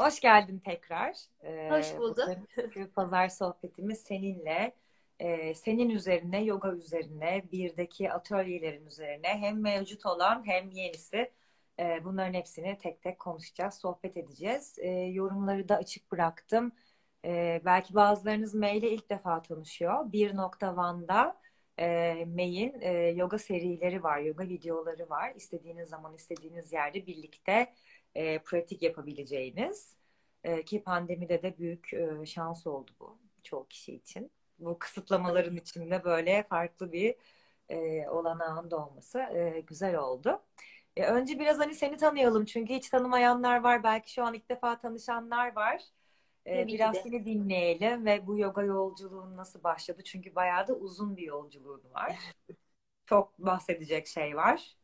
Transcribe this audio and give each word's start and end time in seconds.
Hoş 0.00 0.20
geldin 0.20 0.58
tekrar. 0.58 1.16
Ee, 1.42 1.70
Hoş 1.70 1.98
bulduk. 1.98 2.28
Bugün 2.56 2.86
pazar 2.86 3.28
sohbetimiz 3.28 3.98
seninle. 3.98 4.72
Ee, 5.20 5.54
senin 5.54 5.90
üzerine, 5.90 6.44
yoga 6.44 6.72
üzerine, 6.72 7.42
birdeki 7.52 8.12
atölyelerin 8.12 8.86
üzerine 8.86 9.28
hem 9.28 9.60
mevcut 9.60 10.06
olan 10.06 10.46
hem 10.46 10.70
yenisi 10.70 11.32
e, 11.78 12.04
bunların 12.04 12.34
hepsini 12.34 12.78
tek 12.78 13.02
tek 13.02 13.18
konuşacağız, 13.18 13.74
sohbet 13.74 14.16
edeceğiz. 14.16 14.78
E, 14.78 14.88
yorumları 14.90 15.68
da 15.68 15.76
açık 15.76 16.12
bıraktım. 16.12 16.72
E, 17.24 17.62
belki 17.64 17.94
bazılarınız 17.94 18.54
maille 18.54 18.90
ilk 18.90 19.10
defa 19.10 19.42
tanışıyor. 19.42 20.12
1.1'da 20.12 21.36
e, 21.78 22.24
May'in 22.24 22.80
e, 22.80 22.92
yoga 22.92 23.38
serileri 23.38 24.02
var, 24.02 24.18
yoga 24.18 24.48
videoları 24.48 25.10
var. 25.10 25.32
İstediğiniz 25.36 25.88
zaman, 25.88 26.14
istediğiniz 26.14 26.72
yerde 26.72 27.06
birlikte 27.06 27.74
e, 28.16 28.38
pratik 28.38 28.82
yapabileceğiniz. 28.82 29.96
E, 30.44 30.64
ki 30.64 30.82
pandemide 30.82 31.42
de 31.42 31.58
büyük 31.58 31.94
e, 31.94 32.26
şans 32.26 32.66
oldu 32.66 32.90
bu 33.00 33.18
çoğu 33.42 33.68
kişi 33.68 33.94
için. 33.94 34.30
Bu 34.58 34.78
kısıtlamaların 34.78 35.56
içinde 35.56 36.04
böyle 36.04 36.42
farklı 36.42 36.92
bir 36.92 37.14
e, 37.68 38.08
olanağın 38.08 38.70
da 38.70 38.86
olması 38.86 39.18
e, 39.18 39.60
güzel 39.66 39.96
oldu. 39.96 40.42
E, 40.96 41.06
önce 41.06 41.38
biraz 41.38 41.58
hani 41.58 41.74
seni 41.74 41.96
tanıyalım 41.96 42.44
çünkü 42.44 42.74
hiç 42.74 42.88
tanımayanlar 42.88 43.60
var. 43.60 43.82
Belki 43.84 44.12
şu 44.12 44.24
an 44.24 44.34
ilk 44.34 44.50
defa 44.50 44.78
tanışanlar 44.78 45.56
var. 45.56 45.82
E, 46.46 46.66
biraz 46.66 46.96
seni 46.96 47.26
dinleyelim 47.26 48.06
ve 48.06 48.26
bu 48.26 48.38
yoga 48.38 48.62
yolculuğun 48.62 49.36
nasıl 49.36 49.62
başladı? 49.62 50.02
Çünkü 50.04 50.34
bayağı 50.34 50.68
da 50.68 50.74
uzun 50.74 51.16
bir 51.16 51.22
yolculuğun 51.22 51.82
var. 51.94 52.16
Çok 53.06 53.38
bahsedecek 53.38 54.06
şey 54.06 54.36
var. 54.36 54.76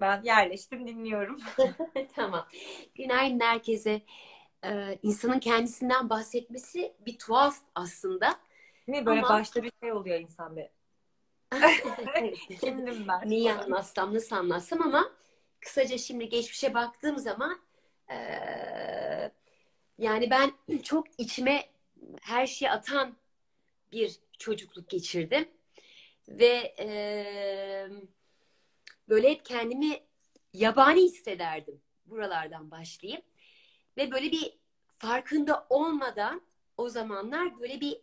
Ben 0.00 0.22
yerleştim 0.22 0.86
dinliyorum. 0.86 1.40
tamam. 2.14 2.46
Günaydın 2.94 3.40
herkese. 3.40 4.02
Ee, 4.64 4.98
insanın 5.02 5.38
kendisinden 5.38 6.10
bahsetmesi 6.10 6.94
bir 7.06 7.18
tuhaf 7.18 7.56
aslında. 7.74 8.40
Değil 8.86 8.98
mi? 8.98 9.06
Böyle 9.06 9.20
Ama... 9.20 9.28
başta 9.28 9.62
bir 9.62 9.72
şey 9.82 9.92
oluyor 9.92 10.20
insan 10.20 10.56
bir. 10.56 10.66
Kimdim 12.60 13.08
ben? 13.08 13.30
Neyi 13.30 13.52
anlatsam, 13.52 14.14
nasıl 14.14 14.36
anlatsam 14.36 14.82
ama 14.82 15.12
kısaca 15.60 15.98
şimdi 15.98 16.28
geçmişe 16.28 16.74
baktığım 16.74 17.18
zaman 17.18 17.60
e, 18.10 18.16
yani 19.98 20.30
ben 20.30 20.52
çok 20.82 21.06
içime 21.18 21.64
her 22.20 22.46
şeyi 22.46 22.70
atan 22.70 23.16
bir 23.92 24.16
çocukluk 24.38 24.88
geçirdim. 24.88 25.48
Ve 26.28 26.74
e, 26.78 26.88
böyle 29.08 29.30
hep 29.30 29.44
kendimi 29.44 30.00
yabani 30.52 31.02
hissederdim. 31.02 31.80
Buralardan 32.06 32.70
başlayayım. 32.70 33.22
Ve 33.96 34.10
böyle 34.10 34.32
bir 34.32 34.58
farkında 34.98 35.66
olmadan 35.70 36.42
o 36.76 36.88
zamanlar 36.88 37.60
böyle 37.60 37.80
bir 37.80 38.00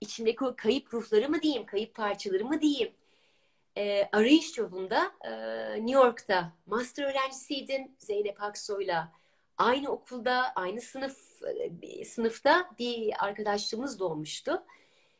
içimdeki 0.00 0.44
o 0.44 0.56
kayıp 0.56 0.94
ruhları 0.94 1.28
mı 1.28 1.42
diyeyim, 1.42 1.66
kayıp 1.66 1.94
parçaları 1.94 2.44
mı 2.44 2.60
diyeyim, 2.60 2.92
e, 3.76 4.08
arayış 4.12 4.58
yolunda 4.58 5.12
e, 5.24 5.30
New 5.76 6.00
York'ta 6.00 6.52
master 6.66 7.04
öğrencisiydim 7.04 7.96
Zeynep 7.98 8.42
Aksoy'la. 8.42 9.12
Aynı 9.58 9.90
okulda, 9.90 10.52
aynı 10.56 10.80
sınıf 10.80 11.42
e, 11.82 12.04
sınıfta 12.04 12.70
bir 12.78 13.24
arkadaşlığımız 13.24 13.98
doğmuştu. 13.98 14.62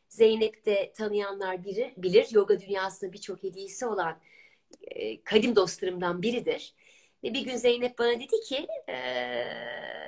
Zeynep 0.09 0.65
de 0.65 0.93
tanıyanlar 0.95 1.63
biri, 1.63 1.93
bilir. 1.97 2.27
Yoga 2.31 2.59
dünyasında 2.59 3.13
birçok 3.13 3.43
hediyesi 3.43 3.85
olan 3.85 4.19
e, 4.81 5.23
kadim 5.23 5.55
dostlarımdan 5.55 6.21
biridir. 6.21 6.73
Ve 7.23 7.33
bir 7.33 7.41
gün 7.41 7.55
Zeynep 7.55 7.99
bana 7.99 8.19
dedi 8.19 8.39
ki 8.39 8.67
e, 8.89 8.95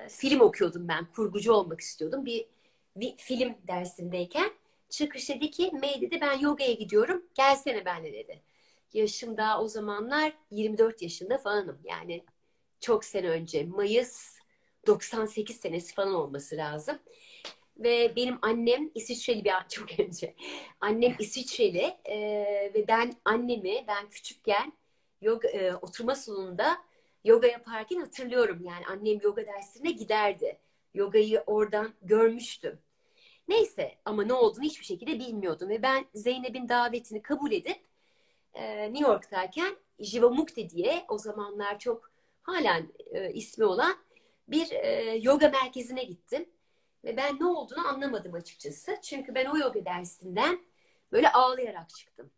film 0.10 0.40
okuyordum 0.40 0.88
ben. 0.88 1.06
Kurgucu 1.06 1.54
olmak 1.54 1.82
istiyordum. 1.82 2.26
Bir, 2.26 2.46
bir 2.96 3.18
film 3.18 3.56
dersindeyken 3.68 4.52
çıkış 4.90 5.30
dedi 5.30 5.52
ki 5.52 5.72
May 5.74 6.02
dedi 6.02 6.22
ben 6.22 6.40
yogaya 6.40 6.74
gidiyorum. 6.74 7.26
Gelsene 7.36 7.86
benle 7.86 8.14
dedi. 8.14 8.42
Yaşım 8.94 9.38
daha 9.38 9.62
o 9.64 9.68
zamanlar 9.68 10.34
24 10.52 11.02
yaşında 11.02 11.38
falanım. 11.38 11.80
Yani 11.84 12.24
çok 12.80 13.06
sene 13.06 13.30
önce. 13.30 13.64
Mayıs 13.64 14.40
98 14.88 15.58
senesi 15.58 15.94
falan 15.94 16.14
olması 16.14 16.58
lazım. 16.58 17.00
Ve 17.80 18.16
benim 18.16 18.40
annem 18.42 18.92
İsviçreli 18.96 19.44
bir 19.46 19.54
çok 19.70 20.00
önce. 20.00 20.36
Annem 20.82 21.16
İsviçreli 21.20 21.98
e, 22.06 22.18
ve 22.74 22.86
ben 22.88 23.14
annemi 23.26 23.86
ben 23.88 24.10
küçükken 24.10 24.74
yoga, 25.22 25.48
e, 25.48 25.76
oturma 25.76 26.16
salonunda 26.16 26.78
yoga 27.24 27.48
yaparken 27.48 28.00
hatırlıyorum. 28.00 28.60
Yani 28.64 28.86
annem 28.86 29.20
yoga 29.24 29.46
dersine 29.46 29.92
giderdi. 29.92 30.58
Yogayı 30.94 31.44
oradan 31.48 31.94
görmüştüm. 32.02 32.80
Neyse 33.48 33.96
ama 34.06 34.24
ne 34.24 34.34
olduğunu 34.34 34.64
hiçbir 34.64 34.86
şekilde 34.86 35.20
bilmiyordum. 35.20 35.70
Ve 35.70 35.82
ben 35.82 36.06
Zeynep'in 36.14 36.70
davetini 36.70 37.22
kabul 37.22 37.52
edip 37.52 37.80
e, 38.54 38.94
New 38.94 39.12
York'tayken 39.12 39.76
Jivamukti 40.00 40.70
diye 40.70 41.06
o 41.08 41.18
zamanlar 41.18 41.80
çok 41.80 42.12
halen 42.42 42.88
e, 43.12 43.34
ismi 43.34 43.66
olan 43.66 43.98
bir 44.48 44.72
e, 44.72 45.20
yoga 45.22 45.50
merkezine 45.50 46.04
gittim. 46.04 46.46
Ve 47.04 47.18
ben 47.18 47.40
ne 47.40 47.46
olduğunu 47.46 47.88
anlamadım 47.88 48.34
açıkçası. 48.34 48.98
Çünkü 49.02 49.36
ben 49.36 49.46
o 49.46 49.58
yoga 49.58 49.86
dersinden 49.86 50.60
böyle 51.12 51.32
ağlayarak 51.32 51.90
çıktım. 51.90 52.32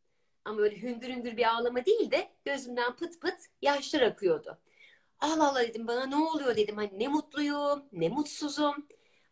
Ama 0.45 0.61
öyle 0.61 0.81
hüngür 0.81 1.09
hüngür 1.09 1.37
bir 1.37 1.53
ağlama 1.53 1.85
değil 1.85 2.11
de 2.11 2.31
gözümden 2.45 2.95
pıt 2.95 3.21
pıt 3.21 3.39
yaşlar 3.61 4.01
akıyordu. 4.01 4.57
Allah 5.19 5.49
Allah 5.49 5.61
dedim 5.67 5.87
bana 5.87 6.05
ne 6.05 6.15
oluyor 6.15 6.55
dedim. 6.55 6.77
Hani 6.77 6.99
ne 6.99 7.07
mutluyum, 7.07 7.85
ne 7.91 8.09
mutsuzum. 8.09 8.87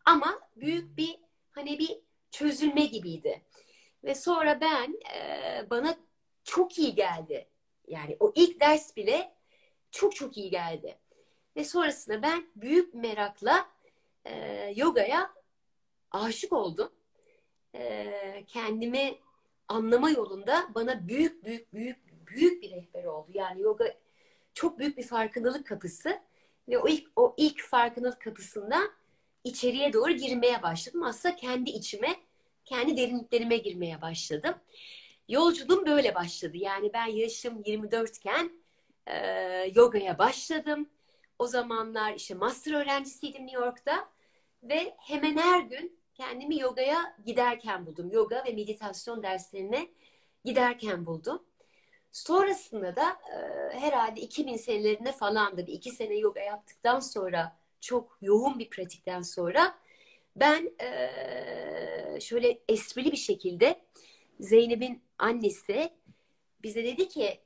Ama 0.06 0.40
büyük 0.56 0.97
bir 0.97 1.19
hani 1.51 1.79
bir 1.79 2.01
çözülme 2.31 2.85
gibiydi. 2.85 3.41
Ve 4.03 4.16
sonra 4.16 4.61
ben 4.61 5.00
e, 5.16 5.69
bana 5.69 5.97
çok 6.44 6.79
iyi 6.79 6.96
geldi. 6.96 7.50
Yani 7.88 8.17
o 8.19 8.31
ilk 8.35 8.59
ders 8.59 8.96
bile 8.96 9.34
çok 9.91 10.16
çok 10.16 10.38
iyi 10.38 10.50
geldi. 10.50 10.97
Ve 11.56 11.63
sonrasında 11.63 12.22
ben 12.22 12.47
büyük 12.56 12.94
merakla 12.94 13.69
e, 14.29 14.73
yogaya 14.75 15.34
aşık 16.12 16.53
oldum. 16.53 16.91
E, 17.75 18.44
kendimi 18.47 19.19
anlama 19.67 20.09
yolunda 20.09 20.67
bana 20.75 21.07
büyük 21.07 21.45
büyük 21.45 21.73
büyük 21.73 21.97
büyük 22.28 22.63
bir 22.63 22.72
rehber 22.72 23.03
oldu. 23.03 23.31
Yani 23.34 23.62
yoga 23.62 23.94
çok 24.53 24.79
büyük 24.79 24.97
bir 24.97 25.03
farkındalık 25.03 25.67
kapısı 25.67 26.19
ve 26.69 26.79
o 26.79 26.88
ilk 26.88 27.07
o 27.16 27.34
ilk 27.38 27.62
farkındalık 27.62 28.22
kapısından 28.22 28.91
içeriye 29.44 29.94
doğru 29.94 30.12
girmeye 30.12 30.63
başladım. 30.63 31.03
Aslında 31.03 31.35
kendi 31.35 31.69
içime, 31.69 32.16
kendi 32.66 32.97
derinliklerime 32.97 33.57
girmeye 33.57 34.01
başladım. 34.01 34.56
Yolculuğum 35.29 35.85
böyle 35.85 36.16
başladı. 36.16 36.57
Yani 36.57 36.94
ben 36.94 37.06
yaşım 37.06 37.63
24 37.66 38.17
iken 38.17 38.51
e, 39.07 39.17
yogaya 39.75 40.17
başladım. 40.17 40.90
O 41.40 41.47
zamanlar 41.47 42.13
işte 42.13 42.35
master 42.35 42.73
öğrencisiydim 42.73 43.47
New 43.47 43.66
York'ta 43.66 44.09
ve 44.64 44.96
hemen 44.97 45.38
her 45.38 45.62
gün 45.62 46.00
kendimi 46.14 46.59
yogaya 46.59 47.16
giderken 47.25 47.86
buldum. 47.86 48.12
Yoga 48.12 48.44
ve 48.46 48.53
meditasyon 48.53 49.24
derslerine 49.24 49.88
giderken 50.46 51.06
buldum. 51.06 51.44
Sonrasında 52.12 52.96
da 52.96 53.09
e, 53.09 53.80
herhalde 53.80 54.22
2000 54.22 54.58
senelerinde 54.58 55.12
falan 55.12 55.58
da 55.58 55.68
bir 55.68 55.74
iki 55.74 55.92
sene 55.92 56.16
yoga 56.16 56.42
yaptıktan 56.42 57.00
sonra 57.00 57.58
çok 57.81 58.18
yoğun 58.22 58.59
bir 58.59 58.70
pratikten 58.70 59.22
sonra 59.22 59.75
ben 60.36 60.72
e, 60.81 62.20
şöyle 62.22 62.59
esprili 62.70 63.12
bir 63.12 63.18
şekilde 63.18 63.81
Zeynep'in 64.40 65.02
annesi 65.18 65.90
bize 66.64 66.84
dedi 66.84 67.08
ki 67.08 67.40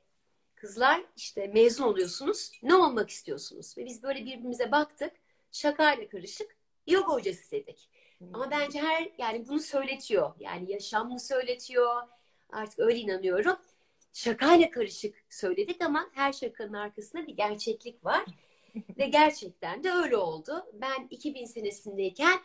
kızlar 0.54 1.04
işte 1.16 1.46
mezun 1.46 1.84
oluyorsunuz 1.84 2.52
ne 2.62 2.74
olmak 2.74 3.10
istiyorsunuz? 3.10 3.78
Ve 3.78 3.84
biz 3.84 4.02
böyle 4.02 4.20
birbirimize 4.20 4.72
baktık 4.72 5.12
şakayla 5.52 6.08
karışık 6.08 6.56
yoga 6.86 7.12
hocası 7.12 7.50
dedik. 7.50 7.90
Ama 8.32 8.50
bence 8.50 8.80
her 8.80 9.08
yani 9.18 9.48
bunu 9.48 9.60
söyletiyor. 9.60 10.32
Yani 10.38 10.72
yaşam 10.72 11.12
mı 11.12 11.20
söyletiyor? 11.20 12.02
Artık 12.50 12.78
öyle 12.78 12.98
inanıyorum. 12.98 13.56
Şakayla 14.12 14.70
karışık 14.70 15.14
söyledik 15.30 15.82
ama 15.82 16.10
her 16.14 16.32
şakanın 16.32 16.72
arkasında 16.72 17.26
bir 17.26 17.36
gerçeklik 17.36 18.04
var. 18.04 18.24
Ve 18.98 19.06
gerçekten 19.06 19.84
de 19.84 19.90
öyle 19.92 20.16
oldu. 20.16 20.66
Ben 20.72 21.08
2000 21.10 21.44
senesindeyken 21.44 22.38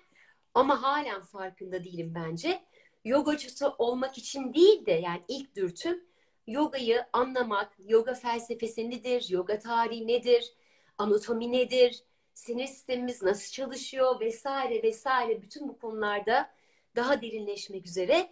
ama 0.53 0.83
halen 0.83 1.21
farkında 1.21 1.83
değilim 1.83 2.13
bence. 2.15 2.61
Yogacısı 3.05 3.69
olmak 3.69 4.17
için 4.17 4.53
değil 4.53 4.85
de 4.85 4.91
yani 4.91 5.21
ilk 5.27 5.55
dürtüm 5.55 6.09
yogayı 6.49 7.05
anlamak, 7.13 7.73
yoga 7.87 8.13
felsefesi 8.13 8.89
nedir, 8.89 9.25
yoga 9.29 9.59
tarihi 9.59 10.07
nedir, 10.07 10.53
anatomi 10.97 11.51
nedir, 11.51 12.03
sinir 12.33 12.67
sistemimiz 12.67 13.23
nasıl 13.23 13.51
çalışıyor 13.51 14.19
vesaire 14.19 14.83
vesaire 14.83 15.41
bütün 15.41 15.67
bu 15.67 15.79
konularda 15.79 16.49
daha 16.95 17.21
derinleşmek 17.21 17.85
üzere 17.85 18.29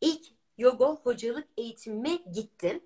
ilk 0.00 0.26
yoga 0.58 0.86
hocalık 0.86 1.48
eğitimime 1.56 2.18
gittim. 2.34 2.84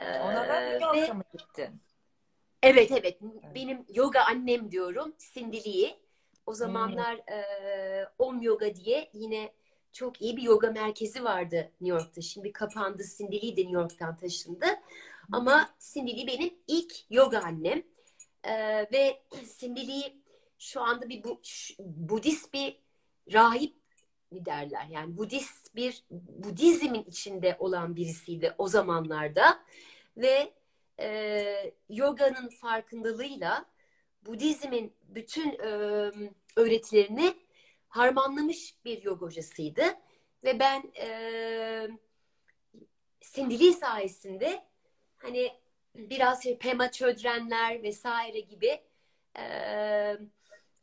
Ona 0.00 0.48
da 0.48 0.60
yoga 0.60 1.14
mı 1.14 1.24
gittin? 1.38 1.80
Evet 2.62 2.92
evet. 2.92 3.18
Benim 3.54 3.84
yoga 3.94 4.20
annem 4.20 4.70
diyorum. 4.70 5.14
Sindili'yi. 5.18 5.96
O 6.46 6.54
zamanlar 6.54 7.14
hmm. 7.14 7.34
e, 7.34 8.08
Om 8.18 8.42
Yoga 8.42 8.74
diye 8.76 9.10
yine 9.12 9.52
çok 9.92 10.22
iyi 10.22 10.36
bir 10.36 10.42
yoga 10.42 10.70
merkezi 10.70 11.24
vardı 11.24 11.56
New 11.80 11.98
York'ta. 11.98 12.20
Şimdi 12.20 12.52
kapandı. 12.52 13.02
Cindy 13.16 13.36
Lee 13.36 13.56
de 13.56 13.60
New 13.60 13.80
York'tan 13.80 14.16
taşındı. 14.16 14.66
Ama 15.32 15.68
Cindy 15.78 16.16
Lee 16.16 16.26
benim 16.26 16.54
ilk 16.66 16.92
yoga 17.10 17.40
annem. 17.40 17.82
Ee, 18.46 18.86
ve 18.92 19.22
Lee 19.62 20.16
şu 20.58 20.80
anda 20.80 21.08
bir 21.08 21.24
bu, 21.24 21.40
Budist 21.78 22.52
bir 22.52 22.78
rahip 23.32 23.76
mi 24.30 24.46
derler. 24.46 24.86
Yani 24.90 25.16
Budist 25.16 25.76
bir 25.76 26.04
Budizmin 26.10 27.04
içinde 27.04 27.56
olan 27.58 27.96
birisiydi 27.96 28.54
o 28.58 28.68
zamanlarda. 28.68 29.64
Ve 30.16 30.52
e, 31.00 31.72
yoganın 31.88 32.48
farkındalığıyla 32.48 33.66
Budizmin 34.26 34.92
bütün 35.02 35.50
e, 35.50 35.68
öğretilerini 36.56 37.34
harmanlamış 37.88 38.74
bir 38.84 39.02
yoga 39.02 39.26
hocasıydı. 39.26 39.82
Ve 40.44 40.58
ben 40.58 40.92
e, 41.00 41.88
Sindili 43.20 43.72
sayesinde 43.72 44.64
hani 45.16 45.52
biraz 45.96 46.42
şey, 46.42 46.58
Pema 46.58 46.90
Çödrenler 46.90 47.82
vesaire 47.82 48.40
gibi 48.40 48.80
e, 49.38 50.16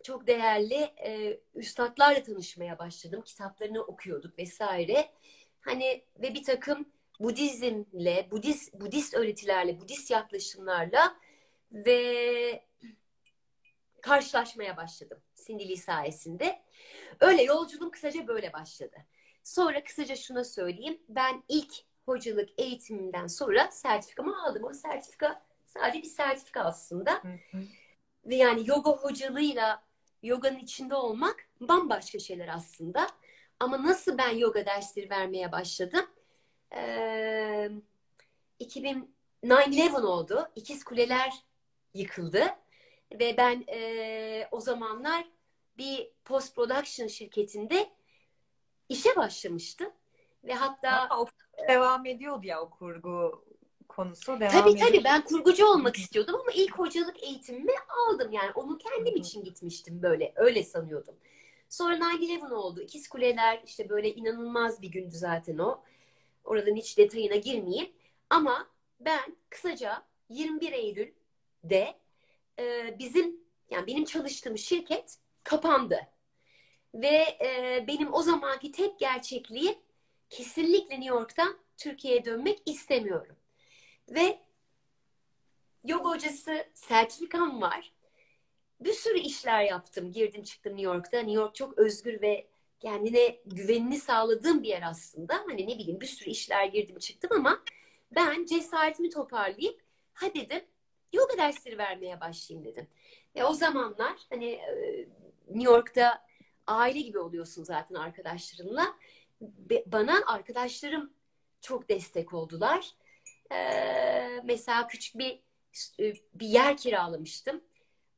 çok 0.03 0.27
değerli 0.27 0.93
e, 1.05 1.39
üstadlarla 1.55 2.23
tanışmaya 2.23 2.79
başladım. 2.79 3.21
Kitaplarını 3.25 3.81
okuyorduk 3.81 4.39
vesaire. 4.39 5.11
Hani 5.61 6.03
ve 6.21 6.33
bir 6.33 6.43
takım 6.43 6.85
Budizmle, 7.19 8.27
Budist, 8.31 8.73
Budist 8.73 9.13
öğretilerle, 9.13 9.79
Budist 9.79 10.11
yaklaşımlarla 10.11 11.15
ve 11.71 12.65
karşılaşmaya 14.01 14.77
başladım 14.77 15.21
Sindili 15.35 15.77
sayesinde. 15.77 16.61
Öyle 17.19 17.43
yolculuğum 17.43 17.91
kısaca 17.91 18.27
böyle 18.27 18.53
başladı. 18.53 18.97
Sonra 19.43 19.83
kısaca 19.83 20.15
şuna 20.15 20.43
söyleyeyim. 20.43 20.99
Ben 21.09 21.43
ilk 21.47 21.73
hocalık 22.05 22.49
eğitimimden 22.57 23.27
sonra 23.27 23.71
sertifikamı 23.71 24.43
aldım. 24.43 24.63
O 24.63 24.73
sertifika 24.73 25.41
sadece 25.65 26.01
bir 26.01 26.07
sertifika 26.07 26.61
aslında. 26.61 27.21
Ve 28.25 28.35
yani 28.35 28.69
yoga 28.69 28.91
hocalığıyla 28.91 29.83
yoganın 30.23 30.59
içinde 30.59 30.95
olmak 30.95 31.49
bambaşka 31.61 32.19
şeyler 32.19 32.47
aslında. 32.47 33.07
Ama 33.59 33.83
nasıl 33.83 34.17
ben 34.17 34.29
yoga 34.37 34.65
dersleri 34.65 35.09
vermeye 35.09 35.51
başladım? 35.51 36.05
Ee, 36.75 37.69
2009-11 38.59 40.01
oldu. 40.01 40.51
İkiz 40.55 40.83
Kuleler 40.83 41.33
yıkıldı. 41.93 42.47
Ve 43.11 43.37
ben 43.37 43.63
e, 43.67 44.47
o 44.51 44.59
zamanlar 44.59 45.25
bir 45.77 46.11
post 46.25 46.55
production 46.55 47.07
şirketinde 47.07 47.89
işe 48.89 49.15
başlamıştım. 49.15 49.93
Ve 50.43 50.53
hatta 50.53 51.09
ha, 51.09 51.19
o 51.19 51.25
devam 51.67 52.05
ediyordu 52.05 52.47
ya 52.47 52.61
o 52.61 52.69
kurgu 52.69 53.43
konusu 53.87 54.39
devam 54.39 54.51
Tabii 54.51 54.71
ediyor. 54.71 54.87
tabii 54.87 55.03
ben 55.03 55.23
kurgucu 55.23 55.65
olmak 55.65 55.97
istiyordum 55.97 56.35
ama 56.35 56.51
ilk 56.51 56.79
hocalık 56.79 57.23
eğitimimi 57.23 57.71
aldım. 58.07 58.31
Yani 58.31 58.51
onu 58.55 58.77
kendim 58.77 59.15
için 59.15 59.43
gitmiştim 59.43 60.01
böyle. 60.01 60.33
Öyle 60.35 60.63
sanıyordum. 60.63 61.15
Sonra 61.69 61.95
9-11 61.95 62.53
oldu. 62.53 62.81
İkiz 62.81 63.07
Kuleler 63.07 63.61
işte 63.65 63.89
böyle 63.89 64.13
inanılmaz 64.13 64.81
bir 64.81 64.91
gündü 64.91 65.15
zaten 65.15 65.57
o. 65.57 65.81
Oradan 66.43 66.75
hiç 66.75 66.97
detayına 66.97 67.35
girmeyeyim. 67.35 67.91
Ama 68.29 68.67
ben 68.99 69.35
kısaca 69.49 70.03
21 70.29 70.71
Eylül'de 70.71 71.95
e, 72.59 72.95
bizim 72.99 73.37
yani 73.69 73.87
benim 73.87 74.05
çalıştığım 74.05 74.57
şirket 74.57 75.17
kapandı. 75.43 75.99
Ve 76.93 77.37
e, 77.41 77.85
benim 77.87 78.13
o 78.13 78.21
zamanki 78.21 78.71
tek 78.71 78.99
gerçekliğim 78.99 79.75
kesinlikle 80.33 80.95
New 80.95 81.15
York'tan 81.15 81.59
Türkiye'ye 81.77 82.25
dönmek 82.25 82.61
istemiyorum. 82.65 83.35
Ve 84.09 84.39
yoga 85.83 86.09
hocası 86.09 86.65
sertifikam 86.73 87.61
var. 87.61 87.93
Bir 88.79 88.93
sürü 88.93 89.19
işler 89.19 89.63
yaptım. 89.63 90.11
Girdim 90.11 90.43
çıktım 90.43 90.73
New 90.73 90.85
York'ta. 90.85 91.17
New 91.17 91.31
York 91.31 91.55
çok 91.55 91.77
özgür 91.77 92.21
ve 92.21 92.47
kendine 92.79 93.39
güvenini 93.45 93.99
sağladığım 93.99 94.63
bir 94.63 94.67
yer 94.67 94.81
aslında. 94.81 95.35
Hani 95.35 95.67
ne 95.67 95.77
bileyim 95.79 96.01
bir 96.01 96.07
sürü 96.07 96.29
işler 96.29 96.65
girdim 96.65 96.99
çıktım 96.99 97.29
ama 97.33 97.63
ben 98.11 98.45
cesaretimi 98.45 99.09
toparlayıp 99.09 99.81
ha 100.13 100.33
dedim 100.33 100.61
yoga 101.13 101.37
dersleri 101.37 101.77
vermeye 101.77 102.21
başlayayım 102.21 102.65
dedim. 102.65 102.87
Ve 103.35 103.43
o 103.45 103.53
zamanlar 103.53 104.17
hani 104.29 104.59
New 105.47 105.71
York'ta 105.71 106.25
aile 106.67 107.01
gibi 107.01 107.19
oluyorsun 107.19 107.63
zaten 107.63 107.95
arkadaşlarınla. 107.95 108.95
Bana 109.85 110.21
arkadaşlarım 110.27 111.13
çok 111.61 111.89
destek 111.89 112.33
oldular. 112.33 112.91
Ee, 113.51 114.41
mesela 114.43 114.87
küçük 114.87 115.17
bir 115.17 115.39
e, 115.99 116.13
bir 116.33 116.47
yer 116.47 116.77
kiralamıştım. 116.77 117.63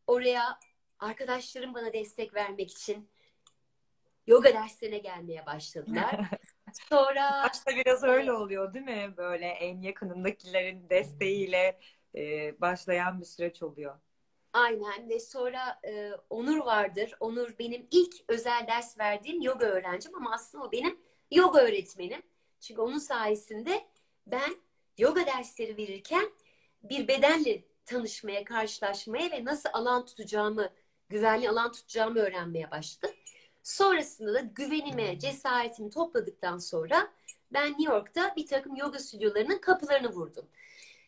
Oraya 0.07 0.59
arkadaşlarım 0.99 1.73
bana 1.73 1.93
destek 1.93 2.33
vermek 2.33 2.71
için 2.71 3.09
yoga 4.27 4.53
derslerine 4.53 4.97
gelmeye 4.97 5.45
başladılar. 5.45 6.29
Sonra 6.89 7.43
başta 7.49 7.71
biraz 7.75 8.03
öyle 8.03 8.33
oluyor 8.33 8.73
değil 8.73 8.85
mi? 8.85 9.13
Böyle 9.17 9.47
en 9.47 9.81
yakınındakilerin 9.81 10.89
desteğiyle 10.89 11.79
e, 12.15 12.21
başlayan 12.61 13.19
bir 13.19 13.25
süreç 13.25 13.63
oluyor. 13.63 13.99
Aynen 14.53 15.09
ve 15.09 15.19
sonra 15.19 15.79
e, 15.87 16.11
Onur 16.29 16.57
vardır. 16.57 17.15
Onur 17.19 17.55
benim 17.59 17.87
ilk 17.91 18.13
özel 18.27 18.67
ders 18.67 18.99
verdiğim 18.99 19.41
yoga 19.41 19.65
öğrencim 19.65 20.15
ama 20.15 20.33
aslında 20.33 20.63
o 20.63 20.71
benim 20.71 20.99
yoga 21.31 21.59
öğretmenim. 21.61 22.21
Çünkü 22.59 22.81
onun 22.81 22.97
sayesinde 22.97 23.85
ben 24.27 24.55
yoga 24.97 25.25
dersleri 25.25 25.77
verirken 25.77 26.31
bir 26.83 27.07
bedenle 27.07 27.63
tanışmaya, 27.85 28.43
karşılaşmaya 28.43 29.31
ve 29.31 29.45
nasıl 29.45 29.69
alan 29.73 30.05
tutacağımı, 30.05 30.69
güvenli 31.09 31.49
alan 31.49 31.71
tutacağımı 31.71 32.19
öğrenmeye 32.19 32.71
başladım. 32.71 33.15
Sonrasında 33.63 34.33
da 34.33 34.39
güvenime, 34.39 35.19
cesaretimi 35.19 35.89
topladıktan 35.89 36.57
sonra 36.57 37.11
ben 37.51 37.67
New 37.67 37.93
York'ta 37.93 38.33
bir 38.35 38.47
takım 38.47 38.75
yoga 38.75 38.99
stüdyolarının 38.99 39.57
kapılarını 39.57 40.09
vurdum. 40.11 40.45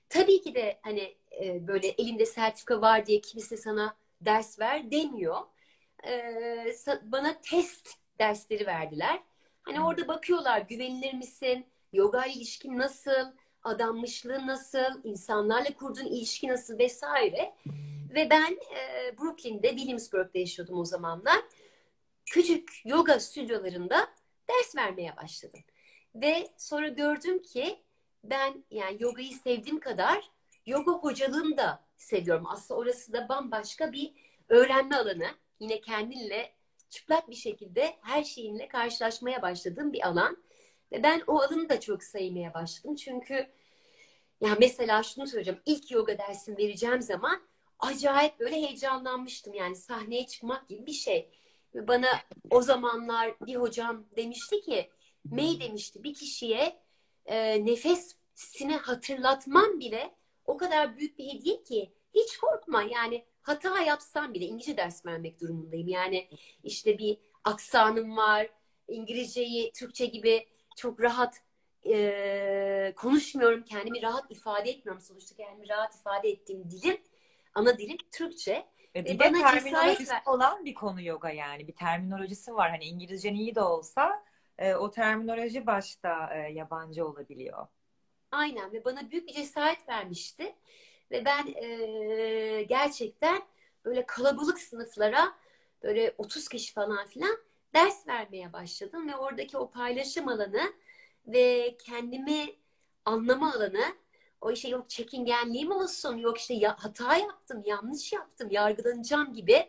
Tabii 0.10 0.42
ki 0.42 0.56
de 0.56 0.80
hani 0.82 1.18
e, 1.44 1.68
böyle 1.68 1.88
elinde 1.88 2.26
sertifika 2.26 2.82
var 2.82 3.06
diye 3.06 3.22
kimse 3.22 3.58
sana 3.58 3.98
ders 4.22 4.60
ver 4.60 4.92
demiyor. 4.92 5.42
E, 6.08 6.76
bana 7.04 7.42
test 7.42 7.90
dersleri 8.20 8.66
verdiler. 8.66 9.20
Hani 9.68 9.82
orada 9.82 10.08
bakıyorlar 10.08 10.62
güvenilir 10.62 11.14
misin? 11.14 11.66
Yoga 11.94 12.26
ilişkin 12.26 12.78
nasıl? 12.78 13.34
Adanmışlığı 13.64 14.48
nasıl? 14.48 15.04
insanlarla 15.04 15.74
kurduğun 15.74 16.06
ilişki 16.06 16.48
nasıl 16.48 16.80
vesaire. 16.80 17.54
Ve 18.16 18.30
ben 18.30 18.58
e, 18.76 19.18
Brooklyn'de, 19.18 19.70
Williamsburg'da 19.70 20.40
yaşıyordum 20.40 20.80
o 20.80 20.86
zamanlar. 20.86 21.38
Küçük 22.26 22.82
yoga 22.86 23.20
stüdyolarında 23.20 24.08
ders 24.50 24.76
vermeye 24.76 25.18
başladım. 25.18 25.60
Ve 26.16 26.48
sonra 26.58 26.88
gördüm 26.88 27.42
ki 27.42 27.80
ben 28.24 28.64
yani 28.72 28.98
yogayı 29.00 29.34
sevdiğim 29.34 29.80
kadar 29.80 30.30
yoga 30.66 30.92
hocalığını 30.92 31.58
da 31.58 31.84
seviyorum. 31.98 32.46
Aslında 32.48 32.80
orası 32.80 33.14
da 33.14 33.30
bambaşka 33.30 33.92
bir 33.92 34.14
öğrenme 34.50 34.96
alanı. 34.96 35.28
Yine 35.60 35.82
kendinle 35.82 36.57
çıplak 36.90 37.30
bir 37.30 37.36
şekilde 37.36 37.96
her 38.02 38.24
şeyinle 38.24 38.68
karşılaşmaya 38.68 39.42
başladığım 39.42 39.94
bir 39.94 40.08
alan. 40.08 40.38
Ve 40.92 41.04
ben 41.04 41.24
o 41.28 41.40
alanı 41.42 41.70
da 41.70 41.80
çok 41.80 42.04
sevmeye 42.04 42.54
başladım. 42.54 42.96
Çünkü 42.96 43.48
ya 44.42 44.58
mesela 44.60 45.04
şunu 45.04 45.28
söyleyeceğim. 45.28 45.62
İlk 45.66 45.92
yoga 45.92 46.18
dersini 46.18 46.58
vereceğim 46.58 47.02
zaman 47.02 47.42
acayip 47.80 48.40
böyle 48.40 48.56
heyecanlanmıştım. 48.56 49.54
Yani 49.54 49.76
sahneye 49.76 50.28
çıkmak 50.28 50.70
gibi 50.70 50.86
bir 50.86 50.94
şey. 50.94 51.30
Ve 51.76 51.88
bana 51.88 52.08
o 52.50 52.62
zamanlar 52.62 53.36
bir 53.42 53.56
hocam 53.56 54.06
demişti 54.16 54.62
ki 54.62 54.90
May 55.32 55.60
demişti 55.60 56.04
bir 56.04 56.14
kişiye 56.14 56.80
e, 57.26 57.66
nefesini 57.66 58.76
hatırlatman 58.76 59.80
bile 59.80 60.16
o 60.46 60.58
kadar 60.58 60.98
büyük 60.98 61.18
bir 61.18 61.34
hediye 61.34 61.64
ki 61.64 61.92
hiç 62.16 62.38
korkma 62.38 62.84
yani 62.84 63.26
hata 63.48 63.82
yapsam 63.82 64.34
bile 64.34 64.46
İngilizce 64.46 64.78
ders 64.78 65.06
vermek 65.06 65.42
durumundayım. 65.42 65.88
Yani 65.88 66.28
işte 66.64 66.98
bir 66.98 67.18
aksanım 67.44 68.18
var. 68.18 68.50
İngilizceyi 68.88 69.72
Türkçe 69.72 70.06
gibi 70.06 70.48
çok 70.76 71.02
rahat 71.02 71.42
e, 71.90 72.94
konuşmuyorum. 72.96 73.64
Kendimi 73.64 74.02
rahat 74.02 74.32
ifade 74.32 74.70
etmiyorum. 74.70 75.02
Sonuçta 75.02 75.36
kendimi 75.36 75.70
rahat 75.70 75.96
ifade 75.96 76.30
ettiğim 76.30 76.72
dilim 76.72 76.98
ana 77.54 77.78
dilim 77.78 77.98
Türkçe. 78.12 78.68
E, 78.96 79.06
bir 79.06 79.20
de 79.20 79.32
terminolojisi 79.32 80.12
ver... 80.12 80.22
olan 80.26 80.66
bir 80.66 80.74
konu 80.74 81.02
yoga 81.02 81.30
yani. 81.30 81.68
Bir 81.68 81.76
terminolojisi 81.76 82.54
var. 82.54 82.70
Hani 82.70 82.86
İngilizcen 82.86 83.36
iyi 83.36 83.56
de 83.56 83.62
olsa 83.62 84.24
e, 84.58 84.76
o 84.76 84.92
terminoloji 84.92 85.66
başta 85.66 86.34
e, 86.34 86.38
yabancı 86.38 87.08
olabiliyor. 87.08 87.68
Aynen 88.32 88.72
ve 88.72 88.86
bana 88.86 89.12
büyük 89.12 89.28
bir 89.28 89.34
cesaret 89.34 89.90
vermişti. 89.90 90.56
Ve 91.12 91.26
ben 91.26 91.48
e, 91.48 92.64
gerçekten 92.64 93.42
böyle 93.86 94.06
kalabalık 94.06 94.60
sınıflara 94.60 95.34
böyle 95.84 96.16
30 96.18 96.48
kişi 96.48 96.74
falan 96.74 97.08
filan 97.08 97.38
ders 97.76 98.08
vermeye 98.08 98.54
başladım. 98.54 99.10
Ve 99.10 99.16
oradaki 99.16 99.58
o 99.58 99.72
paylaşım 99.72 100.28
alanı 100.28 100.74
ve 101.28 101.78
kendimi 101.86 102.46
anlama 103.06 103.54
alanı 103.54 103.96
o 104.42 104.52
işte 104.52 104.68
yok 104.70 104.90
çekingenliğim 104.90 105.72
olsun 105.72 106.18
yok 106.18 106.38
işte 106.38 106.54
ya, 106.54 106.76
hata 106.80 107.18
yaptım 107.18 107.64
yanlış 107.66 108.14
yaptım 108.14 108.50
yargılanacağım 108.52 109.34
gibi 109.34 109.68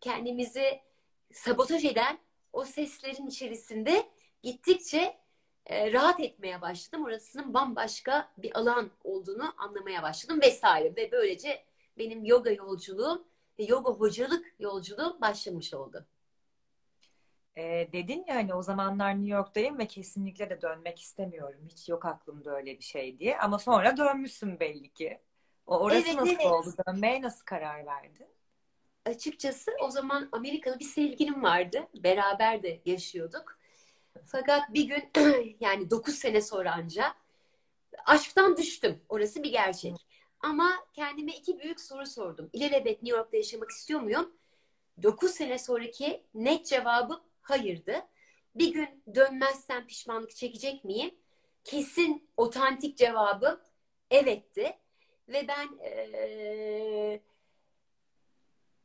kendimizi 0.00 0.80
sabotaj 1.32 1.84
eden 1.84 2.18
o 2.52 2.64
seslerin 2.64 3.26
içerisinde 3.26 4.10
gittikçe 4.42 5.18
e, 5.66 5.92
rahat 5.92 6.20
etmeye 6.20 6.60
başladım. 6.60 7.04
Orasının 7.04 7.54
bambaşka 7.54 8.32
bir 8.38 8.58
alan 8.58 8.90
olduğunu 9.04 9.54
anlamaya 9.58 10.02
başladım 10.02 10.40
vesaire 10.42 10.96
ve 10.96 11.12
böylece 11.12 11.64
benim 11.98 12.24
yoga 12.24 12.50
yolculuğum 12.50 13.24
ve 13.58 13.64
yoga 13.64 13.92
hocalık 13.92 14.54
yolculuğum 14.58 15.20
başlamış 15.20 15.74
oldu. 15.74 16.06
E, 17.56 17.88
dedin 17.92 18.24
ya 18.28 18.34
hani 18.34 18.54
o 18.54 18.62
zamanlar 18.62 19.14
New 19.14 19.36
York'tayım 19.36 19.78
ve 19.78 19.86
kesinlikle 19.86 20.50
de 20.50 20.62
dönmek 20.62 21.00
istemiyorum. 21.00 21.60
Hiç 21.68 21.88
yok 21.88 22.04
aklımda 22.04 22.56
öyle 22.56 22.78
bir 22.78 22.84
şey 22.84 23.18
diye. 23.18 23.38
Ama 23.38 23.58
sonra 23.58 23.96
dönmüşsün 23.96 24.60
belli 24.60 24.92
ki. 24.92 25.20
O 25.66 25.78
orası 25.78 26.08
evet, 26.08 26.16
nasıl 26.16 26.34
evet. 26.34 26.46
oldu? 26.46 26.74
Dönmeye 26.88 27.22
nasıl 27.22 27.44
karar 27.44 27.86
verdin? 27.86 28.26
Açıkçası 29.06 29.70
o 29.82 29.90
zaman 29.90 30.28
Amerikalı 30.32 30.78
bir 30.78 30.84
sevgilim 30.84 31.42
vardı. 31.42 31.88
Beraber 31.94 32.62
de 32.62 32.80
yaşıyorduk. 32.84 33.59
Fakat 34.32 34.74
bir 34.74 34.84
gün 34.84 35.10
yani 35.60 35.90
9 35.90 36.14
sene 36.14 36.40
sonra 36.40 36.72
anca 36.72 37.14
aşktan 38.06 38.56
düştüm. 38.56 39.02
Orası 39.08 39.42
bir 39.42 39.50
gerçek. 39.50 39.94
Ama 40.40 40.70
kendime 40.92 41.32
iki 41.32 41.58
büyük 41.58 41.80
soru 41.80 42.06
sordum. 42.06 42.50
İlelebet 42.52 43.02
New 43.02 43.18
York'ta 43.18 43.36
yaşamak 43.36 43.70
istiyor 43.70 44.00
muyum? 44.00 44.32
9 45.02 45.30
sene 45.30 45.58
sonraki 45.58 46.24
net 46.34 46.66
cevabı 46.66 47.20
hayırdı. 47.42 48.06
Bir 48.54 48.72
gün 48.72 49.02
dönmezsem 49.14 49.86
pişmanlık 49.86 50.36
çekecek 50.36 50.84
miyim? 50.84 51.14
Kesin 51.64 52.28
otantik 52.36 52.96
cevabı 52.98 53.60
evetti. 54.10 54.78
Ve 55.28 55.48
ben 55.48 55.68
ee, 55.84 57.20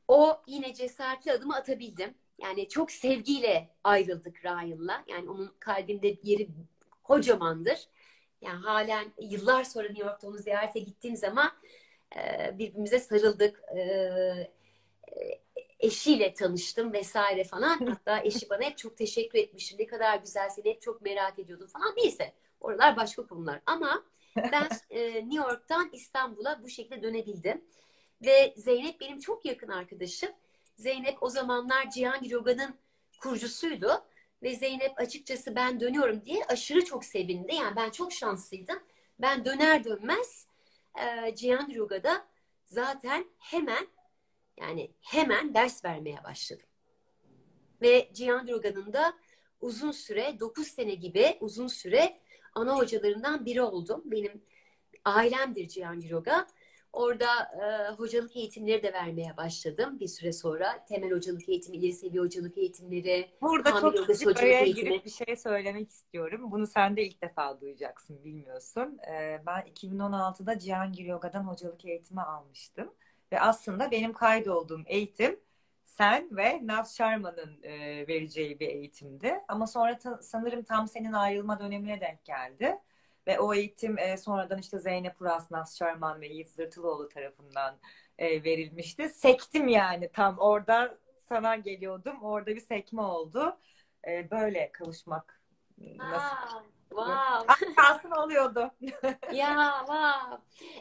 o 0.07 0.41
yine 0.47 0.73
cesaretli 0.73 1.31
adımı 1.31 1.55
atabildim. 1.55 2.13
Yani 2.37 2.69
çok 2.69 2.91
sevgiyle 2.91 3.69
ayrıldık 3.83 4.45
Ryan'la. 4.45 5.03
Yani 5.07 5.29
onun 5.29 5.55
kalbimde 5.59 6.17
yeri 6.23 6.49
kocamandır. 7.03 7.87
Yani 8.41 8.59
halen 8.59 9.13
yıllar 9.19 9.63
sonra 9.63 9.87
New 9.87 10.07
York'ta 10.07 10.27
onu 10.27 10.37
ziyarete 10.37 10.79
gittiğim 10.79 11.15
zaman 11.15 11.51
e, 12.15 12.51
birbirimize 12.57 12.99
sarıldık. 12.99 13.61
E, 13.75 13.79
e, 13.79 15.45
eşiyle 15.79 16.33
tanıştım 16.33 16.93
vesaire 16.93 17.43
falan. 17.43 17.77
Hatta 17.87 18.21
eşi 18.23 18.49
bana 18.49 18.63
hep 18.63 18.77
çok 18.77 18.97
teşekkür 18.97 19.39
etmişti. 19.39 19.75
Ne 19.79 19.85
kadar 19.87 20.17
güzel 20.17 20.49
seni 20.49 20.65
hep 20.65 20.81
çok 20.81 21.01
merak 21.01 21.39
ediyordum 21.39 21.67
falan. 21.67 21.93
Neyse 21.97 22.33
oralar 22.59 22.97
başka 22.97 23.27
konular. 23.27 23.61
Ama 23.65 24.03
ben 24.37 24.69
e, 24.89 25.15
New 25.15 25.35
York'tan 25.35 25.89
İstanbul'a 25.93 26.63
bu 26.63 26.69
şekilde 26.69 27.03
dönebildim. 27.03 27.65
Ve 28.25 28.53
Zeynep 28.57 28.99
benim 29.01 29.19
çok 29.19 29.45
yakın 29.45 29.67
arkadaşım. 29.67 30.29
Zeynep 30.75 31.24
o 31.24 31.29
zamanlar 31.29 31.89
Cihangir 31.89 32.29
Yoga'nın 32.29 32.75
kurucusuydu. 33.22 34.05
Ve 34.44 34.55
Zeynep 34.55 35.00
açıkçası 35.00 35.55
ben 35.55 35.79
dönüyorum 35.79 36.25
diye 36.25 36.46
aşırı 36.46 36.86
çok 36.86 37.05
sevindi. 37.05 37.55
Yani 37.55 37.75
ben 37.75 37.89
çok 37.89 38.13
şanslıydım. 38.13 38.79
Ben 39.20 39.46
döner 39.46 39.84
dönmez 39.84 40.48
e, 41.00 41.36
Cihangir 41.36 41.75
Yoga'da 41.75 42.27
zaten 42.65 43.25
hemen 43.39 43.88
yani 44.58 44.91
hemen 45.01 45.53
ders 45.53 45.86
vermeye 45.86 46.24
başladım. 46.24 46.67
Ve 47.82 48.10
Cihangir 48.13 48.51
Yoga'nın 48.51 48.94
da 48.94 49.13
uzun 49.62 49.91
süre 49.91 50.39
9 50.39 50.67
sene 50.67 50.96
gibi 50.96 51.38
uzun 51.39 51.67
süre 51.67 52.20
ana 52.53 52.77
hocalarından 52.77 53.46
biri 53.46 53.62
oldum. 53.62 54.01
Benim 54.05 54.41
ailemdir 55.05 55.67
Cihangir 55.67 56.10
Yoga. 56.10 56.48
Orada 56.95 57.25
e, 57.61 57.91
hocalık 57.93 58.35
eğitimleri 58.35 58.83
de 58.83 58.93
vermeye 58.93 59.37
başladım 59.37 59.99
bir 59.99 60.07
süre 60.07 60.33
sonra. 60.33 60.85
Temel 60.85 61.11
hocalık 61.11 61.49
eğitimi, 61.49 61.77
ileri 61.77 61.93
seviye 61.93 62.21
hocalık 62.21 62.57
eğitimleri. 62.57 63.29
Burada 63.41 63.81
çok 63.81 64.07
küçük 64.07 64.37
araya 64.37 64.61
eğitimi. 64.61 64.89
girip 64.89 65.05
bir 65.05 65.25
şey 65.25 65.35
söylemek 65.35 65.89
istiyorum. 65.89 66.51
Bunu 66.51 66.67
sen 66.67 66.97
de 66.97 67.05
ilk 67.05 67.21
defa 67.21 67.61
duyacaksın, 67.61 68.23
bilmiyorsun. 68.23 68.99
E, 69.07 69.41
ben 69.45 69.61
2016'da 69.61 70.59
Cihangir 70.59 71.05
Yoga'dan 71.05 71.43
hocalık 71.43 71.85
eğitimi 71.85 72.21
almıştım. 72.21 72.93
Ve 73.31 73.39
aslında 73.39 73.91
benim 73.91 74.13
kaydolduğum 74.13 74.83
eğitim 74.85 75.39
sen 75.83 76.29
ve 76.31 76.67
Naz 76.67 76.95
Sharma'nın 76.95 77.63
e, 77.63 78.07
vereceği 78.07 78.59
bir 78.59 78.67
eğitimdi. 78.67 79.33
Ama 79.47 79.67
sonra 79.67 79.97
ta, 79.97 80.19
sanırım 80.21 80.63
tam 80.63 80.87
senin 80.87 81.13
ayrılma 81.13 81.59
dönemine 81.59 82.01
denk 82.01 82.25
geldi. 82.25 82.79
Ve 83.27 83.39
o 83.39 83.53
eğitim 83.53 83.98
e, 83.98 84.17
sonradan 84.17 84.60
işte 84.60 84.79
Zeynep 84.79 85.22
Uras, 85.22 85.51
Naz 85.51 85.77
Şarman 85.77 86.22
ve 86.22 86.27
Yiğit 86.27 86.50
Zırtılıoğlu 86.50 87.10
tarafından 87.10 87.79
e, 88.17 88.44
verilmişti. 88.44 89.10
Sektim 89.10 89.67
yani 89.67 90.10
tam 90.12 90.38
orada 90.38 90.98
sana 91.17 91.55
geliyordum. 91.55 92.24
Orada 92.24 92.55
bir 92.55 92.62
sekme 92.62 93.01
oldu. 93.01 93.58
E, 94.08 94.32
böyle 94.32 94.72
kavuşmak 94.72 95.41
nasıl? 95.98 96.36
wow. 96.89 97.74
Kalsın 97.75 98.12
oluyordu. 98.24 98.72
ya 99.34 99.75
wow. 99.79 100.38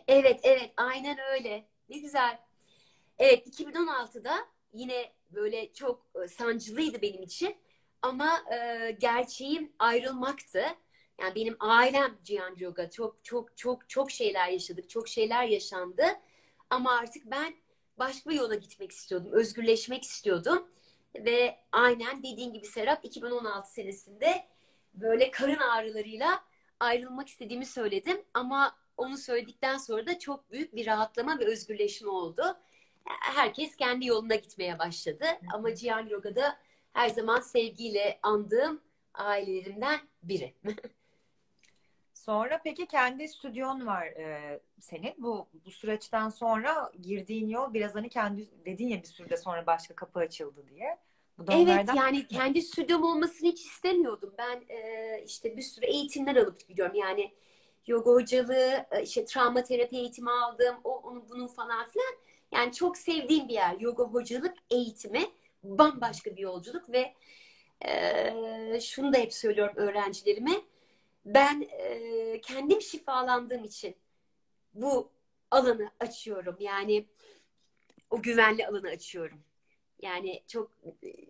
Evet 0.08 0.40
evet 0.42 0.72
aynen 0.76 1.18
öyle. 1.32 1.66
Ne 1.88 1.98
güzel. 1.98 2.38
Evet 3.18 3.46
2016'da 3.46 4.36
yine 4.72 5.12
böyle 5.30 5.72
çok 5.72 6.06
e, 6.24 6.28
sancılıydı 6.28 7.02
benim 7.02 7.22
için. 7.22 7.56
Ama 8.02 8.44
e, 8.52 8.90
gerçeğim 8.90 9.72
ayrılmaktı. 9.78 10.64
Yani 11.20 11.34
benim 11.34 11.56
ailem 11.60 12.18
Cihan 12.24 12.56
Yoga 12.58 12.90
çok 12.90 13.24
çok 13.24 13.56
çok 13.56 13.88
çok 13.88 14.10
şeyler 14.10 14.48
yaşadık. 14.48 14.90
Çok 14.90 15.08
şeyler 15.08 15.44
yaşandı. 15.44 16.04
Ama 16.70 16.98
artık 16.98 17.30
ben 17.30 17.54
başka 17.98 18.30
bir 18.30 18.34
yola 18.34 18.54
gitmek 18.54 18.92
istiyordum. 18.92 19.32
Özgürleşmek 19.32 20.02
istiyordum. 20.02 20.68
Ve 21.16 21.58
aynen 21.72 22.18
dediğin 22.18 22.52
gibi 22.52 22.66
Serap 22.66 23.04
2016 23.04 23.72
senesinde 23.72 24.46
böyle 24.94 25.30
karın 25.30 25.58
ağrılarıyla 25.58 26.44
ayrılmak 26.80 27.28
istediğimi 27.28 27.66
söyledim. 27.66 28.22
Ama 28.34 28.76
onu 28.96 29.18
söyledikten 29.18 29.78
sonra 29.78 30.06
da 30.06 30.18
çok 30.18 30.50
büyük 30.50 30.74
bir 30.74 30.86
rahatlama 30.86 31.38
ve 31.38 31.44
özgürleşme 31.44 32.08
oldu. 32.08 32.56
Herkes 33.04 33.76
kendi 33.76 34.06
yoluna 34.06 34.34
gitmeye 34.34 34.78
başladı. 34.78 35.24
Ama 35.54 35.74
Cihan 35.74 36.06
Yoga'da 36.06 36.58
her 36.92 37.08
zaman 37.08 37.40
sevgiyle 37.40 38.18
andığım 38.22 38.80
ailelerimden 39.14 40.00
biri. 40.22 40.54
Sonra 42.24 42.60
peki 42.64 42.86
kendi 42.86 43.28
stüdyon 43.28 43.86
var 43.86 44.06
e, 44.06 44.60
senin. 44.80 45.14
Bu 45.18 45.48
bu 45.66 45.70
süreçten 45.70 46.28
sonra 46.28 46.92
girdiğin 47.02 47.48
yol 47.48 47.74
biraz 47.74 47.94
hani 47.94 48.08
kendi 48.08 48.64
dedin 48.64 48.88
ya 48.88 49.02
bir 49.02 49.06
sürede 49.06 49.36
sonra 49.36 49.66
başka 49.66 49.94
kapı 49.94 50.18
açıldı 50.18 50.64
diye. 50.70 50.98
Bu 51.38 51.46
da 51.46 51.52
evet 51.52 51.88
yani 51.94 52.18
mı? 52.18 52.28
kendi 52.28 52.62
stüdyom 52.62 53.02
olmasını 53.02 53.48
hiç 53.48 53.60
istemiyordum. 53.60 54.34
Ben 54.38 54.64
e, 54.68 55.22
işte 55.26 55.56
bir 55.56 55.62
sürü 55.62 55.86
eğitimler 55.86 56.36
alıp 56.36 56.68
gidiyorum. 56.68 56.94
Yani 56.94 57.32
yoga 57.86 58.10
hocalığı, 58.10 58.86
işte 59.02 59.24
travma 59.24 59.62
terapi 59.62 59.96
eğitimi 59.96 60.30
aldım. 60.30 60.76
O 60.84 60.96
onun 60.96 61.28
bunun 61.28 61.46
falan 61.46 61.88
filan. 61.88 62.14
Yani 62.52 62.72
çok 62.72 62.96
sevdiğim 62.96 63.48
bir 63.48 63.54
yer. 63.54 63.76
Yoga 63.80 64.04
hocalık 64.04 64.54
eğitimi 64.70 65.26
bambaşka 65.64 66.36
bir 66.36 66.42
yolculuk 66.42 66.90
ve 66.92 67.14
e, 67.86 68.80
şunu 68.80 69.12
da 69.12 69.18
hep 69.18 69.34
söylüyorum 69.34 69.74
öğrencilerime 69.76 70.60
ben 71.24 71.68
e, 71.70 72.40
kendim 72.40 72.82
şifalandığım 72.82 73.64
için 73.64 73.96
bu 74.74 75.10
alanı 75.50 75.90
açıyorum. 76.00 76.56
Yani 76.60 77.06
o 78.10 78.22
güvenli 78.22 78.66
alanı 78.66 78.88
açıyorum. 78.88 79.40
Yani 80.02 80.42
çok 80.46 80.70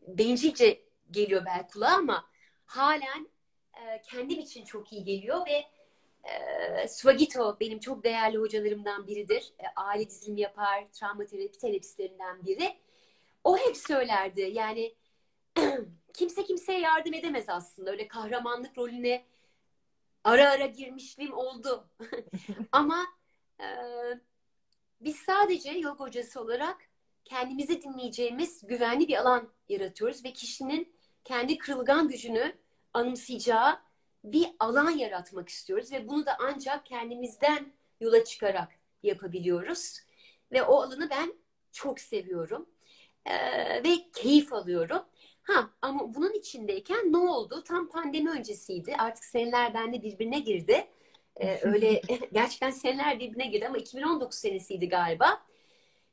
bencilce 0.09 0.81
geliyor 1.11 1.43
belki 1.47 1.73
kulağa 1.73 1.95
ama 1.95 2.27
halen 2.67 3.29
e, 3.75 4.03
kendim 4.03 4.41
için 4.41 4.65
çok 4.65 4.93
iyi 4.93 5.05
geliyor 5.05 5.47
ve 5.47 5.65
e, 6.25 6.89
Swagito 6.89 7.57
benim 7.61 7.81
çok 7.81 8.05
değerli 8.05 8.39
hocalarımdan 8.39 9.07
biridir. 9.07 9.53
E, 9.59 9.65
aile 9.77 10.11
dizilimi 10.11 10.41
yapar, 10.41 10.85
travma 10.93 11.25
terapi 11.25 11.59
terapistlerinden 11.59 12.45
biri. 12.45 12.77
O 13.45 13.59
hep 13.59 13.77
söylerdi. 13.77 14.41
Yani 14.41 14.95
kimse 16.15 16.45
kimseye 16.45 16.81
yardım 16.81 17.15
edemez 17.15 17.45
aslında. 17.49 17.91
Öyle 17.91 18.09
kahramanlık 18.09 18.79
rolüne 18.79 19.25
ara 20.25 20.51
ara 20.51 20.67
girmişliğim 20.67 21.33
oldu. 21.33 21.89
Ama 22.73 23.07
e, 23.61 23.67
biz 25.01 25.17
sadece 25.17 25.71
yoga 25.71 26.05
hocası 26.05 26.41
olarak 26.41 26.77
kendimizi 27.25 27.83
dinleyeceğimiz 27.83 28.67
güvenli 28.67 29.09
bir 29.09 29.17
alan 29.17 29.49
yaratıyoruz 29.69 30.25
ve 30.25 30.33
kişinin 30.33 30.95
kendi 31.25 31.59
kırılgan 31.59 32.09
gücünü 32.09 32.57
anımsayacağı 32.95 33.79
bir 34.25 34.49
alan 34.59 34.91
yaratmak 34.91 35.49
istiyoruz 35.49 35.93
ve 35.93 36.09
bunu 36.09 36.27
da 36.27 36.37
ancak 36.41 36.87
kendimizden 36.87 37.73
yola 38.01 38.25
çıkarak 38.25 38.69
yapabiliyoruz. 39.03 40.01
Ve 40.53 40.63
o 40.63 40.83
alanı 40.83 41.11
ben 41.11 41.35
çok 41.73 42.01
seviyorum. 42.01 42.67
Ee, 43.27 43.85
ve 43.85 44.11
keyif 44.13 44.53
alıyorum. 44.53 45.03
Ha 45.45 45.71
ama 45.83 46.15
bunun 46.15 46.33
içindeyken 46.33 47.13
ne 47.13 47.17
oldu? 47.17 47.63
Tam 47.65 47.89
pandemi 47.89 48.31
öncesiydi. 48.31 48.97
Artık 48.97 49.25
seneler 49.25 49.75
bende 49.75 50.03
birbirine 50.03 50.39
girdi. 50.39 50.87
Ee, 51.37 51.59
öyle 51.63 52.01
gerçekten 52.33 52.71
seneler 52.71 53.21
birbirine 53.21 53.47
girdi 53.47 53.67
ama 53.67 53.79
2019 53.79 54.39
senesiydi 54.39 54.89
galiba. 54.89 55.43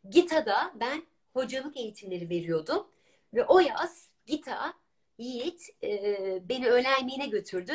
GİTA'da 0.09 0.73
ben 0.79 1.03
hocalık 1.33 1.77
eğitimleri 1.77 2.29
veriyordum. 2.29 2.87
Ve 3.33 3.45
o 3.45 3.59
yaz 3.59 4.09
GİTA 4.25 4.73
Yiğit 5.17 5.69
e, 5.83 6.49
beni 6.49 6.69
öğle 6.69 6.87
yemeğine 6.99 7.27
götürdü 7.27 7.73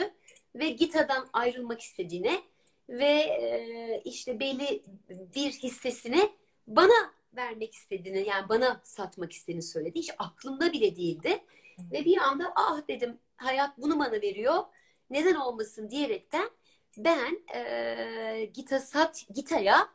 ve 0.55 0.69
GİTA'dan 0.69 1.29
ayrılmak 1.33 1.81
istediğine 1.81 2.43
ve 2.89 3.13
e, 3.13 4.03
işte 4.05 4.41
belli 4.41 4.83
bir 5.09 5.53
hissesini 5.53 6.31
bana 6.67 7.16
vermek 7.33 7.75
istediğini 7.75 8.29
yani 8.29 8.49
bana 8.49 8.81
satmak 8.85 9.33
istediğini 9.33 9.63
söyledi. 9.63 9.99
Hiç 9.99 10.11
aklımda 10.19 10.73
bile 10.73 10.97
değildi. 10.97 11.45
Ve 11.93 12.05
bir 12.05 12.19
anda 12.19 12.53
ah 12.57 12.89
dedim 12.89 13.19
hayat 13.37 13.79
bunu 13.79 13.99
bana 13.99 14.13
veriyor. 14.13 14.65
Neden 15.11 15.35
olmasın 15.35 15.91
diyerekten 15.91 16.51
ben 16.97 17.41
e, 17.55 18.51
Gita 18.55 18.81
Sat 18.81 19.25
Gita'ya 19.35 19.89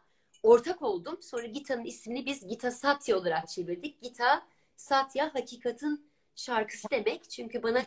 ortak 0.44 0.82
oldum. 0.82 1.18
Sonra 1.22 1.46
Gita'nın 1.46 1.86
ismini 1.86 2.26
biz 2.26 2.48
Gita 2.48 2.72
Satya 2.72 3.18
olarak 3.18 3.50
çevirdik. 3.50 4.02
Gita 4.02 4.48
Satya 4.78 5.36
hakikatin 5.36 6.12
şarkısı 6.36 6.88
demek. 6.92 7.30
Çünkü 7.30 7.64
bana 7.64 7.84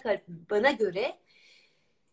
bana 0.50 0.70
göre 0.70 1.18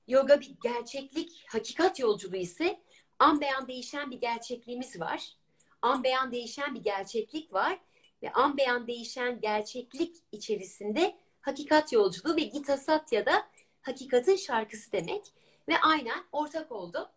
yoga 0.07 0.41
bir 0.41 0.55
gerçeklik, 0.63 1.45
hakikat 1.47 1.99
yolculuğu 1.99 2.35
ise 2.35 2.79
an 3.19 3.41
beyan 3.41 3.67
değişen 3.67 4.11
bir 4.11 4.21
gerçekliğimiz 4.21 4.99
var. 4.99 5.37
An 5.81 6.03
beyan 6.03 6.31
değişen 6.31 6.75
bir 6.75 6.83
gerçeklik 6.83 7.53
var 7.53 7.79
ve 8.23 8.31
an 8.31 8.57
beyan 8.57 8.87
değişen 8.87 9.41
gerçeklik 9.41 10.15
içerisinde 10.31 11.15
hakikat 11.41 11.93
yolculuğu 11.93 12.35
ve 12.35 12.41
Gita 12.41 12.77
Satya 12.77 13.25
da 13.25 13.47
hakikatin 13.81 14.35
şarkısı 14.35 14.91
demek 14.91 15.21
ve 15.67 15.77
aynen 15.77 16.23
ortak 16.31 16.71
oldu 16.71 17.09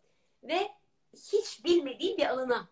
ve 0.43 0.69
hiç 1.13 1.65
bilmediğim 1.65 2.17
bir 2.17 2.27
alana 2.27 2.69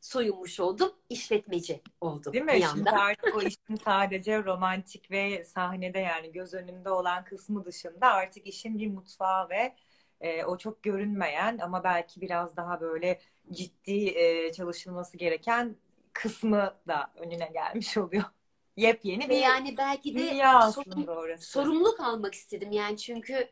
soyunmuş 0.00 0.60
oldum. 0.60 0.92
işletmeci 1.10 1.82
oldum. 2.00 2.32
Değil 2.32 2.44
mi? 2.44 2.52
Bir 2.52 2.66
Şimdi 2.66 2.90
artık 2.90 3.36
o 3.36 3.42
işin 3.42 3.76
sadece 3.84 4.44
romantik 4.44 5.10
ve 5.10 5.44
sahnede 5.44 5.98
yani 5.98 6.32
göz 6.32 6.54
önünde 6.54 6.90
olan 6.90 7.24
kısmı 7.24 7.64
dışında 7.64 8.06
artık 8.06 8.46
işin 8.46 8.78
bir 8.78 8.86
mutfağı 8.86 9.48
ve 9.48 9.74
e, 10.20 10.44
o 10.44 10.58
çok 10.58 10.82
görünmeyen 10.82 11.58
ama 11.58 11.84
belki 11.84 12.20
biraz 12.20 12.56
daha 12.56 12.80
böyle 12.80 13.20
ciddi 13.52 14.08
e, 14.08 14.52
çalışılması 14.52 15.16
gereken 15.16 15.76
kısmı 16.12 16.74
da 16.88 17.12
önüne 17.16 17.50
gelmiş 17.52 17.96
oluyor. 17.96 18.24
Yepyeni 18.76 19.28
ve 19.28 19.34
yani 19.34 19.74
belki 19.78 20.14
de 20.14 20.18
dünya 20.18 20.58
aslında 20.58 21.12
orası. 21.12 21.46
sorumluluk 21.50 22.00
almak 22.00 22.34
istedim 22.34 22.72
yani 22.72 22.96
çünkü 22.96 23.48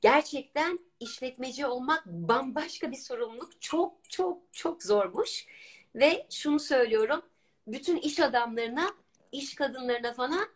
gerçekten 0.00 0.78
işletmeci 1.00 1.66
olmak 1.66 2.06
bambaşka 2.06 2.90
bir 2.90 2.96
sorumluluk. 2.96 3.62
Çok 3.62 4.10
çok 4.10 4.52
çok 4.52 4.82
zormuş. 4.82 5.46
Ve 5.94 6.26
şunu 6.30 6.60
söylüyorum. 6.60 7.22
Bütün 7.66 7.96
iş 7.96 8.20
adamlarına, 8.20 8.90
iş 9.32 9.54
kadınlarına 9.54 10.12
falan 10.12 10.48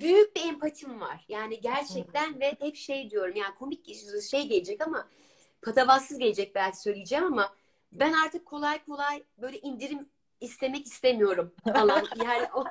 büyük 0.00 0.36
bir 0.36 0.40
empatim 0.40 1.00
var. 1.00 1.24
Yani 1.28 1.60
gerçekten 1.60 2.40
ve 2.40 2.56
hep 2.60 2.76
şey 2.76 3.10
diyorum 3.10 3.36
yani 3.36 3.54
komik 3.54 3.94
şey 4.30 4.48
gelecek 4.48 4.86
ama 4.86 5.08
patavatsız 5.62 6.18
gelecek 6.18 6.54
belki 6.54 6.80
söyleyeceğim 6.80 7.24
ama 7.24 7.54
ben 7.92 8.12
artık 8.12 8.46
kolay 8.46 8.84
kolay 8.84 9.24
böyle 9.38 9.60
indirim 9.60 10.08
istemek 10.40 10.86
istemiyorum 10.86 11.54
falan. 11.64 12.06
yani 12.24 12.48
o 12.54 12.64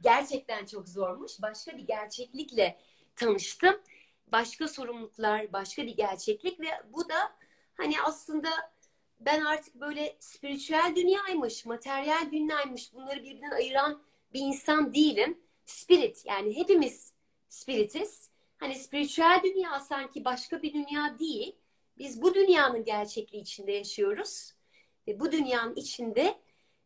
gerçekten 0.00 0.66
çok 0.66 0.88
zormuş. 0.88 1.32
Başka 1.42 1.78
bir 1.78 1.82
gerçeklikle 1.86 2.78
tanıştım. 3.16 3.80
Başka 4.26 4.68
sorumluluklar, 4.68 5.52
başka 5.52 5.82
bir 5.82 5.96
gerçeklik 5.96 6.60
ve 6.60 6.68
bu 6.92 7.08
da 7.08 7.32
hani 7.74 7.94
aslında 8.04 8.48
ben 9.20 9.44
artık 9.44 9.74
böyle 9.74 10.16
spiritüel 10.20 10.92
dünyaymış, 10.96 11.66
materyal 11.66 12.30
dünyaymış 12.32 12.94
bunları 12.94 13.22
birbirinden 13.22 13.50
ayıran 13.50 14.02
bir 14.34 14.40
insan 14.40 14.94
değilim. 14.94 15.41
Spirit 15.64 16.26
yani 16.26 16.56
hepimiz 16.56 17.12
spiritiz. 17.48 18.30
Hani 18.58 18.74
spiritüel 18.74 19.40
dünya 19.44 19.80
sanki 19.80 20.24
başka 20.24 20.62
bir 20.62 20.72
dünya 20.72 21.18
değil. 21.18 21.56
Biz 21.98 22.22
bu 22.22 22.34
dünyanın 22.34 22.84
gerçekliği 22.84 23.42
içinde 23.42 23.72
yaşıyoruz. 23.72 24.52
Ve 25.08 25.20
bu 25.20 25.32
dünyanın 25.32 25.76
içinde 25.76 26.38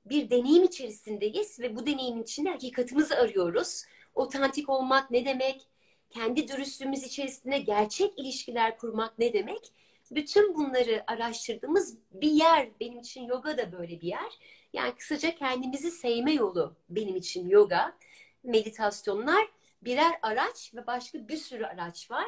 bir 0.05 0.31
deneyim 0.31 0.65
içerisindeyiz 0.65 1.61
ve 1.61 1.77
bu 1.77 1.87
deneyimin 1.87 2.23
içinde 2.23 2.51
hakikatimizi 2.51 3.17
arıyoruz. 3.17 3.85
Otantik 4.15 4.69
olmak 4.69 5.11
ne 5.11 5.25
demek? 5.25 5.67
Kendi 6.11 6.49
dürüstlüğümüz 6.49 7.03
içerisinde 7.03 7.59
gerçek 7.59 8.19
ilişkiler 8.19 8.79
kurmak 8.79 9.19
ne 9.19 9.33
demek? 9.33 9.73
Bütün 10.11 10.55
bunları 10.55 11.05
araştırdığımız 11.07 11.99
bir 12.12 12.31
yer 12.31 12.69
benim 12.81 12.99
için 12.99 13.25
yoga 13.25 13.59
da 13.59 13.73
böyle 13.73 14.01
bir 14.01 14.07
yer. 14.07 14.39
Yani 14.73 14.95
kısaca 14.95 15.35
kendimizi 15.35 15.91
sevme 15.91 16.33
yolu 16.33 16.77
benim 16.89 17.17
için 17.17 17.49
yoga, 17.49 17.97
meditasyonlar 18.46 19.48
birer 19.82 20.18
araç 20.22 20.74
ve 20.74 20.87
başka 20.87 21.28
bir 21.28 21.37
sürü 21.37 21.64
araç 21.64 22.11
var. 22.11 22.26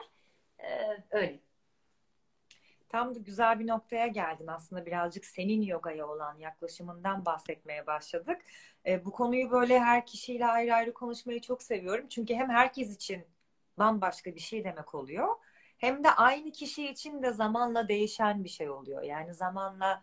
Ee, 0.61 1.03
öyle. 1.11 1.41
Tam 2.89 3.15
da 3.15 3.19
güzel 3.19 3.61
bir 3.61 3.67
noktaya 3.67 4.07
geldin 4.07 4.47
aslında 4.47 4.87
birazcık 4.87 5.25
senin 5.25 5.63
yogaya 5.63 6.09
olan 6.09 6.39
yaklaşımından 6.39 7.25
bahsetmeye 7.25 7.87
başladık. 7.87 8.43
E, 8.87 9.05
bu 9.05 9.11
konuyu 9.11 9.51
böyle 9.51 9.81
her 9.81 10.07
kişiyle 10.07 10.47
ayrı 10.47 10.75
ayrı 10.75 10.95
konuşmayı 10.95 11.41
çok 11.41 11.63
seviyorum. 11.63 12.09
Çünkü 12.09 12.35
hem 12.35 12.51
herkes 12.51 12.95
için 12.95 13.27
bambaşka 13.79 14.35
bir 14.35 14.41
şey 14.41 14.65
demek 14.65 14.95
oluyor 14.95 15.37
hem 15.79 16.05
de 16.05 16.11
aynı 16.11 16.53
kişi 16.53 16.89
için 16.91 17.23
de 17.23 17.33
zamanla 17.33 17.89
değişen 17.89 18.45
bir 18.45 18.49
şey 18.49 18.71
oluyor. 18.71 19.03
Yani 19.03 19.35
zamanla 19.35 20.03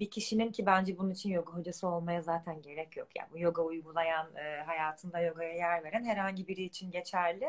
bir 0.00 0.10
kişinin 0.10 0.52
ki 0.52 0.66
bence 0.66 0.98
bunun 0.98 1.10
için 1.10 1.30
yoga 1.30 1.52
hocası 1.52 1.88
olmaya 1.88 2.20
zaten 2.20 2.62
gerek 2.62 2.96
yok. 2.96 3.08
Yani 3.16 3.28
bu 3.32 3.38
yoga 3.38 3.62
uygulayan, 3.62 4.36
e, 4.36 4.62
hayatında 4.66 5.20
yogaya 5.20 5.54
yer 5.54 5.84
veren 5.84 6.04
herhangi 6.04 6.48
biri 6.48 6.62
için 6.62 6.90
geçerli. 6.90 7.46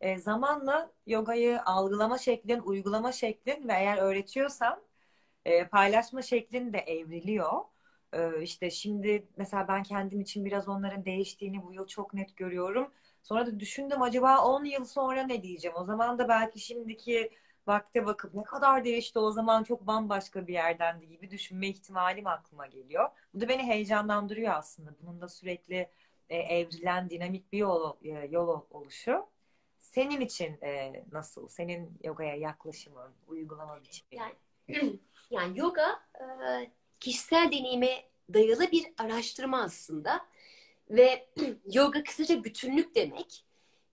E, 0.00 0.18
zamanla 0.18 0.92
yogayı 1.06 1.62
algılama 1.62 2.18
şeklin, 2.18 2.60
uygulama 2.60 3.12
şeklin 3.12 3.68
ve 3.68 3.72
eğer 3.72 3.98
öğretiyorsan 3.98 4.82
paylaşma 5.70 6.22
şeklin 6.22 6.72
de 6.72 6.78
evriliyor. 6.78 7.52
İşte 8.42 8.70
şimdi 8.70 9.26
mesela 9.36 9.68
ben 9.68 9.82
kendim 9.82 10.20
için 10.20 10.44
biraz 10.44 10.68
onların 10.68 11.04
değiştiğini 11.04 11.62
bu 11.62 11.72
yıl 11.72 11.86
çok 11.86 12.14
net 12.14 12.36
görüyorum 12.36 12.92
Sonra 13.22 13.46
da 13.46 13.60
düşündüm 13.60 14.02
acaba 14.02 14.44
10 14.44 14.64
yıl 14.64 14.84
sonra 14.84 15.22
ne 15.22 15.42
diyeceğim? 15.42 15.76
O 15.76 15.84
zaman 15.84 16.18
da 16.18 16.28
belki 16.28 16.60
şimdiki 16.60 17.30
vakte 17.66 18.06
bakıp 18.06 18.34
ne 18.34 18.42
kadar 18.42 18.84
değişti 18.84 19.18
o 19.18 19.30
zaman 19.30 19.62
çok 19.62 19.86
bambaşka 19.86 20.46
bir 20.46 20.52
yerdendi 20.52 21.08
gibi 21.08 21.30
düşünme 21.30 21.68
ihtimalim 21.68 22.26
aklıma 22.26 22.66
geliyor. 22.66 23.08
Bu 23.34 23.40
da 23.40 23.48
beni 23.48 23.62
heyecanlandırıyor 23.62 24.54
aslında. 24.54 24.90
Bunun 25.02 25.20
da 25.20 25.28
sürekli 25.28 25.90
e, 26.28 26.36
evrilen 26.36 27.10
dinamik 27.10 27.52
bir 27.52 27.58
yol, 27.58 27.96
e, 28.02 28.08
yol 28.08 28.60
oluşu. 28.70 29.26
Senin 29.78 30.20
için 30.20 30.58
e, 30.62 31.04
nasıl? 31.12 31.48
Senin 31.48 31.98
yogaya 32.04 32.36
yaklaşımın, 32.36 33.12
uygulama 33.26 33.82
biçimi? 33.82 34.08
Yani, 34.20 34.34
yani 35.30 35.58
yoga 35.58 36.02
e, 36.20 36.24
kişisel 37.00 37.52
deneyime 37.52 38.04
dayalı 38.34 38.72
bir 38.72 38.86
araştırma 38.98 39.62
aslında. 39.62 40.26
Ve 40.90 41.28
yoga 41.72 42.02
kısaca 42.02 42.44
bütünlük 42.44 42.94
demek. 42.94 43.44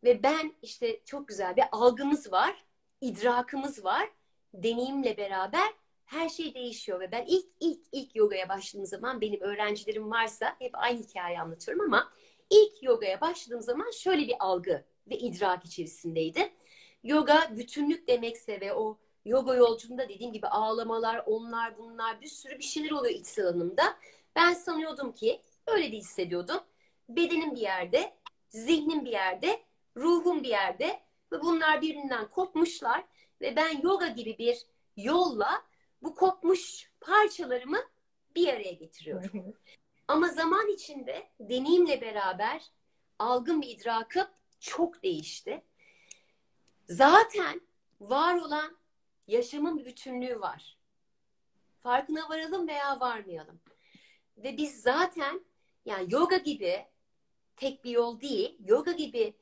Ve 0.03 0.23
ben 0.23 0.53
işte 0.61 1.01
çok 1.05 1.27
güzel 1.27 1.55
bir 1.55 1.63
algımız 1.71 2.31
var, 2.31 2.66
idrakımız 3.01 3.85
var. 3.85 4.09
Deneyimle 4.53 5.17
beraber 5.17 5.73
her 6.05 6.29
şey 6.29 6.53
değişiyor 6.53 6.99
ve 6.99 7.11
ben 7.11 7.25
ilk 7.27 7.45
ilk 7.59 7.79
ilk 7.91 8.15
yogaya 8.15 8.49
başladığım 8.49 8.85
zaman 8.85 9.21
benim 9.21 9.41
öğrencilerim 9.41 10.11
varsa 10.11 10.55
hep 10.59 10.71
aynı 10.73 10.99
hikayeyi 10.99 11.39
anlatıyorum 11.39 11.85
ama 11.85 12.11
ilk 12.49 12.83
yogaya 12.83 13.21
başladığım 13.21 13.61
zaman 13.61 13.91
şöyle 13.91 14.27
bir 14.27 14.35
algı 14.39 14.85
ve 15.09 15.17
idrak 15.17 15.65
içerisindeydi. 15.65 16.53
Yoga 17.03 17.51
bütünlük 17.57 18.07
demekse 18.07 18.61
ve 18.61 18.73
o 18.73 18.99
yoga 19.25 19.55
yolculuğunda 19.55 20.09
dediğim 20.09 20.33
gibi 20.33 20.47
ağlamalar, 20.47 21.23
onlar 21.25 21.77
bunlar 21.77 22.21
bir 22.21 22.27
sürü 22.27 22.57
bir 22.57 22.63
şeyler 22.63 22.91
oluyor 22.91 23.15
iç 23.15 23.39
alanımda. 23.39 23.83
Ben 24.35 24.53
sanıyordum 24.53 25.11
ki 25.11 25.41
öyle 25.67 25.91
de 25.91 25.97
hissediyordum 25.97 26.59
bedenim 27.09 27.55
bir 27.55 27.61
yerde, 27.61 28.13
zihnim 28.49 29.05
bir 29.05 29.11
yerde, 29.11 29.59
ruhum 29.97 30.43
bir 30.43 30.49
yerde 30.49 30.99
ve 31.31 31.41
bunlar 31.41 31.81
birbirinden 31.81 32.27
kopmuşlar 32.27 33.03
ve 33.41 33.55
ben 33.55 33.81
yoga 33.81 34.07
gibi 34.07 34.37
bir 34.37 34.65
yolla 34.97 35.63
bu 36.01 36.15
kopmuş 36.15 36.91
parçalarımı 36.99 37.79
bir 38.35 38.47
araya 38.47 38.71
getiriyorum. 38.71 39.53
Ama 40.07 40.27
zaman 40.27 40.67
içinde 40.67 41.29
deneyimle 41.39 42.01
beraber 42.01 42.71
algım 43.19 43.61
ve 43.61 43.65
idrakım 43.65 44.27
çok 44.59 45.03
değişti. 45.03 45.63
Zaten 46.89 47.61
var 48.01 48.35
olan 48.35 48.77
yaşamın 49.27 49.85
bütünlüğü 49.85 50.39
var. 50.39 50.77
Farkına 51.83 52.29
varalım 52.29 52.67
veya 52.67 52.99
varmayalım. 52.99 53.59
Ve 54.37 54.57
biz 54.57 54.81
zaten 54.81 55.45
yani 55.85 56.13
yoga 56.13 56.37
gibi 56.37 56.85
tek 57.55 57.83
bir 57.83 57.91
yol 57.91 58.21
değil. 58.21 58.57
Yoga 58.65 58.91
gibi 58.91 59.33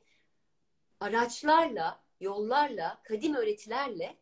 araçlarla, 1.00 2.00
yollarla, 2.20 3.00
kadim 3.04 3.34
öğretilerle 3.34 4.16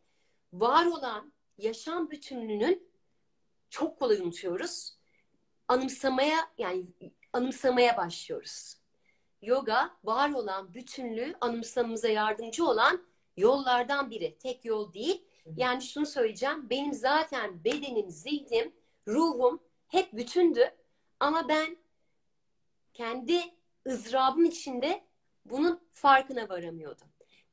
var 0.53 0.85
olan 0.85 1.33
yaşam 1.57 2.11
bütünlüğünün 2.11 2.89
çok 3.69 3.99
kolay 3.99 4.17
unutuyoruz. 4.17 4.97
Anımsamaya 5.67 6.39
yani 6.57 6.85
anımsamaya 7.33 7.97
başlıyoruz. 7.97 8.77
Yoga 9.41 9.97
var 10.03 10.31
olan 10.31 10.73
bütünlüğü 10.73 11.35
anımsamamıza 11.41 12.07
yardımcı 12.07 12.65
olan 12.65 13.05
yollardan 13.37 14.09
biri. 14.09 14.37
Tek 14.37 14.65
yol 14.65 14.93
değil. 14.93 15.23
Yani 15.57 15.81
şunu 15.81 16.05
söyleyeceğim. 16.05 16.69
Benim 16.69 16.93
zaten 16.93 17.63
bedenim, 17.63 18.09
zihnim, 18.09 18.75
ruhum 19.07 19.63
hep 19.87 20.13
bütündü. 20.13 20.75
Ama 21.19 21.49
ben 21.49 21.77
kendi 22.93 23.41
ızdırabım 23.87 24.45
içinde 24.45 25.04
bunun 25.45 25.79
farkına 25.91 26.49
varamıyordum. 26.49 27.07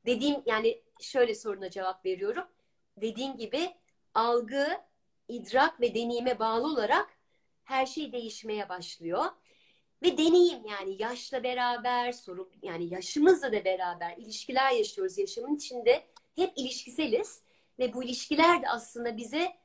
Dediğim 0.05 0.43
yani 0.45 0.81
şöyle 1.01 1.35
soruna 1.35 1.69
cevap 1.69 2.05
veriyorum. 2.05 2.47
Dediğim 2.97 3.37
gibi 3.37 3.69
algı, 4.13 4.67
idrak 5.27 5.81
ve 5.81 5.95
deneyime 5.95 6.39
bağlı 6.39 6.67
olarak 6.67 7.09
her 7.63 7.85
şey 7.85 8.11
değişmeye 8.11 8.69
başlıyor. 8.69 9.25
Ve 10.03 10.17
deneyim 10.17 10.65
yani 10.65 11.01
yaşla 11.01 11.43
beraber, 11.43 12.11
sorun 12.11 12.49
yani 12.61 12.93
yaşımızla 12.93 13.51
da 13.51 13.65
beraber 13.65 14.17
ilişkiler 14.17 14.71
yaşıyoruz. 14.71 15.17
Yaşamın 15.17 15.55
içinde 15.55 16.03
hep 16.35 16.53
ilişkiseliz 16.55 17.41
ve 17.79 17.93
bu 17.93 18.03
ilişkiler 18.03 18.61
de 18.61 18.69
aslında 18.69 19.17
bize 19.17 19.57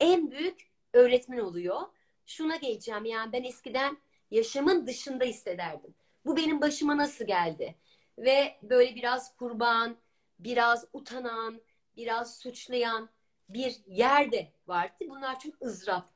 en 0.00 0.30
büyük 0.30 0.70
öğretmen 0.92 1.38
oluyor. 1.38 1.80
Şuna 2.26 2.56
geleceğim 2.56 3.04
yani 3.04 3.32
ben 3.32 3.42
eskiden 3.42 3.98
yaşamın 4.30 4.86
dışında 4.86 5.24
hissederdim. 5.24 5.94
Bu 6.26 6.36
benim 6.36 6.60
başıma 6.60 6.96
nasıl 6.96 7.24
geldi? 7.24 7.74
Ve 8.18 8.56
böyle 8.62 8.94
biraz 8.94 9.36
kurban, 9.36 9.96
biraz 10.38 10.84
utanan, 10.92 11.60
biraz 11.96 12.38
suçlayan 12.38 13.08
bir 13.48 13.80
yerde 13.86 14.52
vardı. 14.66 14.94
Bunlar 15.08 15.40
çok 15.40 15.62
ızdırap. 15.62 16.08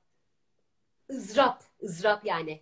ızrap, 1.10 1.64
ızrap 1.82 2.26
yani. 2.26 2.60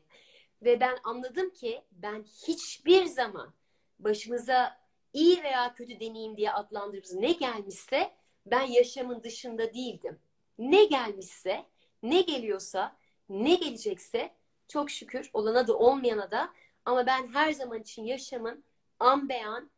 Ve 0.62 0.80
ben 0.80 0.98
anladım 1.04 1.50
ki 1.50 1.82
ben 1.92 2.22
hiçbir 2.22 3.04
zaman 3.04 3.52
başımıza 3.98 4.78
iyi 5.12 5.42
veya 5.42 5.74
kötü 5.74 6.00
deneyim 6.00 6.36
diye 6.36 6.52
adlandırdığımız 6.52 7.14
ne 7.14 7.32
gelmişse 7.32 8.10
ben 8.46 8.62
yaşamın 8.62 9.22
dışında 9.22 9.74
değildim. 9.74 10.18
Ne 10.58 10.84
gelmişse, 10.84 11.66
ne 12.02 12.20
geliyorsa, 12.20 12.96
ne 13.28 13.54
gelecekse 13.54 14.34
çok 14.68 14.90
şükür 14.90 15.30
olana 15.32 15.66
da 15.66 15.78
olmayana 15.78 16.30
da 16.30 16.52
ama 16.88 17.06
ben 17.06 17.32
her 17.32 17.52
zaman 17.52 17.80
için 17.80 18.04
yaşamın 18.04 18.64
an 19.00 19.28
beyan 19.28 19.70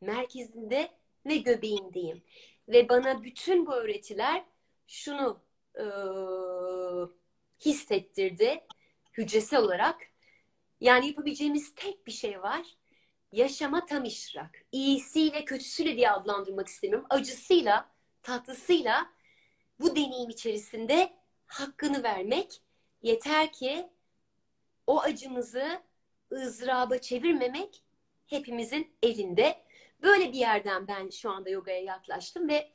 merkezinde 0.00 0.90
ve 1.26 1.36
göbeğindeyim. 1.36 2.22
Ve 2.68 2.88
bana 2.88 3.24
bütün 3.24 3.66
bu 3.66 3.74
öğretiler 3.74 4.44
şunu 4.86 5.40
e, 5.74 5.84
hissettirdi 7.60 8.64
hücresel 9.12 9.60
olarak. 9.60 9.96
Yani 10.80 11.06
yapabileceğimiz 11.06 11.74
tek 11.74 12.06
bir 12.06 12.12
şey 12.12 12.42
var. 12.42 12.66
Yaşama 13.32 13.86
tam 13.86 14.04
işrak. 14.04 14.62
İyisiyle 14.72 15.44
kötüsüyle 15.44 15.96
diye 15.96 16.10
adlandırmak 16.10 16.68
istemiyorum. 16.68 17.06
Acısıyla, 17.10 17.90
tatlısıyla 18.22 19.10
bu 19.80 19.96
deneyim 19.96 20.30
içerisinde 20.30 21.12
hakkını 21.46 22.02
vermek. 22.02 22.62
Yeter 23.02 23.52
ki 23.52 23.88
o 24.86 25.00
acımızı 25.00 25.85
ızdıraba 26.32 26.98
çevirmemek 26.98 27.82
hepimizin 28.26 28.90
elinde. 29.02 29.62
Böyle 30.02 30.32
bir 30.32 30.38
yerden 30.38 30.88
ben 30.88 31.10
şu 31.10 31.30
anda 31.30 31.50
yogaya 31.50 31.80
yaklaştım 31.80 32.48
ve 32.48 32.72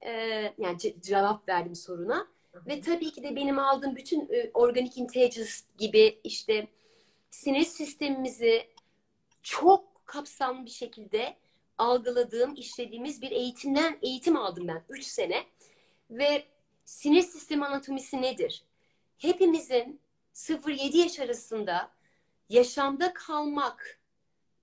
e, 0.00 0.10
yani 0.58 0.76
ce- 0.76 1.00
cevap 1.00 1.48
verdim 1.48 1.74
soruna. 1.74 2.28
Ve 2.66 2.80
tabii 2.80 3.12
ki 3.12 3.22
de 3.22 3.36
benim 3.36 3.58
aldığım 3.58 3.96
bütün 3.96 4.28
e, 4.32 4.50
organic 4.54 5.00
intelligence 5.00 5.50
gibi 5.78 6.20
işte 6.24 6.68
sinir 7.30 7.64
sistemimizi 7.64 8.68
çok 9.42 10.06
kapsamlı 10.06 10.64
bir 10.64 10.70
şekilde 10.70 11.36
algıladığım, 11.78 12.54
işlediğimiz 12.54 13.22
bir 13.22 13.30
eğitimden 13.30 13.98
eğitim 14.02 14.36
aldım 14.36 14.68
ben 14.68 14.84
3 14.88 15.04
sene. 15.04 15.44
Ve 16.10 16.44
sinir 16.84 17.22
sistemi 17.22 17.66
anatomisi 17.66 18.22
nedir? 18.22 18.64
Hepimizin 19.18 20.00
0-7 20.34 20.96
yaş 20.96 21.20
arasında 21.20 21.90
yaşamda 22.48 23.14
kalmak 23.14 24.00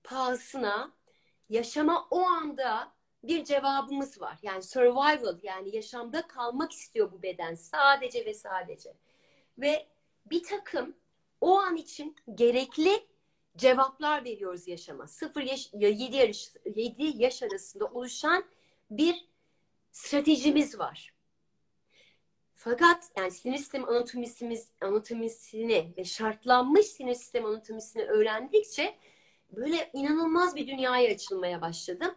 pahasına 0.04 0.92
yaşama 1.48 2.06
o 2.10 2.20
anda 2.20 2.92
bir 3.22 3.44
cevabımız 3.44 4.20
var. 4.20 4.38
Yani 4.42 4.62
survival 4.62 5.38
yani 5.42 5.76
yaşamda 5.76 6.26
kalmak 6.26 6.72
istiyor 6.72 7.12
bu 7.12 7.22
beden 7.22 7.54
sadece 7.54 8.26
ve 8.26 8.34
sadece. 8.34 8.94
Ve 9.58 9.86
bir 10.26 10.42
takım 10.42 10.96
o 11.40 11.58
an 11.58 11.76
için 11.76 12.16
gerekli 12.34 13.06
cevaplar 13.56 14.24
veriyoruz 14.24 14.68
yaşama. 14.68 15.06
0 15.06 15.42
yaş 15.42 15.70
7 15.72 16.16
yaş 16.16 16.50
7 16.74 17.22
yaş 17.22 17.42
arasında 17.42 17.86
oluşan 17.86 18.44
bir 18.90 19.28
stratejimiz 19.90 20.78
var. 20.78 21.14
Fakat 22.64 23.10
yani 23.16 23.30
sinir 23.30 23.58
sistemi 23.58 23.86
anatomisimiz 23.86 24.68
anatomisini 24.80 25.94
ve 25.96 26.04
şartlanmış 26.04 26.86
sinir 26.86 27.14
sistemi 27.14 27.46
anatomisini 27.46 28.02
öğrendikçe 28.02 28.98
böyle 29.50 29.90
inanılmaz 29.92 30.56
bir 30.56 30.66
dünyaya 30.66 31.14
açılmaya 31.14 31.60
başladım. 31.60 32.14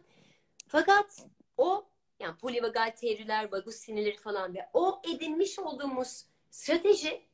Fakat 0.68 1.26
o 1.58 1.90
yani 2.20 2.38
polivagal 2.38 2.92
teoriler, 2.92 3.52
vagus 3.52 3.76
sinirleri 3.76 4.18
falan 4.18 4.56
ve 4.56 4.70
o 4.74 5.02
edinmiş 5.04 5.60
olduğumuz 5.60 6.26
strateji 6.50 7.26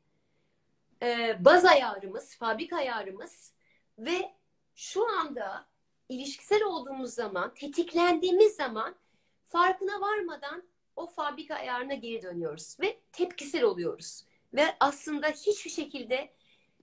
e, 1.01 1.37
baz 1.45 1.65
ayarımız, 1.65 2.35
fabrika 2.35 2.77
ayarımız 2.77 3.53
ve 3.97 4.31
şu 4.75 5.09
anda 5.19 5.65
ilişkisel 6.09 6.63
olduğumuz 6.63 7.13
zaman, 7.13 7.53
tetiklendiğimiz 7.53 8.55
zaman 8.55 8.95
farkına 9.45 10.01
varmadan 10.01 10.70
o 10.95 11.07
fabrika 11.07 11.55
ayarına 11.55 11.93
geri 11.93 12.21
dönüyoruz 12.21 12.77
ve 12.81 12.99
tepkisel 13.11 13.63
oluyoruz. 13.63 14.25
Ve 14.53 14.65
aslında 14.79 15.27
hiçbir 15.27 15.69
şekilde 15.69 16.33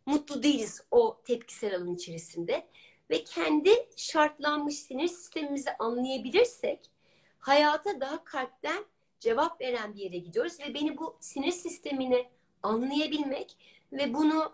mutlu 0.07 0.42
değiliz 0.42 0.81
o 0.90 1.21
tepkisel 1.25 1.77
alan 1.77 1.94
içerisinde. 1.94 2.68
Ve 3.11 3.25
kendi 3.25 3.71
şartlanmış 3.97 4.75
sinir 4.75 5.09
sistemimizi 5.09 5.71
anlayabilirsek 5.79 6.90
hayata 7.38 8.01
daha 8.01 8.25
kalpten 8.25 8.85
cevap 9.21 9.61
veren 9.61 9.94
bir 9.94 10.01
yere 10.01 10.18
gidiyoruz. 10.18 10.61
Ve 10.61 10.75
beni 10.75 10.99
bu 10.99 11.16
sinir 11.21 11.53
sistemini 11.53 12.29
anlayabilmek 12.62 13.57
ve 13.92 14.14
bunu 14.14 14.53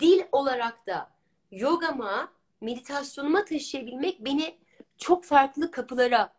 dil 0.00 0.22
olarak 0.32 0.86
da 0.86 1.10
yogama, 1.50 2.32
meditasyonuma 2.60 3.44
taşıyabilmek 3.44 4.24
beni 4.24 4.58
çok 4.98 5.24
farklı 5.24 5.70
kapılara 5.70 6.32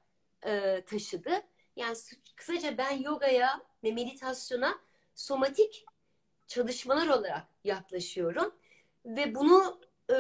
e, 0.46 0.84
taşıdı. 0.86 1.32
Yani 1.76 1.96
kısaca 2.40 2.78
ben 2.78 2.92
yogaya 2.92 3.62
ve 3.84 3.92
meditasyona 3.92 4.80
somatik 5.16 5.86
çalışmalar 6.48 7.08
olarak 7.08 7.48
yaklaşıyorum. 7.64 8.56
Ve 9.06 9.36
bunu 9.36 9.82
e, 10.12 10.18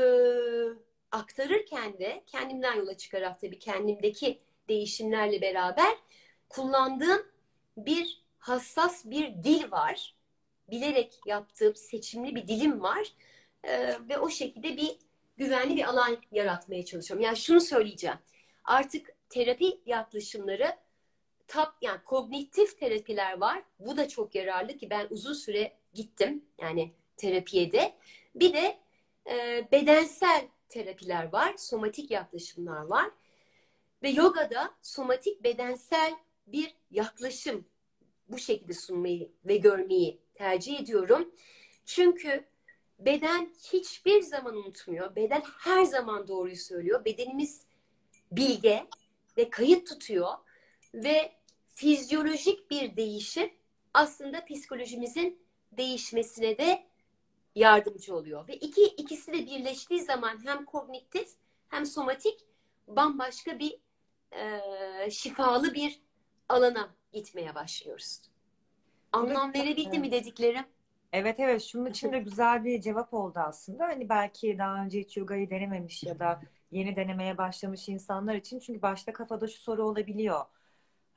aktarırken 1.11 1.99
de 1.99 2.23
kendimden 2.27 2.75
yola 2.75 2.97
çıkarak 2.97 3.39
tabii 3.39 3.59
kendimdeki 3.59 4.39
değişimlerle 4.69 5.41
beraber 5.41 5.97
kullandığım 6.49 7.25
bir 7.77 8.23
hassas 8.39 9.05
bir 9.05 9.43
dil 9.43 9.71
var. 9.71 10.15
Bilerek 10.69 11.19
yaptığım 11.25 11.75
seçimli 11.75 12.35
bir 12.35 12.47
dilim 12.47 12.81
var. 12.81 13.13
Ee, 13.63 13.95
ve 14.09 14.17
o 14.19 14.29
şekilde 14.29 14.77
bir 14.77 14.97
güvenli 15.37 15.75
bir 15.75 15.83
alan 15.83 16.17
yaratmaya 16.31 16.85
çalışıyorum. 16.85 17.25
Yani 17.25 17.37
şunu 17.37 17.61
söyleyeceğim. 17.61 18.17
Artık 18.63 19.15
terapi 19.29 19.81
yaklaşımları 19.85 20.75
tap 21.49 21.75
yani 21.81 21.99
kognitif 22.05 22.79
terapiler 22.79 23.37
var. 23.37 23.63
Bu 23.79 23.97
da 23.97 24.07
çok 24.07 24.35
yararlı 24.35 24.77
ki 24.77 24.89
ben 24.89 25.07
uzun 25.09 25.33
süre 25.33 25.73
gittim 25.93 26.45
yani 26.61 26.93
terapiye 27.17 27.71
de. 27.71 27.95
Bir 28.35 28.53
de 28.53 28.79
e, 29.29 29.67
bedensel 29.71 30.47
terapiler 30.69 31.31
var, 31.33 31.53
somatik 31.57 32.11
yaklaşımlar 32.11 32.81
var. 32.81 33.09
Ve 34.03 34.09
yogada 34.09 34.71
somatik 34.81 35.43
bedensel 35.43 36.15
bir 36.47 36.75
yaklaşım 36.91 37.65
bu 38.27 38.37
şekilde 38.37 38.73
sunmayı 38.73 39.31
ve 39.45 39.57
görmeyi 39.57 40.21
tercih 40.33 40.79
ediyorum. 40.79 41.31
Çünkü 41.85 42.45
beden 42.99 43.53
hiçbir 43.73 44.21
zaman 44.21 44.55
unutmuyor. 44.55 45.15
Beden 45.15 45.43
her 45.59 45.83
zaman 45.83 46.27
doğruyu 46.27 46.55
söylüyor. 46.55 47.05
Bedenimiz 47.05 47.65
bilge 48.31 48.87
ve 49.37 49.49
kayıt 49.49 49.87
tutuyor 49.87 50.33
ve 50.93 51.38
fizyolojik 51.79 52.71
bir 52.71 52.95
değişim 52.95 53.49
aslında 53.93 54.45
psikolojimizin 54.45 55.41
değişmesine 55.71 56.57
de 56.57 56.83
yardımcı 57.55 58.15
oluyor. 58.15 58.47
Ve 58.47 58.55
iki 58.55 58.83
ikisi 58.83 59.33
de 59.33 59.45
birleştiği 59.45 60.01
zaman 60.01 60.45
hem 60.45 60.65
kognitif 60.65 61.29
hem 61.69 61.85
somatik 61.85 62.39
bambaşka 62.87 63.59
bir 63.59 63.79
e, 64.31 65.11
şifalı 65.11 65.73
bir 65.73 66.01
alana 66.49 66.89
gitmeye 67.13 67.55
başlıyoruz. 67.55 68.21
Anlam 69.11 69.53
verebildi 69.53 69.99
mi 69.99 70.11
dediklerim? 70.11 70.65
Evet 71.13 71.39
evet 71.39 71.61
şunun 71.61 71.85
için 71.85 72.11
de 72.11 72.19
güzel 72.19 72.63
bir 72.63 72.81
cevap 72.81 73.13
oldu 73.13 73.39
aslında. 73.39 73.85
Hani 73.85 74.09
belki 74.09 74.57
daha 74.57 74.83
önce 74.83 74.99
hiç 74.99 75.17
yogayı 75.17 75.49
denememiş 75.49 76.03
ya 76.03 76.19
da 76.19 76.41
yeni 76.71 76.95
denemeye 76.95 77.37
başlamış 77.37 77.89
insanlar 77.89 78.35
için 78.35 78.59
çünkü 78.59 78.81
başta 78.81 79.13
kafada 79.13 79.47
şu 79.47 79.59
soru 79.59 79.83
olabiliyor. 79.83 80.45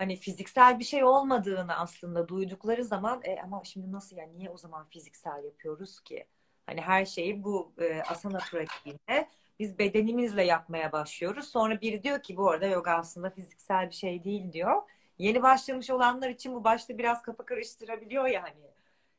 Hani 0.02 0.16
fiziksel 0.16 0.78
bir 0.78 0.84
şey 0.84 1.04
olmadığını 1.04 1.76
aslında 1.76 2.28
duydukları 2.28 2.84
zaman 2.84 3.20
e, 3.24 3.40
ama 3.40 3.64
şimdi 3.64 3.92
nasıl 3.92 4.16
yani 4.16 4.38
niye 4.38 4.50
o 4.50 4.56
zaman 4.56 4.86
fiziksel 4.88 5.44
yapıyoruz 5.44 6.00
ki? 6.00 6.26
Hani 6.66 6.80
her 6.80 7.04
şeyi 7.04 7.44
bu 7.44 7.72
e, 7.78 8.02
asana 8.02 8.38
pratiğinde 8.38 9.28
biz 9.58 9.78
bedenimizle 9.78 10.44
yapmaya 10.44 10.92
başlıyoruz. 10.92 11.48
Sonra 11.48 11.80
biri 11.80 12.02
diyor 12.02 12.22
ki 12.22 12.36
bu 12.36 12.50
arada 12.50 12.66
yoga 12.66 12.90
aslında 12.90 13.30
fiziksel 13.30 13.90
bir 13.90 13.94
şey 13.94 14.24
değil 14.24 14.52
diyor. 14.52 14.82
Yeni 15.18 15.42
başlamış 15.42 15.90
olanlar 15.90 16.28
için 16.28 16.54
bu 16.54 16.64
başta 16.64 16.98
biraz 16.98 17.22
kafa 17.22 17.44
karıştırabiliyor 17.44 18.26
ya 18.26 18.42
hani 18.42 18.70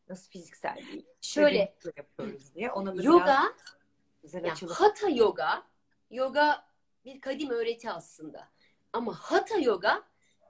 nasıl 0.10 0.30
fiziksel 0.32 0.76
değil. 0.76 1.06
Şöyle 1.22 1.76
yapıyoruz 1.98 2.56
diye. 2.56 2.72
Ona 2.72 2.98
da 2.98 3.04
yoga 3.04 3.40
güzel 4.24 4.46
yani 4.46 4.72
hatha 4.72 5.10
yoga 5.10 5.64
yoga 6.12 6.66
bir 7.06 7.22
kadim 7.22 7.50
öğreti 7.50 7.92
aslında. 7.92 8.48
Ama 8.94 9.14
hatha 9.14 9.58
yoga 9.58 10.04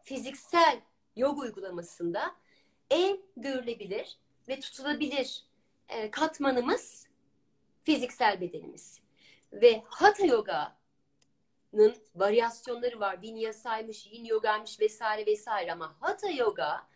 fiziksel 0.03 0.81
yoga 1.15 1.41
uygulamasında 1.41 2.35
en 2.89 3.19
görülebilir 3.37 4.17
ve 4.47 4.59
tutulabilir 4.59 5.43
e, 5.89 6.11
katmanımız 6.11 7.07
fiziksel 7.83 8.41
bedenimiz. 8.41 8.99
Ve 9.53 9.83
hatha 9.85 10.25
yoga'nın 10.25 11.95
varyasyonları 12.15 12.99
var. 12.99 13.21
Vinyasaymış, 13.21 14.07
yin 14.07 14.25
yogaymış 14.25 14.79
vesaire 14.79 15.25
vesaire 15.25 15.71
ama 15.73 15.95
hatha 15.99 16.29
yoga 16.29 16.87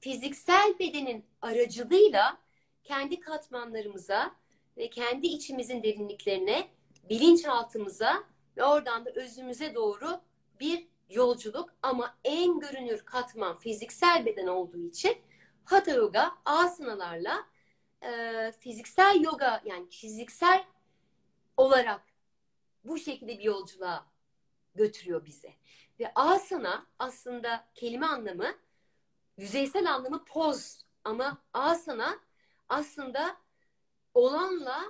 fiziksel 0.00 0.78
bedenin 0.78 1.24
aracılığıyla 1.42 2.38
kendi 2.84 3.20
katmanlarımıza 3.20 4.34
ve 4.76 4.90
kendi 4.90 5.26
içimizin 5.26 5.82
derinliklerine, 5.82 6.68
bilinçaltımıza 7.08 8.24
ve 8.56 8.64
oradan 8.64 9.04
da 9.04 9.10
özümüze 9.10 9.74
doğru 9.74 10.20
bir 10.60 10.91
yolculuk 11.12 11.74
ama 11.82 12.18
en 12.24 12.60
görünür 12.60 13.04
katman 13.04 13.58
fiziksel 13.58 14.26
beden 14.26 14.46
olduğu 14.46 14.78
için 14.78 15.16
Hatha 15.64 15.90
Yoga 15.90 16.32
asanalarla 16.44 17.46
e, 18.02 18.52
fiziksel 18.58 19.20
yoga 19.20 19.62
yani 19.64 19.88
fiziksel 19.90 20.64
olarak 21.56 22.02
bu 22.84 22.98
şekilde 22.98 23.38
bir 23.38 23.44
yolculuğa 23.44 24.06
götürüyor 24.74 25.24
bizi. 25.24 25.54
Ve 26.00 26.12
asana 26.14 26.86
aslında 26.98 27.68
kelime 27.74 28.06
anlamı 28.06 28.54
yüzeysel 29.36 29.94
anlamı 29.94 30.24
poz 30.24 30.78
ama 31.04 31.38
asana 31.52 32.18
aslında 32.68 33.36
olanla 34.14 34.82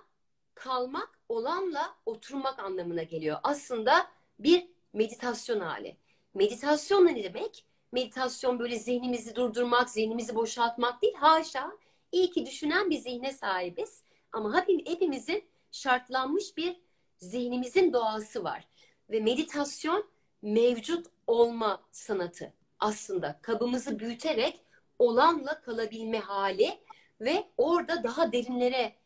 kalmak, 0.55 1.19
olanla 1.29 1.97
oturmak 2.07 2.59
anlamına 2.59 3.03
geliyor. 3.03 3.39
Aslında 3.43 4.11
bir 4.39 4.69
meditasyon 4.93 5.61
hali. 5.61 5.97
Meditasyon 6.35 7.07
ne 7.07 7.25
demek? 7.25 7.64
Meditasyon 7.92 8.59
böyle 8.59 8.79
zihnimizi 8.79 9.37
durdurmak, 9.37 9.90
zihnimizi 9.90 10.35
boşaltmak 10.35 11.03
değil. 11.03 11.14
Haşa. 11.14 11.73
İyi 12.12 12.31
ki 12.31 12.47
düşünen 12.47 12.90
bir 12.90 12.99
zihne 12.99 13.33
sahibiz. 13.33 14.03
Ama 14.33 14.66
hepimizin 14.66 15.45
şartlanmış 15.71 16.57
bir 16.57 16.81
zihnimizin 17.18 17.92
doğası 17.92 18.45
var. 18.45 18.68
Ve 19.11 19.21
meditasyon 19.21 20.07
mevcut 20.42 21.07
olma 21.27 21.83
sanatı 21.90 22.53
aslında 22.79 23.38
kabımızı 23.42 23.99
büyüterek 23.99 24.64
olanla 24.99 25.61
kalabilme 25.61 26.18
hali 26.18 26.79
ve 27.21 27.49
orada 27.57 28.03
daha 28.03 28.33
derinlere 28.33 28.97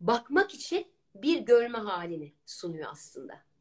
bakmak 0.00 0.54
için 0.54 0.86
bir 1.14 1.38
görme 1.38 1.78
halini 1.78 2.32
sunuyor 2.46 2.88
aslında. 2.92 3.51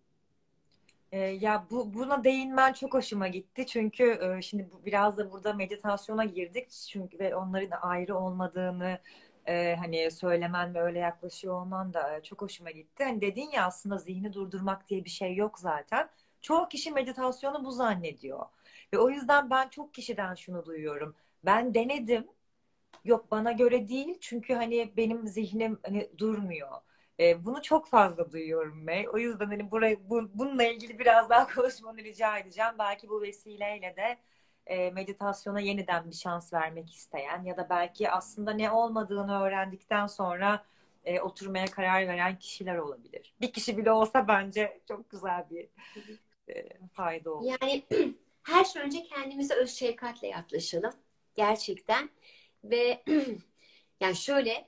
Ee, 1.11 1.19
ya 1.19 1.67
bu 1.71 1.93
buna 1.93 2.23
değinmen 2.23 2.73
çok 2.73 2.93
hoşuma 2.93 3.27
gitti 3.27 3.65
çünkü 3.67 4.03
e, 4.37 4.41
şimdi 4.41 4.69
bu, 4.71 4.85
biraz 4.85 5.17
da 5.17 5.31
burada 5.31 5.53
meditasyona 5.53 6.25
girdik 6.25 6.69
çünkü 6.91 7.19
ve 7.19 7.35
onların 7.35 7.77
ayrı 7.81 8.17
olmadığını 8.17 8.99
e, 9.45 9.75
hani 9.75 10.11
söylemen 10.11 10.73
ve 10.75 10.81
öyle 10.81 10.99
yaklaşıyor 10.99 11.61
olman 11.61 11.93
da 11.93 12.17
e, 12.17 12.23
çok 12.23 12.41
hoşuma 12.41 12.71
gitti. 12.71 13.03
Hani 13.03 13.21
dedin 13.21 13.49
ya 13.51 13.65
aslında 13.65 13.97
zihni 13.97 14.33
durdurmak 14.33 14.89
diye 14.89 15.05
bir 15.05 15.09
şey 15.09 15.35
yok 15.35 15.59
zaten. 15.59 16.09
Çoğu 16.41 16.69
kişi 16.69 16.91
meditasyonu 16.91 17.65
bu 17.65 17.71
zannediyor. 17.71 18.45
Ve 18.93 18.97
o 18.99 19.09
yüzden 19.09 19.49
ben 19.49 19.69
çok 19.69 19.93
kişiden 19.93 20.35
şunu 20.35 20.65
duyuyorum. 20.65 21.15
Ben 21.45 21.73
denedim. 21.73 22.27
Yok 23.05 23.31
bana 23.31 23.51
göre 23.51 23.87
değil. 23.87 24.17
Çünkü 24.21 24.53
hani 24.53 24.93
benim 24.97 25.27
zihnim 25.27 25.79
hani 25.85 26.09
durmuyor. 26.17 26.69
E, 27.21 27.45
bunu 27.45 27.61
çok 27.61 27.87
fazla 27.87 28.31
duyuyorum 28.31 28.83
May. 28.85 29.07
O 29.13 29.17
yüzden 29.17 29.45
hani 29.45 29.71
buraya 29.71 30.09
bu, 30.09 30.29
bununla 30.33 30.63
ilgili 30.63 30.99
biraz 30.99 31.29
daha 31.29 31.47
konuşmanı 31.55 31.97
rica 31.97 32.37
edeceğim. 32.37 32.71
Belki 32.79 33.09
bu 33.09 33.21
vesileyle 33.21 33.95
de 33.97 34.17
e, 34.65 34.91
meditasyona 34.91 35.59
yeniden 35.59 36.09
bir 36.09 36.15
şans 36.15 36.53
vermek 36.53 36.93
isteyen 36.93 37.43
ya 37.43 37.57
da 37.57 37.67
belki 37.69 38.11
aslında 38.11 38.51
ne 38.51 38.71
olmadığını 38.71 39.41
öğrendikten 39.41 40.07
sonra 40.07 40.65
e, 41.05 41.21
oturmaya 41.21 41.65
karar 41.65 42.07
veren 42.07 42.39
kişiler 42.39 42.77
olabilir. 42.77 43.33
Bir 43.41 43.53
kişi 43.53 43.77
bile 43.77 43.91
olsa 43.91 44.27
bence 44.27 44.81
çok 44.87 45.09
güzel 45.09 45.45
bir 45.49 45.67
e, 46.49 46.69
fayda 46.93 47.33
olur. 47.33 47.51
Yani 47.61 47.83
her 48.43 48.63
şey 48.63 48.81
önce 48.81 49.03
kendimize 49.03 49.53
öz 49.53 49.75
şefkatle 49.75 50.27
yaklaşalım. 50.27 50.93
Gerçekten. 51.35 52.09
Ve 52.63 53.03
yani 53.99 54.15
şöyle 54.15 54.67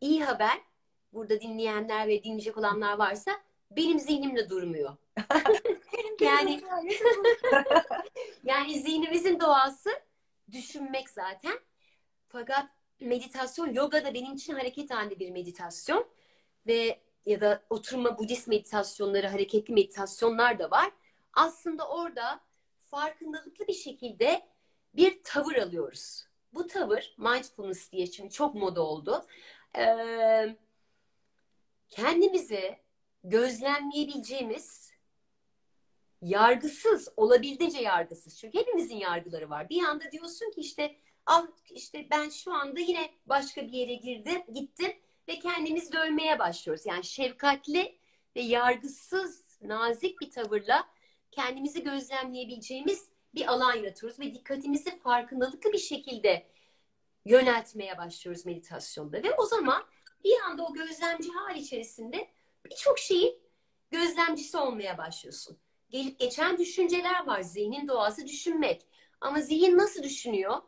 iyi 0.00 0.24
haber 0.24 0.69
burada 1.12 1.40
dinleyenler 1.40 2.08
ve 2.08 2.24
dinleyecek 2.24 2.56
olanlar 2.56 2.98
varsa 2.98 3.32
benim 3.70 3.98
zihnimde 3.98 4.48
durmuyor. 4.48 4.96
yani 6.20 6.60
yani 8.44 8.80
zihnimizin 8.80 9.40
doğası 9.40 9.90
düşünmek 10.52 11.10
zaten. 11.10 11.58
Fakat 12.28 12.66
meditasyon, 13.00 13.72
yoga 13.72 14.04
da 14.04 14.14
benim 14.14 14.34
için 14.34 14.54
hareket 14.54 14.90
halinde 14.90 15.18
bir 15.18 15.30
meditasyon 15.30 16.06
ve 16.66 17.00
ya 17.26 17.40
da 17.40 17.62
oturma 17.70 18.18
Budist 18.18 18.48
meditasyonları, 18.48 19.26
hareketli 19.26 19.74
meditasyonlar 19.74 20.58
da 20.58 20.70
var. 20.70 20.90
Aslında 21.32 21.88
orada 21.88 22.40
farkındalıklı 22.90 23.66
bir 23.68 23.72
şekilde 23.72 24.42
bir 24.94 25.22
tavır 25.22 25.54
alıyoruz. 25.54 26.24
Bu 26.54 26.66
tavır 26.66 27.14
mindfulness 27.18 27.92
diye 27.92 28.06
şimdi 28.06 28.30
çok 28.30 28.54
moda 28.54 28.82
oldu. 28.82 29.24
Ee, 29.78 30.56
kendimizi 31.90 32.78
gözlemleyebileceğimiz 33.24 34.90
yargısız, 36.22 37.08
olabildiğince 37.16 37.80
yargısız. 37.80 38.38
Çünkü 38.38 38.58
hepimizin 38.58 38.96
yargıları 38.96 39.50
var. 39.50 39.68
Bir 39.68 39.82
anda 39.82 40.12
diyorsun 40.12 40.50
ki 40.50 40.60
işte 40.60 40.96
ah 41.26 41.46
işte 41.70 42.06
ben 42.10 42.28
şu 42.28 42.52
anda 42.52 42.80
yine 42.80 43.10
başka 43.26 43.62
bir 43.62 43.72
yere 43.72 43.94
girdim, 43.94 44.42
gittim 44.54 44.92
ve 45.28 45.38
kendimizi 45.38 45.92
dövmeye 45.92 46.38
başlıyoruz. 46.38 46.86
Yani 46.86 47.04
şefkatli 47.04 47.98
ve 48.36 48.40
yargısız, 48.40 49.58
nazik 49.62 50.20
bir 50.20 50.30
tavırla 50.30 50.88
kendimizi 51.30 51.82
gözlemleyebileceğimiz 51.82 53.08
bir 53.34 53.46
alan 53.46 53.74
yaratıyoruz 53.74 54.20
ve 54.20 54.34
dikkatimizi 54.34 54.98
farkındalıklı 54.98 55.72
bir 55.72 55.78
şekilde 55.78 56.46
yöneltmeye 57.24 57.98
başlıyoruz 57.98 58.46
meditasyonda. 58.46 59.22
Ve 59.22 59.34
o 59.34 59.46
zaman 59.46 59.82
bir 60.24 60.40
anda 60.40 60.66
o 60.66 60.72
gözlemci 60.72 61.30
hal 61.30 61.56
içerisinde 61.56 62.30
birçok 62.64 62.98
şeyin 62.98 63.38
gözlemcisi 63.90 64.56
olmaya 64.56 64.98
başlıyorsun. 64.98 65.58
Gelip 65.90 66.18
geçen 66.18 66.58
düşünceler 66.58 67.26
var. 67.26 67.42
Zihnin 67.42 67.88
doğası 67.88 68.26
düşünmek. 68.26 68.86
Ama 69.20 69.40
zihin 69.40 69.78
nasıl 69.78 70.02
düşünüyor? 70.02 70.62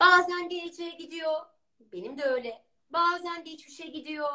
Bazen 0.00 0.48
geleceğe 0.48 0.90
gidiyor. 0.90 1.36
Benim 1.80 2.18
de 2.18 2.24
öyle. 2.24 2.64
Bazen 2.90 3.44
geçmişe 3.44 3.86
gidiyor. 3.86 4.32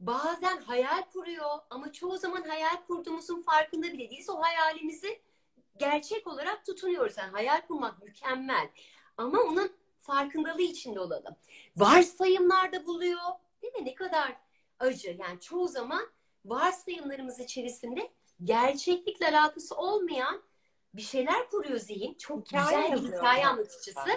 Bazen 0.00 0.56
hayal 0.56 1.02
kuruyor 1.02 1.58
ama 1.70 1.92
çoğu 1.92 2.18
zaman 2.18 2.42
hayal 2.42 2.76
kurduğumuzun 2.86 3.42
farkında 3.42 3.86
bile 3.86 4.10
değiliz. 4.10 4.30
O 4.30 4.40
hayalimizi 4.42 5.20
gerçek 5.76 6.26
olarak 6.26 6.66
tutunuyoruz. 6.66 7.16
Yani 7.18 7.30
hayal 7.30 7.60
kurmak 7.60 8.02
mükemmel. 8.02 8.68
Ama 9.16 9.40
onun 9.40 9.72
farkındalığı 10.00 10.62
içinde 10.62 11.00
olalım. 11.00 11.36
Varsayımlarda 11.76 12.86
buluyor. 12.86 13.20
Değil 13.64 13.74
mi? 13.74 13.84
Ne 13.84 13.94
kadar 13.94 14.36
acı. 14.78 15.16
Yani 15.20 15.40
çoğu 15.40 15.68
zaman 15.68 16.02
varsayımlarımız 16.44 17.40
içerisinde 17.40 18.12
gerçeklikle 18.44 19.28
alakası 19.28 19.76
olmayan 19.76 20.42
bir 20.94 21.02
şeyler 21.02 21.50
kuruyor 21.50 21.78
zihin. 21.78 22.14
Çok 22.14 22.46
hikaye 22.46 22.88
güzel 22.88 23.10
bir 23.10 23.16
hikaye 23.16 23.46
anlatıcısı. 23.46 24.10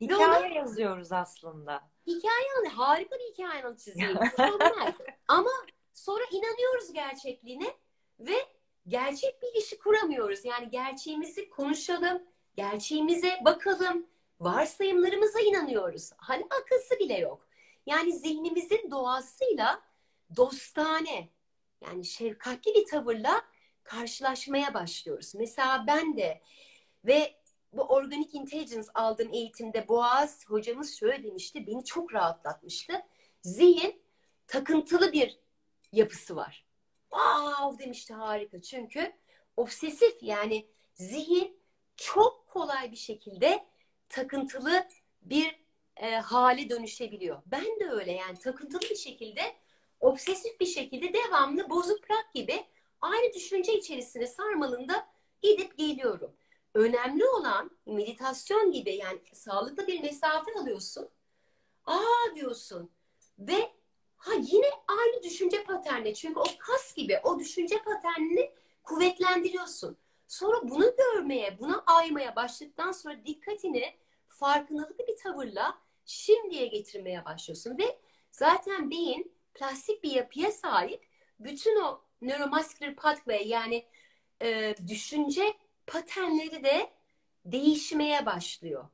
Hikaye 0.00 0.46
onu... 0.46 0.54
yazıyoruz 0.54 1.12
aslında. 1.12 1.90
hikaye 2.06 2.46
anı 2.60 2.68
harika 2.68 3.16
bir 3.18 3.32
hikaye 3.32 3.64
anlatıcı 3.64 3.90
zihin. 3.90 4.14
Mükemmel. 4.20 4.94
Ama 5.28 5.50
sonra 5.94 6.22
inanıyoruz 6.32 6.92
gerçekliğine 6.92 7.76
ve 8.18 8.34
gerçek 8.88 9.42
bir 9.42 9.48
ilişki 9.52 9.78
kuramıyoruz. 9.78 10.44
Yani 10.44 10.70
gerçeğimizi 10.70 11.50
konuşalım, 11.50 12.22
gerçeğimize 12.56 13.40
bakalım, 13.44 14.06
varsayımlarımıza 14.40 15.40
inanıyoruz. 15.40 16.10
Hani 16.16 16.46
akılsı 16.60 16.98
bile 16.98 17.18
yok. 17.18 17.51
Yani 17.86 18.12
zihnimizin 18.12 18.90
doğasıyla 18.90 19.82
dostane, 20.36 21.28
yani 21.80 22.04
şefkatli 22.04 22.74
bir 22.74 22.86
tavırla 22.86 23.44
karşılaşmaya 23.82 24.74
başlıyoruz. 24.74 25.34
Mesela 25.34 25.84
ben 25.86 26.16
de 26.16 26.42
ve 27.04 27.42
bu 27.72 27.82
Organic 27.82 28.38
Intelligence 28.38 28.88
aldığım 28.94 29.32
eğitimde 29.32 29.88
Boğaz 29.88 30.48
hocamız 30.48 30.98
şöyle 30.98 31.22
demişti, 31.22 31.66
beni 31.66 31.84
çok 31.84 32.14
rahatlatmıştı. 32.14 33.02
Zihin 33.42 34.02
takıntılı 34.46 35.12
bir 35.12 35.38
yapısı 35.92 36.36
var. 36.36 36.66
Wow 37.10 37.84
demişti 37.84 38.14
harika 38.14 38.62
çünkü 38.62 39.12
obsesif 39.56 40.22
yani 40.22 40.66
zihin 40.94 41.60
çok 41.96 42.46
kolay 42.48 42.90
bir 42.90 42.96
şekilde 42.96 43.66
takıntılı 44.08 44.88
bir 45.22 45.61
e, 45.96 46.16
hale 46.16 46.70
dönüşebiliyor. 46.70 47.42
Ben 47.46 47.80
de 47.80 47.90
öyle 47.90 48.12
yani 48.12 48.38
takıntılı 48.38 48.80
bir 48.80 48.96
şekilde 48.96 49.42
obsesif 50.00 50.60
bir 50.60 50.66
şekilde 50.66 51.12
devamlı 51.12 51.70
bozuk 51.70 52.02
plak 52.02 52.34
gibi 52.34 52.64
aynı 53.00 53.34
düşünce 53.34 53.78
içerisine 53.78 54.26
sarmalında 54.26 55.08
gidip 55.42 55.78
geliyorum. 55.78 56.36
Önemli 56.74 57.24
olan 57.26 57.70
meditasyon 57.86 58.72
gibi 58.72 58.94
yani 58.94 59.18
sağlıklı 59.32 59.86
bir 59.86 60.02
mesafe 60.02 60.52
alıyorsun. 60.60 61.08
Aa 61.86 62.34
diyorsun 62.36 62.90
ve 63.38 63.72
ha 64.16 64.32
yine 64.40 64.66
aynı 64.88 65.22
düşünce 65.22 65.64
paterni 65.64 66.14
çünkü 66.14 66.40
o 66.40 66.44
kas 66.58 66.94
gibi 66.94 67.20
o 67.24 67.38
düşünce 67.38 67.78
paternini 67.78 68.52
kuvvetlendiriyorsun. 68.82 69.96
Sonra 70.28 70.56
bunu 70.62 70.96
görmeye, 70.96 71.58
buna 71.58 71.84
aymaya 71.86 72.36
başladıktan 72.36 72.92
sonra 72.92 73.26
dikkatini 73.26 73.94
farkındalıklı 74.42 75.06
bir 75.06 75.16
tavırla 75.16 75.78
şimdiye 76.04 76.66
getirmeye 76.66 77.24
başlıyorsun 77.24 77.78
ve 77.78 77.98
zaten 78.30 78.90
beyin 78.90 79.32
plastik 79.54 80.04
bir 80.04 80.10
yapıya 80.10 80.52
sahip 80.52 81.06
bütün 81.40 81.82
o 81.82 82.02
neuromuscular 82.22 82.96
pathway 82.96 83.48
yani 83.48 83.86
e, 84.42 84.74
düşünce 84.88 85.42
paternleri 85.86 86.64
de 86.64 86.90
değişmeye 87.44 88.26
başlıyor. 88.26 88.84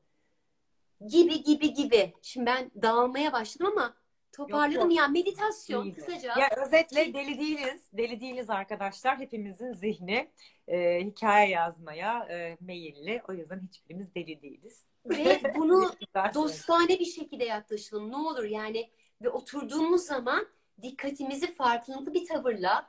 Gibi 1.09 1.43
gibi 1.43 1.75
gibi. 1.75 2.13
Şimdi 2.23 2.47
ben 2.47 2.71
dağılmaya 2.83 3.33
başladım 3.33 3.73
ama 3.77 3.95
toparladım 4.33 4.73
yok, 4.73 4.85
yok. 4.85 4.97
ya 4.97 5.09
meditasyon 5.09 5.85
İyiydi. 5.85 5.97
kısaca. 5.97 6.35
Ya 6.39 6.51
özetle 6.67 7.15
deli 7.15 7.39
değiliz. 7.39 7.89
Deli 7.93 8.21
değiliz 8.21 8.51
arkadaşlar. 8.51 9.19
Hepimizin 9.19 9.73
zihni 9.73 10.31
e, 10.69 11.01
hikaye 11.05 11.51
yazmaya 11.51 12.25
e, 12.31 12.57
meyilli. 12.61 13.23
O 13.29 13.33
yüzden 13.33 13.61
hiçbirimiz 13.61 14.15
deli 14.15 14.43
değiliz. 14.43 14.89
Ve 15.09 15.41
bunu 15.57 15.95
dostane 16.35 16.89
bir 16.89 17.05
şekilde 17.05 17.45
yaklaşalım. 17.45 18.11
Ne 18.11 18.17
olur 18.17 18.45
yani 18.45 18.91
ve 19.23 19.31
oturduğumuz 19.31 20.03
zaman 20.03 20.47
dikkatimizi 20.83 21.55
farklı 21.55 22.15
bir 22.15 22.27
tavırla 22.27 22.89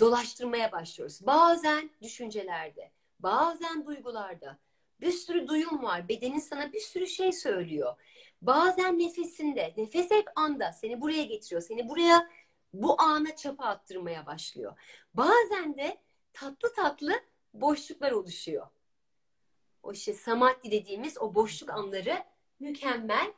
dolaştırmaya 0.00 0.72
başlıyoruz. 0.72 1.26
Bazen 1.26 1.90
düşüncelerde, 2.02 2.90
bazen 3.20 3.86
duygularda. 3.86 4.58
Bir 5.00 5.12
sürü 5.12 5.48
duyum 5.48 5.82
var. 5.82 6.08
Bedenin 6.08 6.38
sana 6.38 6.72
bir 6.72 6.80
sürü 6.80 7.06
şey 7.06 7.32
söylüyor. 7.32 7.96
Bazen 8.42 8.98
nefesinde. 8.98 9.74
Nefes 9.76 10.10
hep 10.10 10.26
anda. 10.36 10.72
Seni 10.72 11.00
buraya 11.00 11.22
getiriyor. 11.22 11.62
Seni 11.62 11.88
buraya 11.88 12.30
bu 12.72 13.00
ana 13.02 13.36
çapa 13.36 13.64
attırmaya 13.64 14.26
başlıyor. 14.26 14.78
Bazen 15.14 15.76
de 15.76 15.98
tatlı 16.32 16.72
tatlı 16.72 17.12
boşluklar 17.54 18.12
oluşuyor. 18.12 18.66
O 19.82 19.92
işte 19.92 20.14
samadhi 20.14 20.70
dediğimiz 20.70 21.18
o 21.18 21.34
boşluk 21.34 21.70
anları 21.70 22.24
mükemmel. 22.60 23.32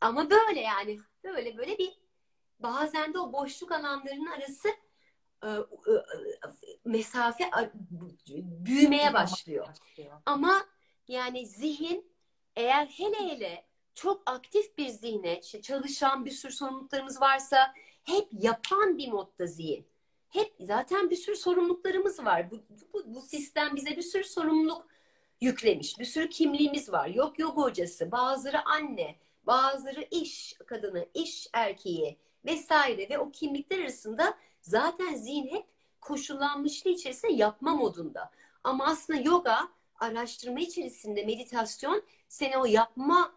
Ama 0.00 0.30
böyle 0.30 0.60
yani 0.60 0.98
böyle 1.24 1.58
böyle 1.58 1.78
bir 1.78 1.98
bazen 2.58 3.14
de 3.14 3.18
o 3.18 3.32
boşluk 3.32 3.72
alanlarının 3.72 4.26
arası 4.26 4.68
e, 5.42 5.48
e, 5.48 5.60
mesafe 6.84 7.50
büyümeye 8.64 9.14
başlıyor. 9.14 9.68
Ama 10.26 10.66
yani 11.08 11.46
zihin 11.46 12.12
eğer 12.56 12.86
hele 12.86 13.16
hele 13.16 13.66
çok 13.94 14.30
aktif 14.30 14.78
bir 14.78 14.88
zihne, 14.88 15.40
işte 15.40 15.62
çalışan 15.62 16.24
bir 16.24 16.30
sürü 16.30 16.52
sorumluluklarımız 16.52 17.20
varsa 17.20 17.74
hep 18.04 18.28
yapan 18.32 18.98
bir 18.98 19.08
modda 19.08 19.46
zihin. 19.46 19.86
Hep 20.28 20.54
zaten 20.60 21.10
bir 21.10 21.16
sürü 21.16 21.36
sorumluluklarımız 21.36 22.24
var. 22.24 22.50
Bu, 22.50 22.56
bu, 22.92 23.14
bu 23.14 23.20
sistem 23.20 23.76
bize 23.76 23.96
bir 23.96 24.02
sürü 24.02 24.24
sorumluluk 24.24 24.86
yüklemiş. 25.40 25.98
Bir 25.98 26.04
sürü 26.04 26.28
kimliğimiz 26.28 26.92
var. 26.92 27.08
Yok 27.08 27.38
yok 27.38 27.56
hocası, 27.56 28.12
bazıları 28.12 28.64
anne, 28.64 29.16
bazıları 29.46 30.06
iş 30.10 30.54
kadını, 30.66 31.06
iş 31.14 31.48
erkeği 31.52 32.18
vesaire 32.44 33.08
ve 33.10 33.18
o 33.18 33.30
kimlikler 33.30 33.78
arasında 33.78 34.38
zaten 34.60 35.14
zihin 35.14 35.48
hep 35.48 35.66
koşullanmışlığı 36.00 36.90
içerisinde 36.90 37.32
yapma 37.32 37.74
modunda. 37.74 38.30
Ama 38.64 38.86
aslında 38.86 39.20
yoga 39.20 39.68
araştırma 40.00 40.60
içerisinde 40.60 41.24
meditasyon 41.24 42.02
seni 42.28 42.58
o 42.58 42.64
yapma 42.64 43.32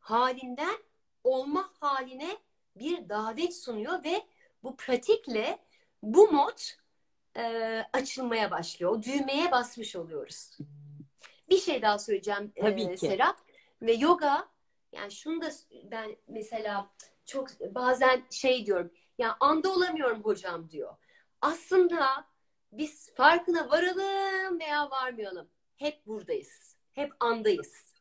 halinden 0.00 0.76
olma 1.24 1.70
haline 1.80 2.36
bir 2.76 3.08
davet 3.08 3.56
sunuyor 3.56 4.04
ve 4.04 4.22
bu 4.62 4.76
pratikle 4.76 5.58
bu 6.02 6.32
mod 6.32 6.58
e, 7.36 7.42
açılmaya 7.92 8.50
başlıyor. 8.50 8.92
O 8.92 9.02
düğmeye 9.02 9.52
basmış 9.52 9.96
oluyoruz. 9.96 10.58
Bir 11.52 11.58
şey 11.58 11.82
daha 11.82 11.98
söyleyeceğim 11.98 12.52
Tabii 12.60 12.82
e, 12.82 12.94
ki. 12.94 13.06
Serap. 13.06 13.36
Ve 13.82 13.92
yoga 13.92 14.48
yani 14.92 15.12
şunu 15.12 15.42
da 15.42 15.50
ben 15.84 16.16
mesela 16.28 16.90
çok 17.24 17.48
bazen 17.60 18.22
şey 18.30 18.66
diyorum. 18.66 18.92
Ya 19.18 19.36
anda 19.40 19.72
olamıyorum 19.72 20.24
hocam 20.24 20.70
diyor. 20.70 20.96
Aslında 21.40 22.26
biz 22.72 23.14
farkına 23.14 23.70
varalım 23.70 24.60
veya 24.60 24.90
varmayalım. 24.90 25.48
Hep 25.76 26.06
buradayız. 26.06 26.76
Hep 26.92 27.12
andayız. 27.20 27.94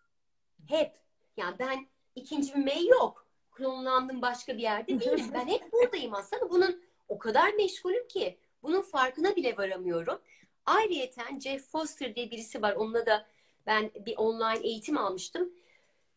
Hep. 0.68 0.94
Yani 1.38 1.56
ben 1.60 1.88
ikinci 2.16 2.56
bir 2.56 2.64
mey 2.64 2.88
yok. 2.88 3.28
Klonlandım 3.52 4.22
başka 4.22 4.58
bir 4.58 4.62
yerde 4.62 5.00
değilim. 5.00 5.32
Ben 5.34 5.48
hep 5.48 5.74
buradayım 5.74 6.14
aslında. 6.14 6.50
Bunun 6.50 6.84
o 7.08 7.20
kadar 7.20 7.54
meşgulüm 7.54 8.08
ki 8.08 8.40
bunun 8.64 8.82
farkına 8.82 9.36
bile 9.36 9.58
varamıyorum. 9.58 10.22
Ayrıyeten 10.66 11.40
Jeff 11.40 11.72
Foster 11.72 12.16
diye 12.16 12.32
birisi 12.32 12.62
var. 12.62 12.74
Onunla 12.74 13.06
da 13.06 13.28
ben 13.68 13.92
bir 14.06 14.18
online 14.18 14.68
eğitim 14.68 14.98
almıştım. 14.98 15.54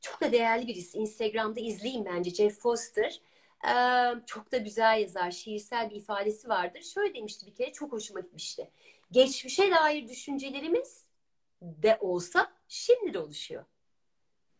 Çok 0.00 0.20
da 0.20 0.33
değerli 0.33 0.66
birisi. 0.66 0.98
Instagram'da 0.98 1.61
izleyin 1.61 2.04
bence 2.04 2.30
Jeff 2.30 2.61
Foster. 2.61 3.20
Ee, 3.68 4.14
çok 4.26 4.52
da 4.52 4.57
güzel 4.57 5.00
yazar. 5.00 5.30
Şiirsel 5.30 5.90
bir 5.90 5.96
ifadesi 5.96 6.48
vardır. 6.48 6.83
Şöyle 6.83 7.14
demişti 7.14 7.46
bir 7.46 7.54
kere 7.54 7.72
çok 7.72 7.92
hoşuma 7.92 8.20
gitmişti. 8.20 8.70
Geçmişe 9.11 9.70
dair 9.70 10.09
düşüncelerimiz 10.09 11.04
de 11.62 11.98
olsa 12.00 12.52
şimdi 12.68 13.14
de 13.14 13.18
oluşuyor. 13.18 13.64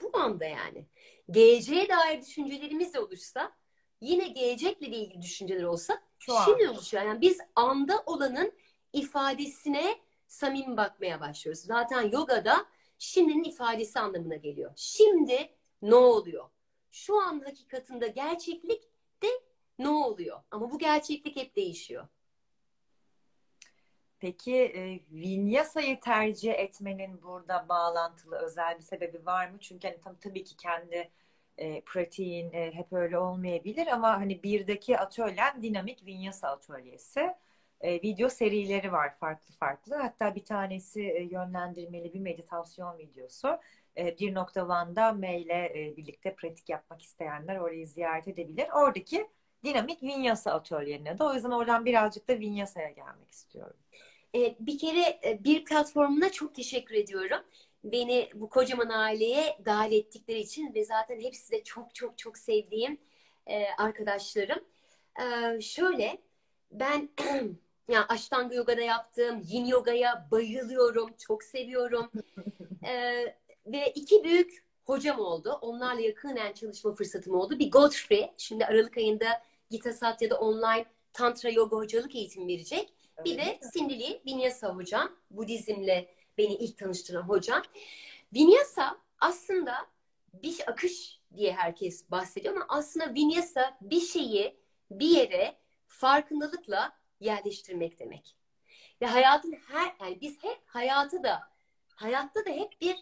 Bu 0.03 0.19
anda 0.19 0.45
yani. 0.45 0.87
Geleceğe 1.31 1.89
dair 1.89 2.23
düşüncelerimiz 2.23 2.95
de 2.95 3.01
oluşsa 3.01 3.53
yine 4.01 4.29
gelecekle 4.29 4.87
ilgili 4.87 5.23
düşünceler 5.23 5.63
olsa 5.63 6.03
Şu 6.19 6.33
şimdi 6.45 6.69
an. 6.69 6.75
oluşuyor. 6.75 7.03
Yani 7.03 7.21
biz 7.21 7.39
anda 7.57 8.03
olanın 8.07 8.53
ifadesine 8.93 9.99
samimi 10.27 10.77
bakmaya 10.77 11.21
başlıyoruz. 11.21 11.63
Zaten 11.63 12.11
yogada 12.11 12.67
şimdinin 12.99 13.45
ifadesi 13.45 14.01
anlamına 14.01 14.37
geliyor. 14.37 14.73
Şimdi 14.77 15.51
ne 15.83 15.95
oluyor? 15.95 16.49
Şu 16.91 17.21
an 17.21 17.41
hakikatinde 17.41 18.09
gerçeklik 18.09 18.83
de 19.23 19.29
ne 19.79 19.89
oluyor? 19.89 20.41
Ama 20.51 20.71
bu 20.71 20.79
gerçeklik 20.79 21.37
hep 21.37 21.57
değişiyor. 21.57 22.09
Peki 24.19 24.57
e, 24.57 25.01
Vinyasa'yı 25.11 26.01
tercih 26.01 26.53
etmenin 26.53 27.23
burada 27.23 27.69
bağlantılı 27.69 28.37
özel 28.37 28.79
bir 28.79 28.83
sebebi 28.83 29.27
var 29.27 29.49
mı? 29.51 29.59
Çünkü 29.61 29.89
hani 29.89 30.01
tam 30.01 30.17
tabii 30.17 30.45
ki 30.45 30.57
kendi 30.57 31.11
e, 31.59 31.81
pratiğin 31.81 32.53
e, 32.53 32.75
hep 32.75 32.93
öyle 32.93 33.19
olmayabilir 33.19 33.87
ama 33.87 34.21
hani 34.21 34.43
birdeki 34.43 34.99
atölyen 34.99 35.63
dinamik 35.63 36.07
Vinyasa 36.07 36.49
atölyesi. 36.49 37.35
E, 37.85 38.03
video 38.03 38.29
serileri 38.29 38.93
var 38.93 39.15
farklı 39.21 39.55
farklı. 39.55 39.97
Hatta 39.97 40.35
bir 40.35 40.45
tanesi 40.45 41.03
e, 41.03 41.23
yönlendirmeli 41.23 42.15
bir 42.15 42.21
meditasyon 42.21 42.99
videosu. 42.99 43.59
E, 43.97 44.09
1.1'da 44.09 45.13
maille 45.13 45.73
e, 45.75 45.97
birlikte 45.97 46.35
pratik 46.35 46.69
yapmak 46.69 47.03
isteyenler 47.03 47.57
orayı 47.57 47.87
ziyaret 47.87 48.29
edebilir. 48.29 48.67
Oradaki 48.75 49.29
dinamik 49.65 50.03
Vinyasa 50.03 50.53
atölyene 50.53 51.19
de. 51.19 51.25
O 51.25 51.35
yüzden 51.35 51.51
oradan 51.51 51.85
birazcık 51.85 52.29
da 52.29 52.39
Vinyasa'ya 52.39 52.91
gelmek 52.91 53.31
istiyorum. 53.31 53.77
e, 54.35 54.57
bir 54.61 54.79
kere 54.79 55.21
e, 55.25 55.45
bir 55.45 55.65
platformuna 55.65 56.33
çok 56.33 56.55
teşekkür 56.55 56.95
ediyorum. 56.95 57.41
Beni 57.85 58.31
bu 58.35 58.49
kocaman 58.49 58.89
aileye 58.89 59.59
dahil 59.65 59.93
ettikleri 59.93 60.39
için 60.39 60.75
ve 60.75 60.85
zaten 60.85 61.21
hepsi 61.21 61.53
de 61.53 61.65
çok 61.65 61.95
çok 61.95 62.19
çok 62.19 62.39
sevdiğim 62.39 62.99
arkadaşlarım. 63.79 64.65
Şöyle 65.61 66.19
ben 66.71 67.09
yani 67.89 68.05
Ashtanga 68.09 68.55
Yoga'da 68.55 68.83
yaptım, 68.83 69.43
Yin 69.49 69.65
Yoga'ya 69.65 70.29
bayılıyorum, 70.31 71.11
çok 71.19 71.45
seviyorum. 71.45 72.11
e, 72.87 73.25
ve 73.67 73.93
iki 73.95 74.25
büyük 74.25 74.65
hocam 74.85 75.21
oldu. 75.21 75.59
Onlarla 75.61 76.01
yakından 76.01 76.53
çalışma 76.53 76.95
fırsatım 76.95 77.35
oldu. 77.35 77.59
Bir 77.59 77.71
Godfrey, 77.71 78.33
şimdi 78.39 78.67
Aralık 78.67 78.97
ayında 78.97 79.43
Gita 79.71 79.93
Satya'da 79.93 80.39
online 80.39 80.85
Tantra 81.13 81.51
Yoga 81.51 81.77
hocalık 81.77 82.15
eğitimi 82.15 82.49
verecek. 82.53 82.93
Bir 83.25 83.39
de 83.39 83.59
Sindili 83.73 84.23
Vinyasa 84.27 84.69
hocam, 84.69 85.17
Budizmle 85.31 86.15
beni 86.39 86.55
ilk 86.55 86.79
tanıştıran 86.79 87.23
hocam. 87.23 87.63
Vinyasa 88.35 88.99
aslında 89.21 89.75
bir 90.43 90.71
akış 90.71 91.21
diye 91.37 91.53
herkes 91.53 92.11
bahsediyor 92.11 92.57
ama 92.57 92.67
aslında 92.69 93.15
Vinyasa 93.15 93.79
bir 93.81 94.01
şeyi 94.01 94.57
bir 94.91 95.09
yere 95.09 95.57
farkındalıkla 95.89 96.93
yerleştirmek 97.25 97.99
demek. 97.99 98.37
Ve 99.01 99.07
hayatın 99.07 99.53
her 99.53 99.95
yani 100.01 100.21
biz 100.21 100.43
hep 100.43 100.61
hayatı 100.67 101.23
da 101.23 101.41
hayatta 101.95 102.45
da 102.45 102.51
hep 102.51 102.81
bir 102.81 102.97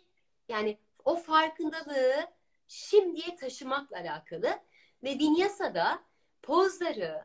yani 0.49 0.79
o 1.05 1.17
farkındalığı 1.17 2.27
şimdiye 2.67 3.37
taşımakla 3.37 3.97
alakalı 3.97 4.59
ve 5.03 5.19
Vinyasa'da 5.19 6.03
pozları, 6.43 7.25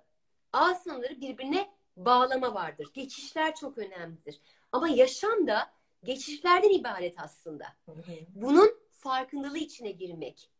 asanaları 0.54 1.22
birbirine 1.22 1.70
bağlama 1.96 2.54
vardır. 2.54 2.88
Geçişler 2.94 3.56
çok 3.56 3.78
önemlidir. 3.78 4.42
Ama 4.72 4.90
yaşam 4.90 5.48
da 5.48 5.74
geçişlerden 6.04 6.70
ibaret 6.70 7.20
aslında. 7.20 7.66
Bunun 8.30 8.80
farkındalığı 8.92 9.58
içine 9.58 9.92
girmek. 9.92 10.52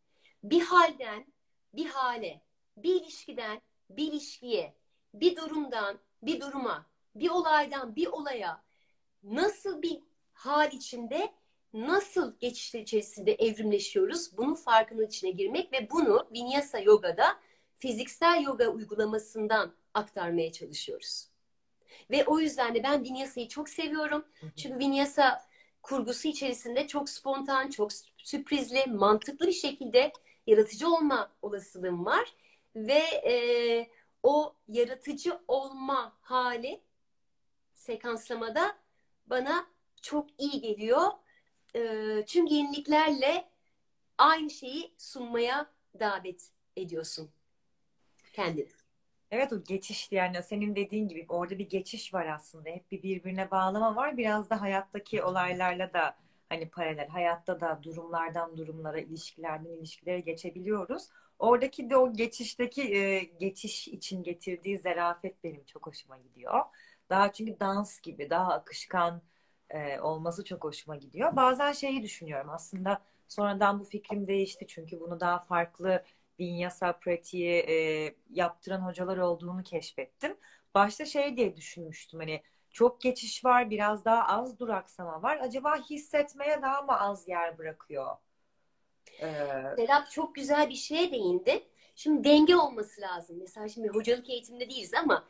Bir 0.44 0.62
halden 0.62 1.26
bir 1.74 1.86
hale, 1.86 2.42
bir 2.78 3.02
ilişkiden 3.02 3.62
bir 3.90 4.12
ilişkiye, 4.12 4.76
bir 5.14 5.36
durumdan 5.36 6.00
bir 6.24 6.42
duruma, 6.42 6.86
bir 7.16 7.30
olaydan 7.30 7.96
bir 7.96 8.08
olaya 8.08 8.64
nasıl 9.24 9.82
bir 9.82 10.00
hal 10.34 10.72
içinde 10.72 11.34
nasıl 11.74 12.40
geçişler 12.40 12.80
içerisinde 12.80 13.34
evrimleşiyoruz? 13.34 14.38
Bunun 14.38 14.56
farkının 14.56 15.08
içine 15.08 15.32
girmek 15.32 15.74
ve 15.74 15.90
bunu 15.92 16.28
Vinyasa 16.34 16.80
Yoga'da 16.80 17.40
fiziksel 17.78 18.44
yoga 18.44 18.68
uygulamasından 18.68 19.74
aktarmaya 19.94 20.52
çalışıyoruz. 20.52 21.28
Ve 22.12 22.26
o 22.26 22.40
yüzden 22.40 22.76
de 22.76 22.84
ben 22.84 23.04
Vinyasa'yı 23.04 23.48
çok 23.48 23.70
seviyorum. 23.70 24.26
Çünkü 24.56 24.80
Vinyasa 24.80 25.48
kurgusu 25.82 26.28
içerisinde 26.28 26.88
çok 26.88 27.10
spontan, 27.10 27.70
çok 27.70 27.92
sürprizli, 28.18 28.86
mantıklı 28.88 29.48
bir 29.48 29.52
şekilde 29.52 30.12
yaratıcı 30.48 30.88
olma 30.88 31.32
olasılığım 31.42 32.06
var. 32.06 32.34
Ve 32.76 33.04
e, 33.30 33.34
o 34.28 34.56
yaratıcı 34.68 35.40
olma 35.48 36.18
hali 36.22 36.82
sekanslamada 37.74 38.78
bana 39.28 39.68
çok 40.02 40.30
iyi 40.38 40.62
geliyor. 40.62 41.12
E, 41.76 41.82
çünkü 42.28 42.54
yeniliklerle 42.54 43.50
aynı 44.18 44.50
şeyi 44.50 44.94
sunmaya 44.98 45.72
davet 46.00 46.52
ediyorsun 46.76 47.30
kendini. 48.34 48.70
Evet 49.32 49.54
o 49.54 49.64
geçiş 49.64 50.12
yani 50.12 50.44
senin 50.44 50.76
dediğin 50.76 51.08
gibi 51.08 51.26
orada 51.30 51.60
bir 51.60 51.70
geçiş 51.70 52.14
var 52.14 52.26
aslında. 52.26 52.70
Hep 52.70 52.92
bir 52.92 53.04
birbirine 53.04 53.52
bağlama 53.52 53.96
var. 53.96 54.18
Biraz 54.18 54.50
da 54.50 54.62
hayattaki 54.62 55.24
olaylarla 55.24 55.94
da 55.94 56.18
hani 56.50 56.70
paralel. 56.70 57.08
Hayatta 57.08 57.62
da 57.62 57.80
durumlardan 57.84 58.58
durumlara, 58.58 59.00
ilişkilerden 59.00 59.70
ilişkilere 59.70 60.20
geçebiliyoruz. 60.20 61.10
Oradaki 61.40 61.90
de 61.90 61.98
o 61.98 62.14
geçişteki 62.14 62.96
e, 62.96 63.20
geçiş 63.24 63.88
için 63.88 64.24
getirdiği 64.24 64.78
zarafet 64.78 65.44
benim 65.44 65.64
çok 65.66 65.88
hoşuma 65.88 66.18
gidiyor. 66.18 66.64
Daha 67.10 67.32
çünkü 67.32 67.60
dans 67.60 68.02
gibi 68.02 68.30
daha 68.30 68.54
akışkan 68.54 69.22
e, 69.70 70.00
olması 70.00 70.44
çok 70.44 70.64
hoşuma 70.64 70.96
gidiyor. 70.96 71.36
Bazen 71.36 71.72
şeyi 71.72 72.04
düşünüyorum 72.04 72.50
aslında 72.50 73.02
sonradan 73.28 73.80
bu 73.80 73.84
fikrim 73.84 74.28
değişti 74.28 74.66
çünkü 74.68 75.00
bunu 75.00 75.20
daha 75.20 75.40
farklı 75.40 76.04
vinyasa 76.40 76.94
pratiği 77.00 77.50
e, 77.70 78.16
yaptıran 78.30 78.80
hocalar 78.82 79.18
olduğunu 79.18 79.64
keşfettim. 79.64 80.38
Başta 80.76 81.06
şey 81.06 81.38
diye 81.38 81.56
düşünmüştüm 81.58 82.20
hani 82.20 82.44
çok 82.72 83.02
geçiş 83.02 83.46
var 83.46 83.70
biraz 83.70 84.06
daha 84.06 84.28
az 84.28 84.60
duraksama 84.60 85.22
var. 85.24 85.38
Acaba 85.42 85.76
hissetmeye 85.90 86.62
daha 86.62 86.82
mı 86.82 87.00
az 87.00 87.28
yer 87.28 87.58
bırakıyor? 87.58 88.16
Ee... 89.22 89.34
Serap 89.76 90.12
çok 90.12 90.36
güzel 90.36 90.70
bir 90.70 90.76
şeye 90.76 91.12
değindi. 91.12 91.64
Şimdi 91.96 92.24
denge 92.24 92.56
olması 92.56 93.02
lazım. 93.02 93.38
Mesela 93.40 93.70
şimdi 93.70 93.88
hocalık 93.88 94.30
eğitiminde 94.30 94.70
değiliz 94.70 94.94
ama 94.94 95.28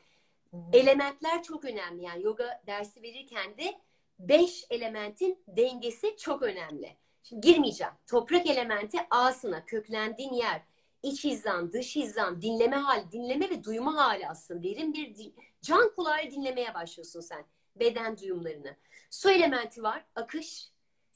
Hı-hı. 0.51 0.61
elementler 0.73 1.43
çok 1.43 1.65
önemli. 1.65 2.03
Yani 2.03 2.23
yoga 2.23 2.61
dersi 2.67 3.01
verirken 3.01 3.57
de 3.57 3.81
beş 4.19 4.65
elementin 4.69 5.39
dengesi 5.47 6.17
çok 6.17 6.41
önemli. 6.41 6.97
Şimdi 7.23 7.47
girmeyeceğim. 7.47 7.93
Toprak 8.07 8.47
elementi 8.47 8.97
asına, 9.09 9.65
köklendiğin 9.65 10.33
yer, 10.33 10.61
iç 11.03 11.23
hizan, 11.23 11.73
dış 11.73 11.95
hizan, 11.95 12.41
dinleme 12.41 12.75
hali, 12.75 13.11
dinleme 13.11 13.49
ve 13.49 13.63
duyma 13.63 13.95
hali 13.95 14.27
aslında. 14.27 14.63
Derin 14.63 14.93
bir 14.93 15.15
din, 15.15 15.35
can 15.61 15.95
kulağıyla 15.95 16.31
dinlemeye 16.31 16.73
başlıyorsun 16.73 17.21
sen 17.21 17.45
beden 17.75 18.17
duyumlarını. 18.17 18.75
Su 19.09 19.31
elementi 19.31 19.83
var, 19.83 20.05
akış, 20.15 20.71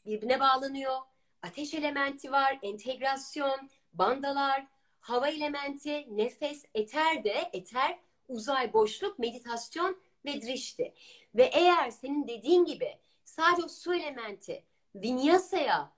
birbirine 0.06 0.40
bağlanıyor. 0.40 0.98
Ateş 1.44 1.74
elementi 1.74 2.32
var, 2.32 2.60
entegrasyon, 2.62 3.70
bandalar, 3.94 4.68
hava 5.00 5.28
elementi, 5.28 6.18
nefes, 6.18 6.66
eter 6.74 7.24
de, 7.24 7.50
eter, 7.54 8.00
uzay, 8.28 8.74
boşluk, 8.74 9.20
meditasyon 9.20 10.02
ve 10.26 10.42
drişti. 10.42 10.94
Ve 11.36 11.44
eğer 11.44 11.90
senin 11.90 12.28
dediğin 12.28 12.66
gibi 12.66 12.98
sadece 13.24 13.70
su 13.70 13.94
elementi 13.94 14.64
vinyasaya 14.96 15.94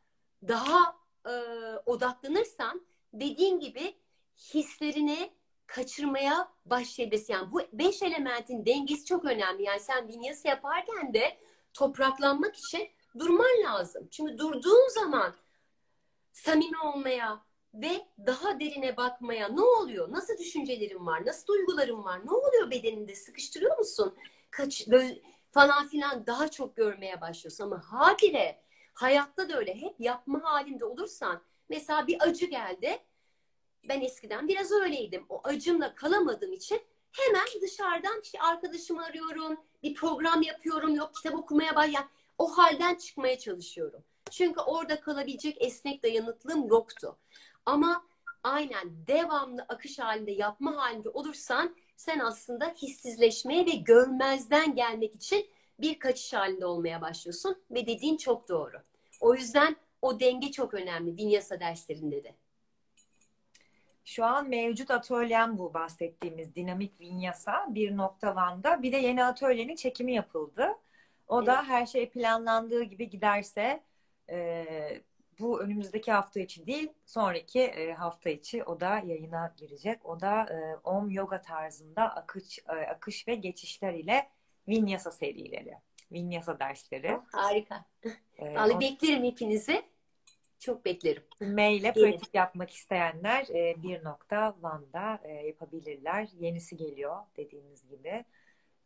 daha 0.47 0.95
e, 1.25 1.31
odaklanırsan 1.85 2.85
dediğin 3.13 3.59
gibi 3.59 3.95
hislerini 4.53 5.31
kaçırmaya 5.67 6.51
başlayabilirsin. 6.65 7.33
Yani 7.33 7.51
bu 7.51 7.61
beş 7.73 8.01
elementin 8.01 8.65
dengesi 8.65 9.05
çok 9.05 9.25
önemli. 9.25 9.63
Yani 9.63 9.79
sen 9.79 10.07
vinyasa 10.07 10.49
yaparken 10.49 11.13
de 11.13 11.37
topraklanmak 11.73 12.55
için 12.55 12.89
durman 13.20 13.64
lazım. 13.64 14.07
Çünkü 14.11 14.38
durduğun 14.38 14.89
zaman 14.93 15.36
samimi 16.32 16.78
olmaya 16.80 17.45
ve 17.74 18.07
daha 18.26 18.59
derine 18.59 18.97
bakmaya 18.97 19.49
ne 19.49 19.61
oluyor? 19.61 20.11
Nasıl 20.11 20.38
düşüncelerin 20.38 21.05
var? 21.05 21.26
Nasıl 21.26 21.47
duyguların 21.47 22.03
var? 22.03 22.26
Ne 22.26 22.32
oluyor 22.32 22.72
bedeninde? 22.72 23.16
Sıkıştırıyor 23.16 23.78
musun? 23.78 24.16
Kaç, 24.51 24.88
böyle 24.88 25.22
falan 25.51 25.88
filan 25.88 26.28
daha 26.28 26.47
çok 26.47 26.76
görmeye 26.76 27.22
başlıyorsun. 27.22 27.64
Ama 27.64 27.84
habire 27.86 28.61
hayatta 28.93 29.49
da 29.49 29.57
öyle 29.57 29.82
hep 29.82 29.95
yapma 29.99 30.43
halinde 30.43 30.86
olursan 30.86 31.41
mesela 31.70 32.07
bir 32.07 32.18
acı 32.20 32.45
geldi. 32.45 32.99
Ben 33.89 34.01
eskiden 34.01 34.47
biraz 34.47 34.72
öyleydim. 34.72 35.26
O 35.30 35.41
acımla 35.43 35.95
kalamadığım 35.95 36.53
için 36.53 36.82
hemen 37.11 37.61
dışarıdan 37.61 38.22
işte 38.24 38.41
arkadaşımı 38.41 39.05
arıyorum, 39.05 39.57
bir 39.84 39.95
program 39.95 40.41
yapıyorum, 40.41 40.95
yok 40.95 41.16
kitap 41.16 41.34
okumaya 41.34 41.76
başlıyorum. 41.76 42.09
O 42.38 42.57
halden 42.57 42.95
çıkmaya 42.95 43.39
çalışıyorum. 43.39 44.03
Çünkü 44.31 44.59
orada 44.61 44.99
kalabilecek 44.99 45.57
esnek 45.59 46.03
dayanıklılığım 46.03 46.67
yoktu. 46.67 47.17
Ama 47.65 48.05
aynen 48.43 49.07
devamlı 49.07 49.65
akış 49.69 49.99
halinde 49.99 50.31
yapma 50.31 50.77
halinde 50.77 51.09
olursan 51.09 51.75
sen 51.95 52.19
aslında 52.19 52.69
hissizleşmeye 52.81 53.65
ve 53.65 53.71
görmezden 53.71 54.75
gelmek 54.75 55.15
için 55.15 55.49
bir 55.79 55.99
kaçış 55.99 56.34
halinde 56.34 56.65
olmaya 56.65 57.01
başlıyorsun 57.01 57.63
ve 57.71 57.88
dediğin 57.88 58.17
çok 58.17 58.49
doğru. 58.49 58.77
O 59.21 59.36
yüzden 59.36 59.75
o 60.01 60.19
denge 60.19 60.51
çok 60.51 60.73
önemli 60.73 61.17
Vinyasa 61.17 61.59
derslerinde 61.59 62.23
de. 62.23 62.36
Şu 64.05 64.25
an 64.25 64.49
mevcut 64.49 64.91
atölyem 64.91 65.57
bu 65.57 65.73
bahsettiğimiz 65.73 66.55
dinamik 66.55 66.99
vinyasa 66.99 67.65
bir 67.69 67.97
nokta 67.97 68.36
Van'da. 68.36 68.84
Bir 68.84 68.91
de 68.91 68.97
yeni 68.97 69.23
atölyenin 69.23 69.75
çekimi 69.75 70.13
yapıldı. 70.13 70.67
O 71.34 71.38
evet. 71.38 71.47
da 71.47 71.67
her 71.67 71.86
şey 71.86 72.09
planlandığı 72.09 72.84
gibi 72.84 73.09
giderse 73.09 73.84
e, 74.29 74.65
bu 75.39 75.61
önümüzdeki 75.61 76.11
hafta 76.11 76.39
içi 76.39 76.67
değil 76.67 76.89
sonraki 77.05 77.61
e, 77.61 77.93
hafta 77.93 78.29
içi 78.29 78.63
o 78.63 78.79
da 78.79 78.99
yayına 79.05 79.53
girecek. 79.57 80.05
O 80.05 80.21
da 80.21 80.43
e, 80.43 80.75
Om 80.84 81.09
Yoga 81.09 81.41
tarzında 81.41 82.15
akış, 82.15 82.59
e, 82.59 82.71
akış 82.71 83.27
ve 83.27 83.36
geçişler 83.36 83.93
ile 83.93 84.29
vinyasa 84.67 85.11
serileri. 85.11 85.73
Vinyasa 86.11 86.59
dersleri. 86.59 87.17
Harika. 87.31 87.86
Ee, 88.38 88.55
Vallahi 88.55 88.77
o... 88.77 88.79
beklerim 88.79 89.23
hepinizi. 89.23 89.81
Çok 90.59 90.86
beklerim. 90.86 91.23
Maille 91.41 91.93
pratik 91.93 92.34
yapmak 92.34 92.71
isteyenler 92.71 93.47
e, 93.49 93.84
bir 93.84 94.03
nokta 94.03 94.55
Van'da 94.61 95.19
e, 95.23 95.31
yapabilirler. 95.31 96.27
Yenisi 96.39 96.77
geliyor 96.77 97.17
dediğimiz 97.38 97.88
gibi. 97.88 98.25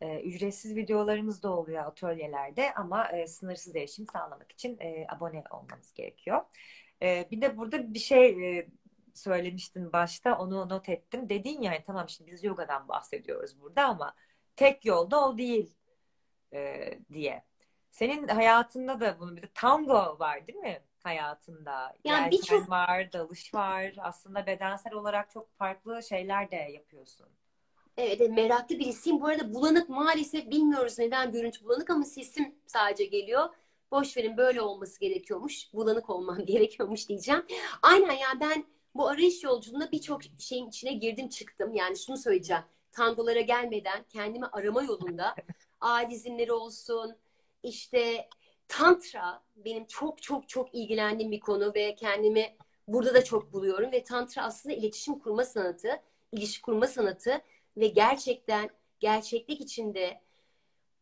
E, 0.00 0.20
ücretsiz 0.20 0.76
videolarımız 0.76 1.42
da 1.42 1.56
oluyor 1.56 1.84
atölyelerde 1.84 2.74
ama 2.74 3.08
e, 3.08 3.26
sınırsız 3.26 3.76
erişim 3.76 4.06
sağlamak 4.06 4.52
için 4.52 4.78
e, 4.80 5.06
abone 5.08 5.44
olmanız 5.50 5.92
gerekiyor. 5.94 6.40
E, 7.02 7.28
bir 7.30 7.40
de 7.40 7.56
burada 7.56 7.94
bir 7.94 7.98
şey 7.98 8.58
e, 8.58 8.68
söylemiştin 9.14 9.92
başta 9.92 10.38
onu 10.38 10.68
not 10.68 10.88
ettim. 10.88 11.28
Dedin 11.28 11.62
yani 11.62 11.82
tamam 11.86 12.08
şimdi 12.08 12.32
biz 12.32 12.44
yogadan 12.44 12.88
bahsediyoruz 12.88 13.60
burada 13.60 13.84
ama 13.84 14.14
tek 14.56 14.84
yolda 14.84 15.28
o 15.28 15.38
değil 15.38 15.74
e, 16.52 16.90
diye. 17.12 17.44
Senin 17.90 18.28
hayatında 18.28 19.00
da 19.00 19.20
bunu 19.20 19.36
bir 19.36 19.42
de 19.42 19.48
tango 19.54 20.18
var 20.18 20.46
değil 20.46 20.58
mi 20.58 20.82
hayatında? 21.02 21.96
Yani 22.04 22.30
birçok 22.30 22.70
var, 22.70 23.12
dalış 23.12 23.54
var. 23.54 23.94
Aslında 23.98 24.46
bedensel 24.46 24.92
olarak 24.92 25.30
çok 25.30 25.56
farklı 25.56 26.02
şeyler 26.02 26.50
de 26.50 26.56
yapıyorsun. 26.56 27.28
Evet, 27.98 28.30
meraklı 28.30 28.78
birisiyim. 28.78 29.20
Bu 29.20 29.26
arada 29.26 29.54
bulanık 29.54 29.88
maalesef 29.88 30.50
bilmiyoruz 30.50 30.98
neden 30.98 31.32
görüntü 31.32 31.64
bulanık 31.64 31.90
ama 31.90 32.04
sesim 32.04 32.54
sadece 32.66 33.04
geliyor. 33.04 33.48
Boş 33.90 34.16
verin 34.16 34.36
böyle 34.36 34.60
olması 34.60 35.00
gerekiyormuş. 35.00 35.74
Bulanık 35.74 36.10
olmam 36.10 36.38
gerekiyormuş 36.46 37.08
diyeceğim. 37.08 37.42
Aynen 37.82 38.12
yani 38.12 38.40
ben 38.40 38.64
bu 38.94 39.08
arayış 39.08 39.42
yolculuğunda 39.44 39.92
birçok 39.92 40.20
şeyin 40.38 40.68
içine 40.68 40.92
girdim 40.92 41.28
çıktım. 41.28 41.74
Yani 41.74 41.98
şunu 41.98 42.16
söyleyeceğim. 42.16 42.62
Tangolara 42.92 43.40
gelmeden 43.40 44.04
kendimi 44.08 44.46
arama 44.46 44.82
yolunda 44.82 45.34
adizimleri 45.80 46.52
olsun, 46.52 47.16
işte 47.62 48.28
tantra 48.68 49.42
benim 49.56 49.86
çok 49.86 50.22
çok 50.22 50.48
çok 50.48 50.74
ilgilendiğim 50.74 51.32
bir 51.32 51.40
konu 51.40 51.74
ve 51.74 51.94
kendimi 51.94 52.56
burada 52.88 53.14
da 53.14 53.24
çok 53.24 53.52
buluyorum 53.52 53.92
ve 53.92 54.02
tantra 54.02 54.42
aslında 54.42 54.74
iletişim 54.74 55.18
kurma 55.18 55.44
sanatı, 55.44 55.88
ilişki 56.32 56.62
kurma 56.62 56.86
sanatı 56.86 57.42
ve 57.78 57.86
gerçekten 57.86 58.70
gerçeklik 59.00 59.60
içinde 59.60 60.20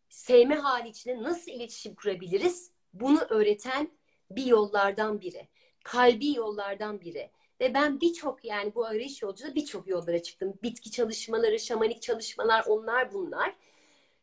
sevme 0.08 0.54
hali 0.54 0.88
içinde 0.88 1.22
nasıl 1.22 1.50
iletişim 1.50 1.94
kurabiliriz? 1.94 2.70
Bunu 2.92 3.20
öğreten 3.20 3.90
bir 4.30 4.46
yollardan 4.46 5.20
biri. 5.20 5.48
Kalbi 5.84 6.34
yollardan 6.34 7.00
biri. 7.00 7.30
Ve 7.60 7.74
ben 7.74 8.00
birçok 8.00 8.44
yani 8.44 8.74
bu 8.74 8.86
arayış 8.86 9.22
yolculuğunda 9.22 9.54
birçok 9.54 9.88
yollara 9.88 10.22
çıktım. 10.22 10.58
Bitki 10.62 10.90
çalışmaları, 10.90 11.58
şamanik 11.58 12.02
çalışmalar 12.02 12.64
onlar 12.66 13.12
bunlar. 13.12 13.56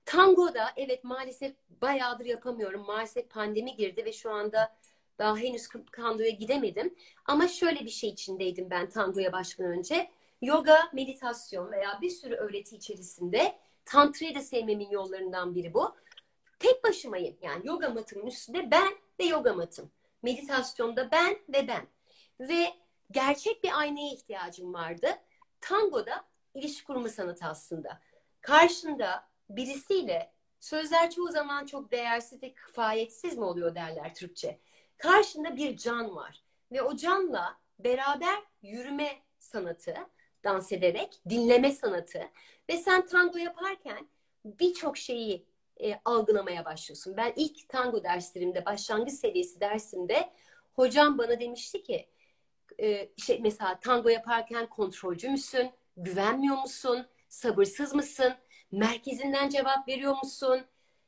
Tango 0.06 0.54
da 0.54 0.66
evet 0.76 1.04
maalesef 1.04 1.56
bayağıdır 1.82 2.26
yapamıyorum. 2.26 2.86
Maalesef 2.86 3.30
pandemi 3.30 3.76
girdi 3.76 4.06
ve 4.06 4.14
şu 4.14 4.32
anda 4.32 4.76
daha 5.20 5.38
henüz 5.38 5.68
tangoya 5.92 6.30
gidemedim. 6.30 6.96
Ama 7.26 7.48
şöyle 7.48 7.80
bir 7.80 7.90
şey 7.90 8.10
içindeydim 8.10 8.70
ben 8.70 8.90
tangoya 8.90 9.32
başlamadan 9.32 9.78
önce. 9.78 10.12
Yoga, 10.44 10.90
meditasyon 10.94 11.72
veya 11.72 12.00
bir 12.02 12.10
sürü 12.10 12.36
öğreti 12.36 12.76
içerisinde 12.76 13.56
tantrayı 13.86 14.36
da 14.36 14.42
sevmemin 14.42 14.90
yollarından 14.90 15.56
biri 15.56 15.74
bu. 15.74 15.96
Tek 16.60 16.84
başımayım. 16.84 17.38
Yani 17.42 17.68
yoga 17.68 17.90
matımın 17.90 18.26
üstünde 18.26 18.72
ben 18.72 18.94
ve 19.20 19.24
yoga 19.24 19.54
matım. 19.54 19.92
Meditasyonda 20.24 21.12
ben 21.12 21.38
ve 21.50 21.68
ben. 21.68 21.88
Ve 22.40 22.74
gerçek 23.12 23.64
bir 23.64 23.80
aynaya 23.80 24.14
ihtiyacım 24.14 24.74
vardı. 24.74 25.08
Tangoda 25.62 26.26
ilişki 26.54 26.84
kurma 26.84 27.10
sanatı 27.10 27.46
aslında. 27.46 28.02
Karşında 28.42 29.28
birisiyle 29.50 30.32
sözler 30.60 31.12
çoğu 31.12 31.32
zaman 31.32 31.66
çok 31.66 31.92
değersiz 31.92 32.44
ve 32.44 32.54
kifayetsiz 32.54 33.38
mi 33.38 33.44
oluyor 33.44 33.76
derler 33.76 34.16
Türkçe. 34.16 34.60
Karşında 34.98 35.56
bir 35.56 35.78
can 35.78 36.16
var 36.16 36.44
ve 36.72 36.82
o 36.82 36.96
canla 36.96 37.58
beraber 37.80 38.40
yürüme 38.62 39.22
sanatı, 39.40 39.96
dans 40.44 40.72
ederek 40.72 41.22
dinleme 41.30 41.72
sanatı 41.72 42.22
ve 42.70 42.78
sen 42.78 43.06
tango 43.06 43.38
yaparken 43.38 44.08
birçok 44.46 44.98
şeyi 44.98 45.46
e, 45.82 46.00
algılamaya 46.06 46.66
başlıyorsun. 46.66 47.18
Ben 47.18 47.34
ilk 47.36 47.70
tango 47.70 48.04
derslerimde, 48.04 48.66
başlangıç 48.66 49.14
seviyesi 49.14 49.60
dersimde 49.60 50.30
hocam 50.74 51.18
bana 51.18 51.40
demişti 51.40 51.84
ki 51.84 52.10
e, 52.80 53.10
şey 53.18 53.40
mesela 53.40 53.80
tango 53.80 54.10
yaparken 54.10 54.70
kontrolcü 54.70 55.30
müsün? 55.30 55.72
Güvenmiyor 55.98 56.58
musun? 56.58 57.08
Sabırsız 57.30 57.94
mısın? 57.94 58.34
merkezinden 58.74 59.50
cevap 59.50 59.88
veriyor 59.88 60.16
musun? 60.24 60.62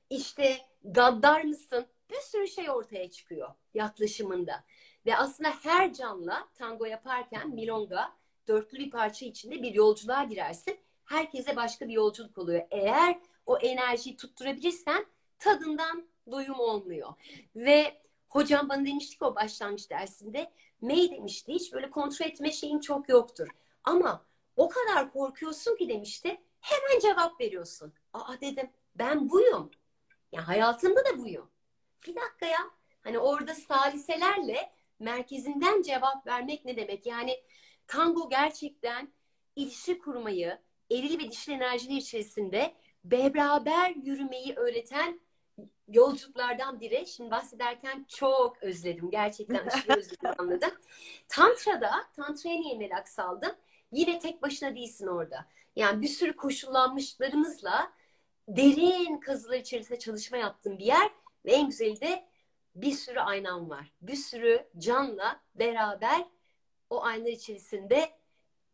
İşte 0.10 0.58
gaddar 0.84 1.44
mısın? 1.44 1.86
Bir 2.10 2.20
sürü 2.20 2.48
şey 2.48 2.70
ortaya 2.70 3.10
çıkıyor 3.12 3.54
yaklaşımında. 3.74 4.64
Ve 5.06 5.18
aslında 5.18 5.50
her 5.64 5.94
canla 5.94 6.48
tango 6.54 6.86
yaparken 6.86 7.50
milonga 7.50 8.14
dörtlü 8.48 8.80
bir 8.80 8.92
parça 8.92 9.26
içinde 9.26 9.62
bir 9.62 9.74
yolculuğa 9.74 10.24
girersin. 10.24 10.80
Herkese 11.06 11.56
başka 11.56 11.88
bir 11.88 11.94
yolculuk 11.94 12.38
oluyor. 12.38 12.64
Eğer 12.72 13.20
o 13.46 13.58
enerjiyi 13.58 14.18
tutturabilirsen 14.18 15.06
tadından 15.40 16.08
doyum 16.32 16.60
olmuyor. 16.60 17.14
Ve 17.56 18.02
hocam 18.30 18.70
bana 18.70 18.86
demişti 18.86 19.18
ki 19.18 19.26
o 19.26 19.36
başlangıç 19.36 19.90
dersinde 19.90 20.52
May 20.82 21.12
demişti 21.12 21.54
hiç 21.54 21.74
böyle 21.74 21.90
kontrol 21.90 22.26
etme 22.26 22.52
şeyin 22.52 22.80
çok 22.80 23.10
yoktur. 23.10 23.48
Ama 23.84 24.26
o 24.56 24.70
kadar 24.70 25.12
korkuyorsun 25.14 25.76
ki 25.76 25.90
demişti 25.90 26.42
hemen 26.62 27.00
cevap 27.02 27.42
veriyorsun. 27.42 27.94
Aa 28.14 28.42
dedim 28.42 28.70
ben 28.96 29.30
buyum. 29.30 29.72
Ya 30.32 30.48
hayatımda 30.48 31.06
da 31.06 31.18
buyum. 31.18 31.50
Bir 32.08 32.16
dakika 32.16 32.46
ya. 32.46 32.60
Hani 33.02 33.20
orada 33.20 33.56
saliselerle 33.56 34.72
merkezinden 35.00 35.82
cevap 35.82 36.28
vermek 36.28 36.66
ne 36.66 36.78
demek? 36.78 37.06
Yani 37.06 37.44
tango 37.88 38.30
gerçekten 38.30 39.14
ilişki 39.56 40.00
kurmayı, 40.00 40.60
eril 40.92 41.20
ve 41.20 41.32
dişil 41.32 41.52
enerjiler 41.52 41.98
içerisinde 41.98 42.74
beraber 43.04 43.90
yürümeyi 43.90 44.56
öğreten 44.56 45.20
yolculuklardan 45.88 46.80
biri. 46.80 47.08
Şimdi 47.08 47.32
bahsederken 47.32 48.06
çok 48.08 48.64
özledim. 48.64 49.12
Gerçekten 49.12 49.68
aşırı 49.68 50.00
özledim 50.00 50.32
anladım. 50.38 50.72
Tantra'da, 51.28 51.92
Tantra'ya 52.16 52.60
niye 52.60 52.78
merak 52.78 53.10
saldım? 53.10 53.52
Yine 53.92 54.20
tek 54.20 54.42
başına 54.42 54.76
değilsin 54.76 55.08
orada. 55.08 55.46
Yani 55.76 56.02
bir 56.02 56.08
sürü 56.08 56.36
koşullanmışlarımızla 56.36 57.92
derin 58.48 59.18
kazılar 59.18 59.58
içerisinde 59.58 60.00
çalışma 60.00 60.38
yaptığım 60.38 60.78
bir 60.78 60.86
yer 60.86 61.12
ve 61.46 61.52
en 61.52 61.68
güzeli 61.68 62.02
de 62.02 62.26
bir 62.76 62.92
sürü 62.92 63.20
aynam 63.20 63.70
var. 63.70 63.92
Bir 64.02 64.16
sürü 64.16 64.68
canla 64.78 65.42
beraber 65.56 66.26
o 66.90 67.04
aynalar 67.04 67.32
içerisinde 67.32 68.10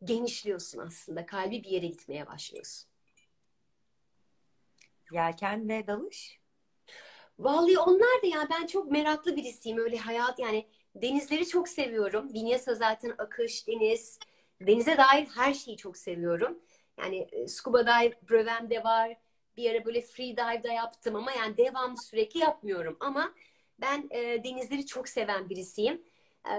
genişliyorsun 0.04 0.80
aslında. 0.80 1.26
Kalbi 1.26 1.64
bir 1.64 1.70
yere 1.70 1.88
gitmeye 1.88 2.28
başlıyorsun. 2.28 2.90
Yelken 5.12 5.70
ve 5.70 5.88
dalış? 5.88 6.42
Vallahi 7.40 7.80
onlar 7.80 8.22
da 8.24 8.28
ya 8.28 8.48
ben 8.50 8.66
çok 8.66 8.92
meraklı 8.92 9.36
birisiyim. 9.36 9.78
Öyle 9.78 9.98
hayat 9.98 10.40
yani 10.40 10.68
denizleri 10.96 11.48
çok 11.48 11.70
seviyorum. 11.70 12.34
Vinyasa 12.34 12.76
zaten 12.76 13.16
akış, 13.18 13.68
deniz. 13.68 14.20
Denize 14.62 14.98
dair 14.98 15.26
her 15.36 15.54
şeyi 15.54 15.78
çok 15.78 15.98
seviyorum. 15.98 16.60
Yani 16.98 17.28
e, 17.32 17.48
scuba 17.48 17.86
dive 17.86 18.14
brevem 18.30 18.70
de 18.70 18.84
var. 18.84 19.18
Bir 19.58 19.72
ara 19.72 19.86
böyle 19.86 20.02
free 20.02 20.38
dive 20.38 20.64
da 20.64 20.74
yaptım 20.74 21.16
ama 21.16 21.32
yani 21.32 21.58
devamlı 21.58 21.98
sürekli 21.98 22.40
yapmıyorum. 22.40 22.98
Ama 23.00 23.34
ben 23.80 24.08
e, 24.12 24.44
denizleri 24.44 24.86
çok 24.86 25.10
seven 25.10 25.50
birisiyim. 25.50 26.02
E, 26.46 26.56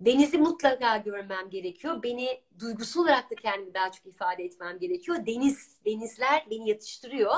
denizi 0.00 0.38
mutlaka 0.38 0.96
görmem 0.96 1.50
gerekiyor. 1.50 2.02
Beni 2.02 2.42
duygusal 2.58 3.02
olarak 3.02 3.30
da 3.30 3.34
kendimi 3.34 3.74
daha 3.74 3.92
çok 3.92 4.06
ifade 4.06 4.44
etmem 4.44 4.78
gerekiyor. 4.78 5.26
Deniz, 5.26 5.84
denizler 5.84 6.46
beni 6.50 6.68
yatıştırıyor. 6.68 7.34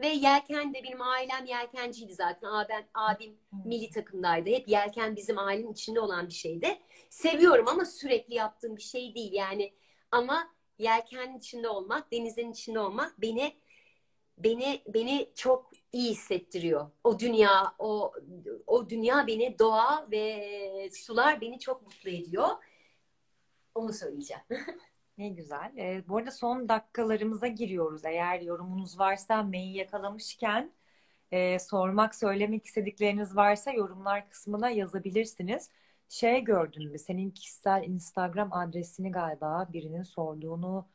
Ve 0.00 0.08
yelken 0.08 0.74
de 0.74 0.84
benim 0.84 1.02
ailem 1.02 1.44
yelkenciydi 1.44 2.14
zaten. 2.14 2.48
Abim, 2.48 2.86
abim 2.94 3.38
milli 3.64 3.90
takımdaydı. 3.90 4.50
Hep 4.50 4.68
yelken 4.68 5.16
bizim 5.16 5.38
ailenin 5.38 5.72
içinde 5.72 6.00
olan 6.00 6.26
bir 6.28 6.32
şeydi. 6.32 6.78
Seviyorum 7.10 7.68
ama 7.68 7.84
sürekli 7.84 8.34
yaptığım 8.34 8.76
bir 8.76 8.82
şey 8.82 9.14
değil. 9.14 9.32
Yani 9.32 9.72
ama 10.10 10.48
yelkenin 10.78 11.38
içinde 11.38 11.68
olmak, 11.68 12.12
denizin 12.12 12.52
içinde 12.52 12.78
olmak 12.78 13.20
beni 13.20 13.56
beni 14.38 14.82
beni 14.86 15.30
çok 15.34 15.70
iyi 15.92 16.10
hissettiriyor. 16.10 16.90
O 17.04 17.18
dünya, 17.18 17.74
o 17.78 18.12
o 18.66 18.90
dünya 18.90 19.26
beni 19.26 19.58
doğa 19.58 20.06
ve 20.10 20.90
sular 20.92 21.40
beni 21.40 21.58
çok 21.58 21.82
mutlu 21.82 22.10
ediyor. 22.10 22.48
Onu 23.74 23.92
söyleyeceğim. 23.92 24.42
Ne 25.18 25.28
güzel. 25.28 25.72
Ee, 25.78 26.04
bu 26.08 26.16
arada 26.16 26.30
son 26.30 26.68
dakikalarımıza 26.68 27.46
giriyoruz. 27.46 28.04
Eğer 28.04 28.40
yorumunuz 28.40 28.98
varsa 28.98 29.42
mail 29.42 29.74
yakalamışken 29.74 30.72
e, 31.32 31.58
sormak, 31.58 32.14
söylemek 32.14 32.66
istedikleriniz 32.66 33.36
varsa 33.36 33.72
yorumlar 33.72 34.30
kısmına 34.30 34.70
yazabilirsiniz. 34.70 35.70
Şey 36.08 36.44
gördün 36.44 36.90
mü? 36.90 36.98
Senin 36.98 37.30
kişisel 37.30 37.84
Instagram 37.84 38.52
adresini 38.52 39.12
galiba 39.12 39.68
birinin 39.72 40.02
sorduğunu 40.02 40.88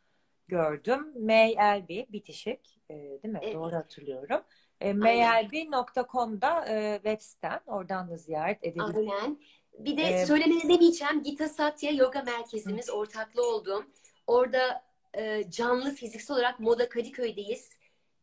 gördüm. 0.48 1.26
Maylb 1.26 1.90
bitişik 1.90 2.80
e, 2.90 2.96
değil 2.96 3.34
mi? 3.34 3.40
Evet. 3.42 3.56
Doğru 3.56 3.76
hatırlıyorum. 3.76 4.42
E, 4.82 4.94
maylb.com'da 4.94 6.66
e, 6.68 6.96
web 6.96 7.20
sitem. 7.20 7.60
Oradan 7.66 8.10
da 8.10 8.18
ziyaret 8.18 8.64
edebilirsiniz. 8.64 9.12
Aynen. 9.22 9.38
Bir 9.80 9.98
de 9.98 10.04
ee, 10.04 10.26
söylemene 10.26 10.64
demeyeceğim. 10.64 11.24
Gita 11.24 11.48
Satya 11.48 11.92
Yoga 11.92 12.22
Merkezimiz 12.22 12.90
ortaklı 12.90 13.50
olduğum. 13.50 13.86
Orada 14.28 14.84
e, 15.14 15.50
canlı 15.50 15.92
fiziksel 15.92 16.38
olarak 16.38 16.60
Moda 16.60 16.90
Kadıköy'deyiz. 16.90 17.70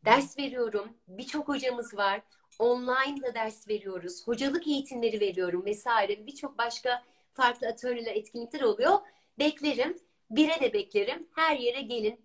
Ders 0.04 0.38
veriyorum. 0.38 0.88
Birçok 1.08 1.48
hocamız 1.48 1.96
var. 1.96 2.22
Online 2.58 3.22
da 3.22 3.34
ders 3.34 3.68
veriyoruz. 3.68 4.26
Hocalık 4.26 4.66
eğitimleri 4.66 5.20
veriyorum 5.20 5.64
vesaire. 5.64 6.26
Birçok 6.26 6.58
başka 6.58 7.02
farklı 7.32 7.66
atölyeler, 7.66 8.16
etkinlikler 8.16 8.60
oluyor. 8.60 8.98
Beklerim. 9.38 9.98
Bire 10.30 10.60
de 10.60 10.72
beklerim. 10.72 11.28
Her 11.34 11.56
yere 11.56 11.80
gelin. 11.80 12.24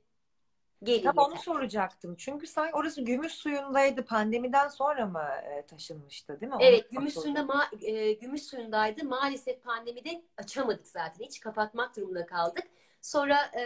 Gelin 0.84 1.04
Tam 1.04 1.16
yeter. 1.18 1.32
onu 1.32 1.40
soracaktım. 1.40 2.16
Çünkü 2.16 2.48
sanki 2.48 2.76
orası 2.76 3.02
gümüş 3.02 3.34
suyundaydı. 3.34 4.06
Pandemiden 4.06 4.68
sonra 4.68 5.06
mı 5.06 5.28
e, 5.44 5.66
taşınmıştı 5.66 6.42
değil 6.42 6.50
mi? 6.50 6.56
Onu 6.56 6.64
Evet, 6.64 6.92
gümüş 6.92 7.14
suyunda 7.14 7.40
ma- 7.40 7.86
e, 7.86 8.14
gümüş 8.14 8.44
suyundaydı. 8.44 9.06
Maalesef 9.06 9.64
pandemide 9.64 10.22
açamadık 10.38 10.88
zaten. 10.88 11.26
Hiç 11.26 11.40
kapatmak 11.40 11.96
durumunda 11.96 12.26
kaldık. 12.26 12.64
Sonra 13.02 13.52
e, 13.60 13.64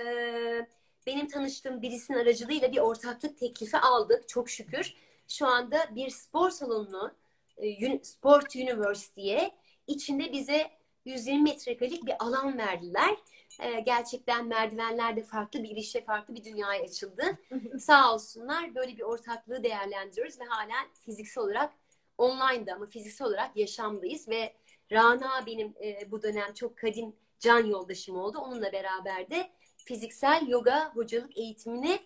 benim 1.08 1.28
tanıştığım 1.28 1.82
birisinin 1.82 2.18
aracılığıyla 2.18 2.72
bir 2.72 2.78
ortaklık 2.78 3.38
teklifi 3.38 3.78
aldık. 3.78 4.30
Çok 4.30 4.50
şükür. 4.50 4.94
Şu 5.28 5.48
anda 5.48 5.96
bir 5.96 6.10
spor 6.10 6.50
salonunu 6.50 7.14
e, 7.58 8.04
Sport 8.04 8.56
University'ye 8.56 9.52
içinde 9.88 10.32
bize 10.32 10.72
120 11.06 11.44
metrekarelik 11.44 12.06
bir 12.06 12.14
alan 12.20 12.58
verdiler. 12.58 13.16
E, 13.60 13.80
gerçekten 13.80 14.48
merdivenlerde 14.48 15.24
farklı 15.24 15.64
bir 15.64 15.70
girişe, 15.70 16.04
farklı 16.04 16.36
bir 16.36 16.44
dünyaya 16.44 16.84
açıldı. 16.84 17.24
Sağ 17.80 18.14
olsunlar 18.14 18.76
böyle 18.76 18.98
bir 18.98 19.02
ortaklığı 19.02 19.64
değerlendiriyoruz 19.64 20.40
ve 20.40 20.44
halen 20.44 20.88
fiziksel 21.06 21.44
olarak 21.44 21.74
online'da 22.18 22.74
ama 22.74 22.86
fiziksel 22.86 23.28
olarak 23.28 23.58
yaşamdayız 23.58 24.28
ve 24.28 24.54
Rana 24.92 25.46
benim 25.46 25.74
e, 25.84 26.12
bu 26.12 26.24
dönem 26.24 26.54
çok 26.54 26.78
kadim 26.78 27.16
can 27.40 27.66
yoldaşım 27.66 28.18
oldu. 28.18 28.38
Onunla 28.38 28.72
beraber 28.72 29.30
de 29.30 29.50
fiziksel 29.78 30.48
yoga 30.48 30.92
hocalık 30.96 31.38
eğitimini 31.38 32.00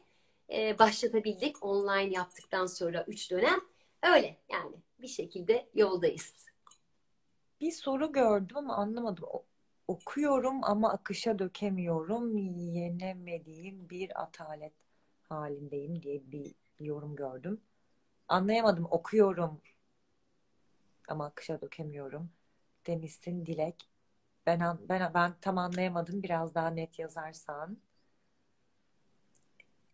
e, 0.52 0.80
başlatabildik 0.80 1.64
online 1.64 2.14
yaptıktan 2.14 2.66
sonra 2.66 3.06
3 3.08 3.32
dönem. 3.32 3.60
Öyle 4.04 4.38
yani 4.50 4.76
bir 5.00 5.08
şekilde 5.08 5.70
yoldayız. 5.74 6.48
Bir 7.62 7.72
soru 7.72 8.12
gördüm 8.12 8.58
ama 8.58 8.76
anlamadım. 8.76 9.26
Okuyorum 9.88 10.64
ama 10.64 10.92
akışa 10.94 11.40
dökemiyorum. 11.40 12.38
Yenemediğim 12.74 13.90
bir 13.90 14.22
atalet 14.22 14.74
halindeyim 15.30 16.02
diye 16.02 16.32
bir 16.32 16.56
yorum 16.80 17.16
gördüm. 17.16 17.62
Anlayamadım. 18.28 18.88
Okuyorum 18.92 19.62
ama 21.08 21.26
akışa 21.26 21.62
dökemiyorum 21.62 22.30
demişsin 22.88 23.46
Dilek. 23.46 23.90
Ben 24.46 24.60
ben 24.90 25.14
ben 25.14 25.34
tam 25.42 25.58
anlayamadım. 25.58 26.24
Biraz 26.24 26.56
daha 26.56 26.70
net 26.70 27.00
yazarsan. 27.00 27.78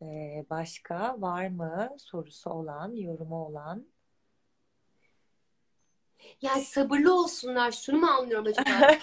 Ee, 0.01 0.45
başka 0.49 1.21
var 1.21 1.47
mı 1.47 1.95
sorusu 1.97 2.49
olan, 2.49 2.95
yorumu 2.95 3.45
olan? 3.45 3.92
Yani 6.41 6.63
sabırlı 6.63 7.13
olsunlar. 7.19 7.71
Şunu 7.71 7.97
mu 7.97 8.07
anlıyorum 8.07 8.45
acaba? 8.47 8.97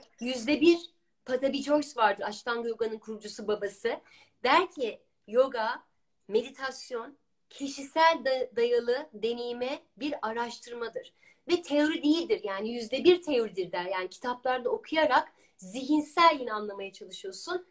Yüzde 0.20 0.60
bir 0.60 0.78
Patabi 1.24 1.62
Joyce 1.62 1.88
vardır. 1.96 2.24
Ashtanga 2.24 2.68
Yoga'nın 2.68 2.98
kurucusu 2.98 3.48
babası. 3.48 4.00
Der 4.44 4.70
ki 4.70 5.00
yoga, 5.28 5.82
meditasyon 6.28 7.16
kişisel 7.50 8.22
da- 8.24 8.56
dayalı 8.56 9.08
deneyime 9.14 9.82
bir 9.96 10.14
araştırmadır. 10.22 11.12
Ve 11.48 11.62
teori 11.62 12.02
değildir. 12.02 12.40
Yani 12.44 12.72
yüzde 12.72 13.04
bir 13.04 13.22
teoridir 13.22 13.72
der. 13.72 13.84
Yani 13.84 14.08
kitaplarda 14.08 14.70
okuyarak 14.70 15.32
zihinsel 15.56 16.36
yine 16.40 16.52
anlamaya 16.52 16.92
çalışıyorsun. 16.92 17.66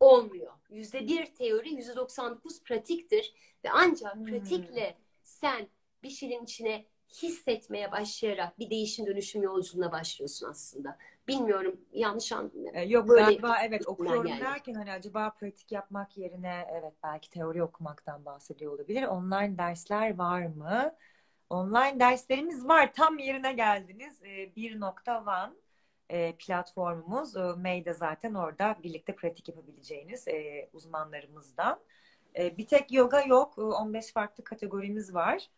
Olmuyor. 0.00 0.52
Yüzde 0.70 1.06
bir 1.08 1.26
teori, 1.34 1.74
yüzde 1.74 1.96
99 1.96 2.62
pratiktir. 2.62 3.34
Ve 3.64 3.70
ancak 3.70 4.14
Hmm. 4.14 4.24
pratikle 4.26 4.96
sen 5.24 5.68
bir 6.02 6.10
şeyin 6.10 6.44
içine 6.44 6.84
hissetmeye 7.22 7.92
başlayarak 7.92 8.58
bir 8.58 8.70
değişim 8.70 9.06
dönüşüm 9.06 9.42
yolculuğuna 9.42 9.92
başlıyorsun 9.92 10.50
aslında. 10.50 10.98
Bilmiyorum 11.28 11.80
yanlış 11.92 12.32
anladım. 12.32 12.64
Ee, 12.74 12.82
Yok 12.82 13.08
Böyle 13.08 13.22
galiba 13.22 13.56
evet 13.62 13.88
okuyorum 13.88 14.26
yani. 14.26 14.40
derken 14.40 14.74
hani 14.74 14.92
acaba 14.92 15.30
pratik 15.30 15.72
yapmak 15.72 16.16
yerine 16.16 16.66
evet 16.72 16.92
belki 17.02 17.30
teori 17.30 17.62
okumaktan 17.62 18.24
bahsediyor 18.24 18.72
olabilir. 18.72 19.02
Online 19.02 19.58
dersler 19.58 20.18
var 20.18 20.46
mı? 20.46 20.94
Online 21.50 22.00
derslerimiz 22.00 22.68
var. 22.68 22.92
Tam 22.92 23.18
yerine 23.18 23.52
geldiniz. 23.52 24.22
Ee, 24.22 24.54
1.1 24.56 25.50
e, 26.10 26.32
platformumuz. 26.32 27.36
E, 27.36 27.40
May 27.40 27.84
de 27.84 27.94
zaten 27.94 28.34
orada 28.34 28.76
birlikte 28.82 29.16
pratik 29.16 29.48
yapabileceğiniz 29.48 30.28
e, 30.28 30.68
uzmanlarımızdan. 30.72 31.80
E, 32.38 32.56
bir 32.58 32.66
tek 32.66 32.92
yoga 32.92 33.22
yok. 33.22 33.54
E, 33.58 33.62
15 33.62 34.12
farklı 34.12 34.44
kategorimiz 34.44 35.14
var. 35.14 35.48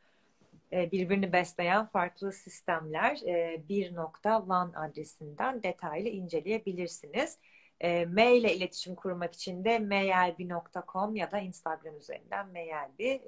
E, 0.72 0.92
birbirini 0.92 1.32
besleyen 1.32 1.86
farklı 1.86 2.32
sistemler 2.32 3.20
e, 3.26 3.62
1.1 3.68 4.76
adresinden 4.76 5.62
detaylı 5.62 6.08
inceleyebilirsiniz. 6.08 7.38
E, 7.80 8.06
mail 8.06 8.40
ile 8.40 8.54
iletişim 8.56 8.94
kurmak 8.94 9.34
için 9.34 9.64
de 9.64 9.78
mailbi.com 9.78 11.16
ya 11.16 11.32
da 11.32 11.38
Instagram 11.38 11.96
üzerinden 11.96 12.54
e, 12.54 13.20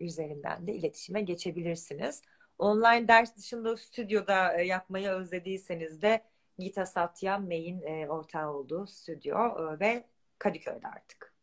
üzerinden 0.00 0.66
de 0.66 0.72
iletişime 0.72 1.20
geçebilirsiniz. 1.22 2.22
Online 2.58 3.08
ders 3.08 3.36
dışında 3.36 3.76
stüdyoda 3.76 4.60
e, 4.60 4.66
yapmayı 4.66 5.08
özlediyseniz 5.08 6.02
de 6.02 6.24
Gita 6.58 6.86
Satya 6.86 7.38
May'in 7.38 7.82
e, 7.82 8.08
ortağı 8.08 8.52
olduğu 8.52 8.86
stüdyo 8.86 9.38
e, 9.38 9.80
ve 9.80 10.04
Kadıköy'de 10.38 10.88
artık. 10.88 11.34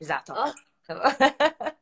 Güzel 0.00 0.22
tamam. 0.24 0.52
Tamam. 0.84 1.12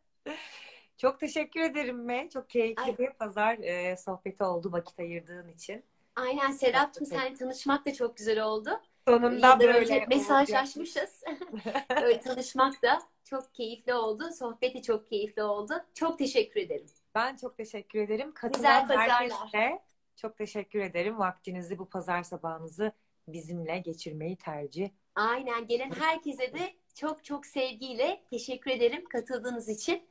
Çok 0.97 1.21
teşekkür 1.21 1.61
ederim 1.61 2.07
May. 2.07 2.29
Çok 2.29 2.51
keyifli 2.51 2.83
Ay. 2.83 2.99
bir 2.99 3.11
pazar 3.11 3.59
e, 3.59 3.97
sohbeti 3.97 4.45
oldu 4.45 4.73
vakit 4.73 5.01
ayırdığın 5.01 5.49
için. 5.49 5.85
Aynen 6.17 6.51
Serap'cığım 6.51 7.07
seninle 7.07 7.35
tanışmak 7.35 7.87
da 7.87 7.93
çok 7.93 8.17
güzel 8.17 8.43
oldu. 8.43 8.81
Sonunda 9.09 9.35
Yıllar 9.35 9.61
böyle 9.61 10.07
mesajlaşmışız. 10.07 11.23
Öyle 12.03 12.21
tanışmak 12.21 12.83
da 12.83 13.03
çok 13.25 13.55
keyifli 13.55 13.95
oldu. 13.95 14.25
Sohbeti 14.39 14.83
çok 14.83 15.07
keyifli 15.07 15.43
oldu. 15.43 15.75
Çok 15.95 16.19
teşekkür 16.19 16.61
ederim. 16.61 16.87
Ben 17.15 17.37
çok 17.37 17.57
teşekkür 17.57 17.99
ederim. 17.99 18.33
Katılan 18.35 18.89
herkese 18.89 19.83
çok 20.17 20.37
teşekkür 20.37 20.81
ederim. 20.81 21.19
Vaktinizi 21.19 21.79
bu 21.79 21.89
pazar 21.89 22.23
sabahınızı 22.23 22.93
bizimle 23.29 23.79
geçirmeyi 23.79 24.37
tercih. 24.37 24.91
Aynen 25.15 25.67
gelen 25.67 25.91
herkese 25.91 26.55
de 26.55 26.75
çok 26.95 27.25
çok 27.25 27.47
sevgiyle 27.47 28.23
teşekkür 28.31 28.71
ederim 28.71 29.05
katıldığınız 29.05 29.69
için. 29.69 30.03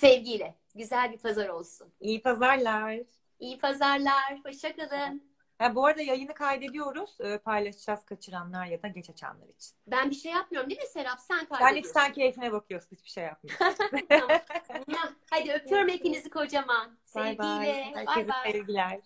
Sevgiyle. 0.00 0.54
Güzel 0.74 1.12
bir 1.12 1.18
pazar 1.18 1.48
olsun. 1.48 1.92
İyi 2.00 2.22
pazarlar. 2.22 3.00
İyi 3.40 3.58
pazarlar. 3.58 4.40
Hoşçakalın. 4.44 5.22
Ha, 5.58 5.74
bu 5.74 5.86
arada 5.86 6.02
yayını 6.02 6.34
kaydediyoruz. 6.34 7.16
Ee, 7.20 7.38
paylaşacağız 7.38 8.04
kaçıranlar 8.04 8.66
ya 8.66 8.82
da 8.82 8.88
geç 8.88 9.10
açanlar 9.10 9.48
için. 9.48 9.76
Ben 9.86 10.10
bir 10.10 10.14
şey 10.14 10.32
yapmıyorum 10.32 10.70
değil 10.70 10.80
mi 10.80 10.86
Serap? 10.86 11.20
Sen 11.20 11.36
Sen 11.38 11.42
hiç 11.42 11.48
kaydediyorsun. 11.48 11.92
sen 12.00 12.12
keyfine 12.12 12.52
bakıyorsun. 12.52 12.88
Hiçbir 12.96 13.10
şey 13.10 13.24
yapmıyorsun. 13.24 13.66
Tamam. 14.08 15.14
Hadi 15.30 15.52
öpüyorum 15.52 15.88
hepinizi 15.88 16.30
kocaman. 16.30 16.98
Bay 17.14 17.38
bay. 17.38 17.66
Sevgiyle. 17.66 17.92
Bay 17.94 18.06
Herkese 18.06 18.52
sevgiler. 18.52 19.00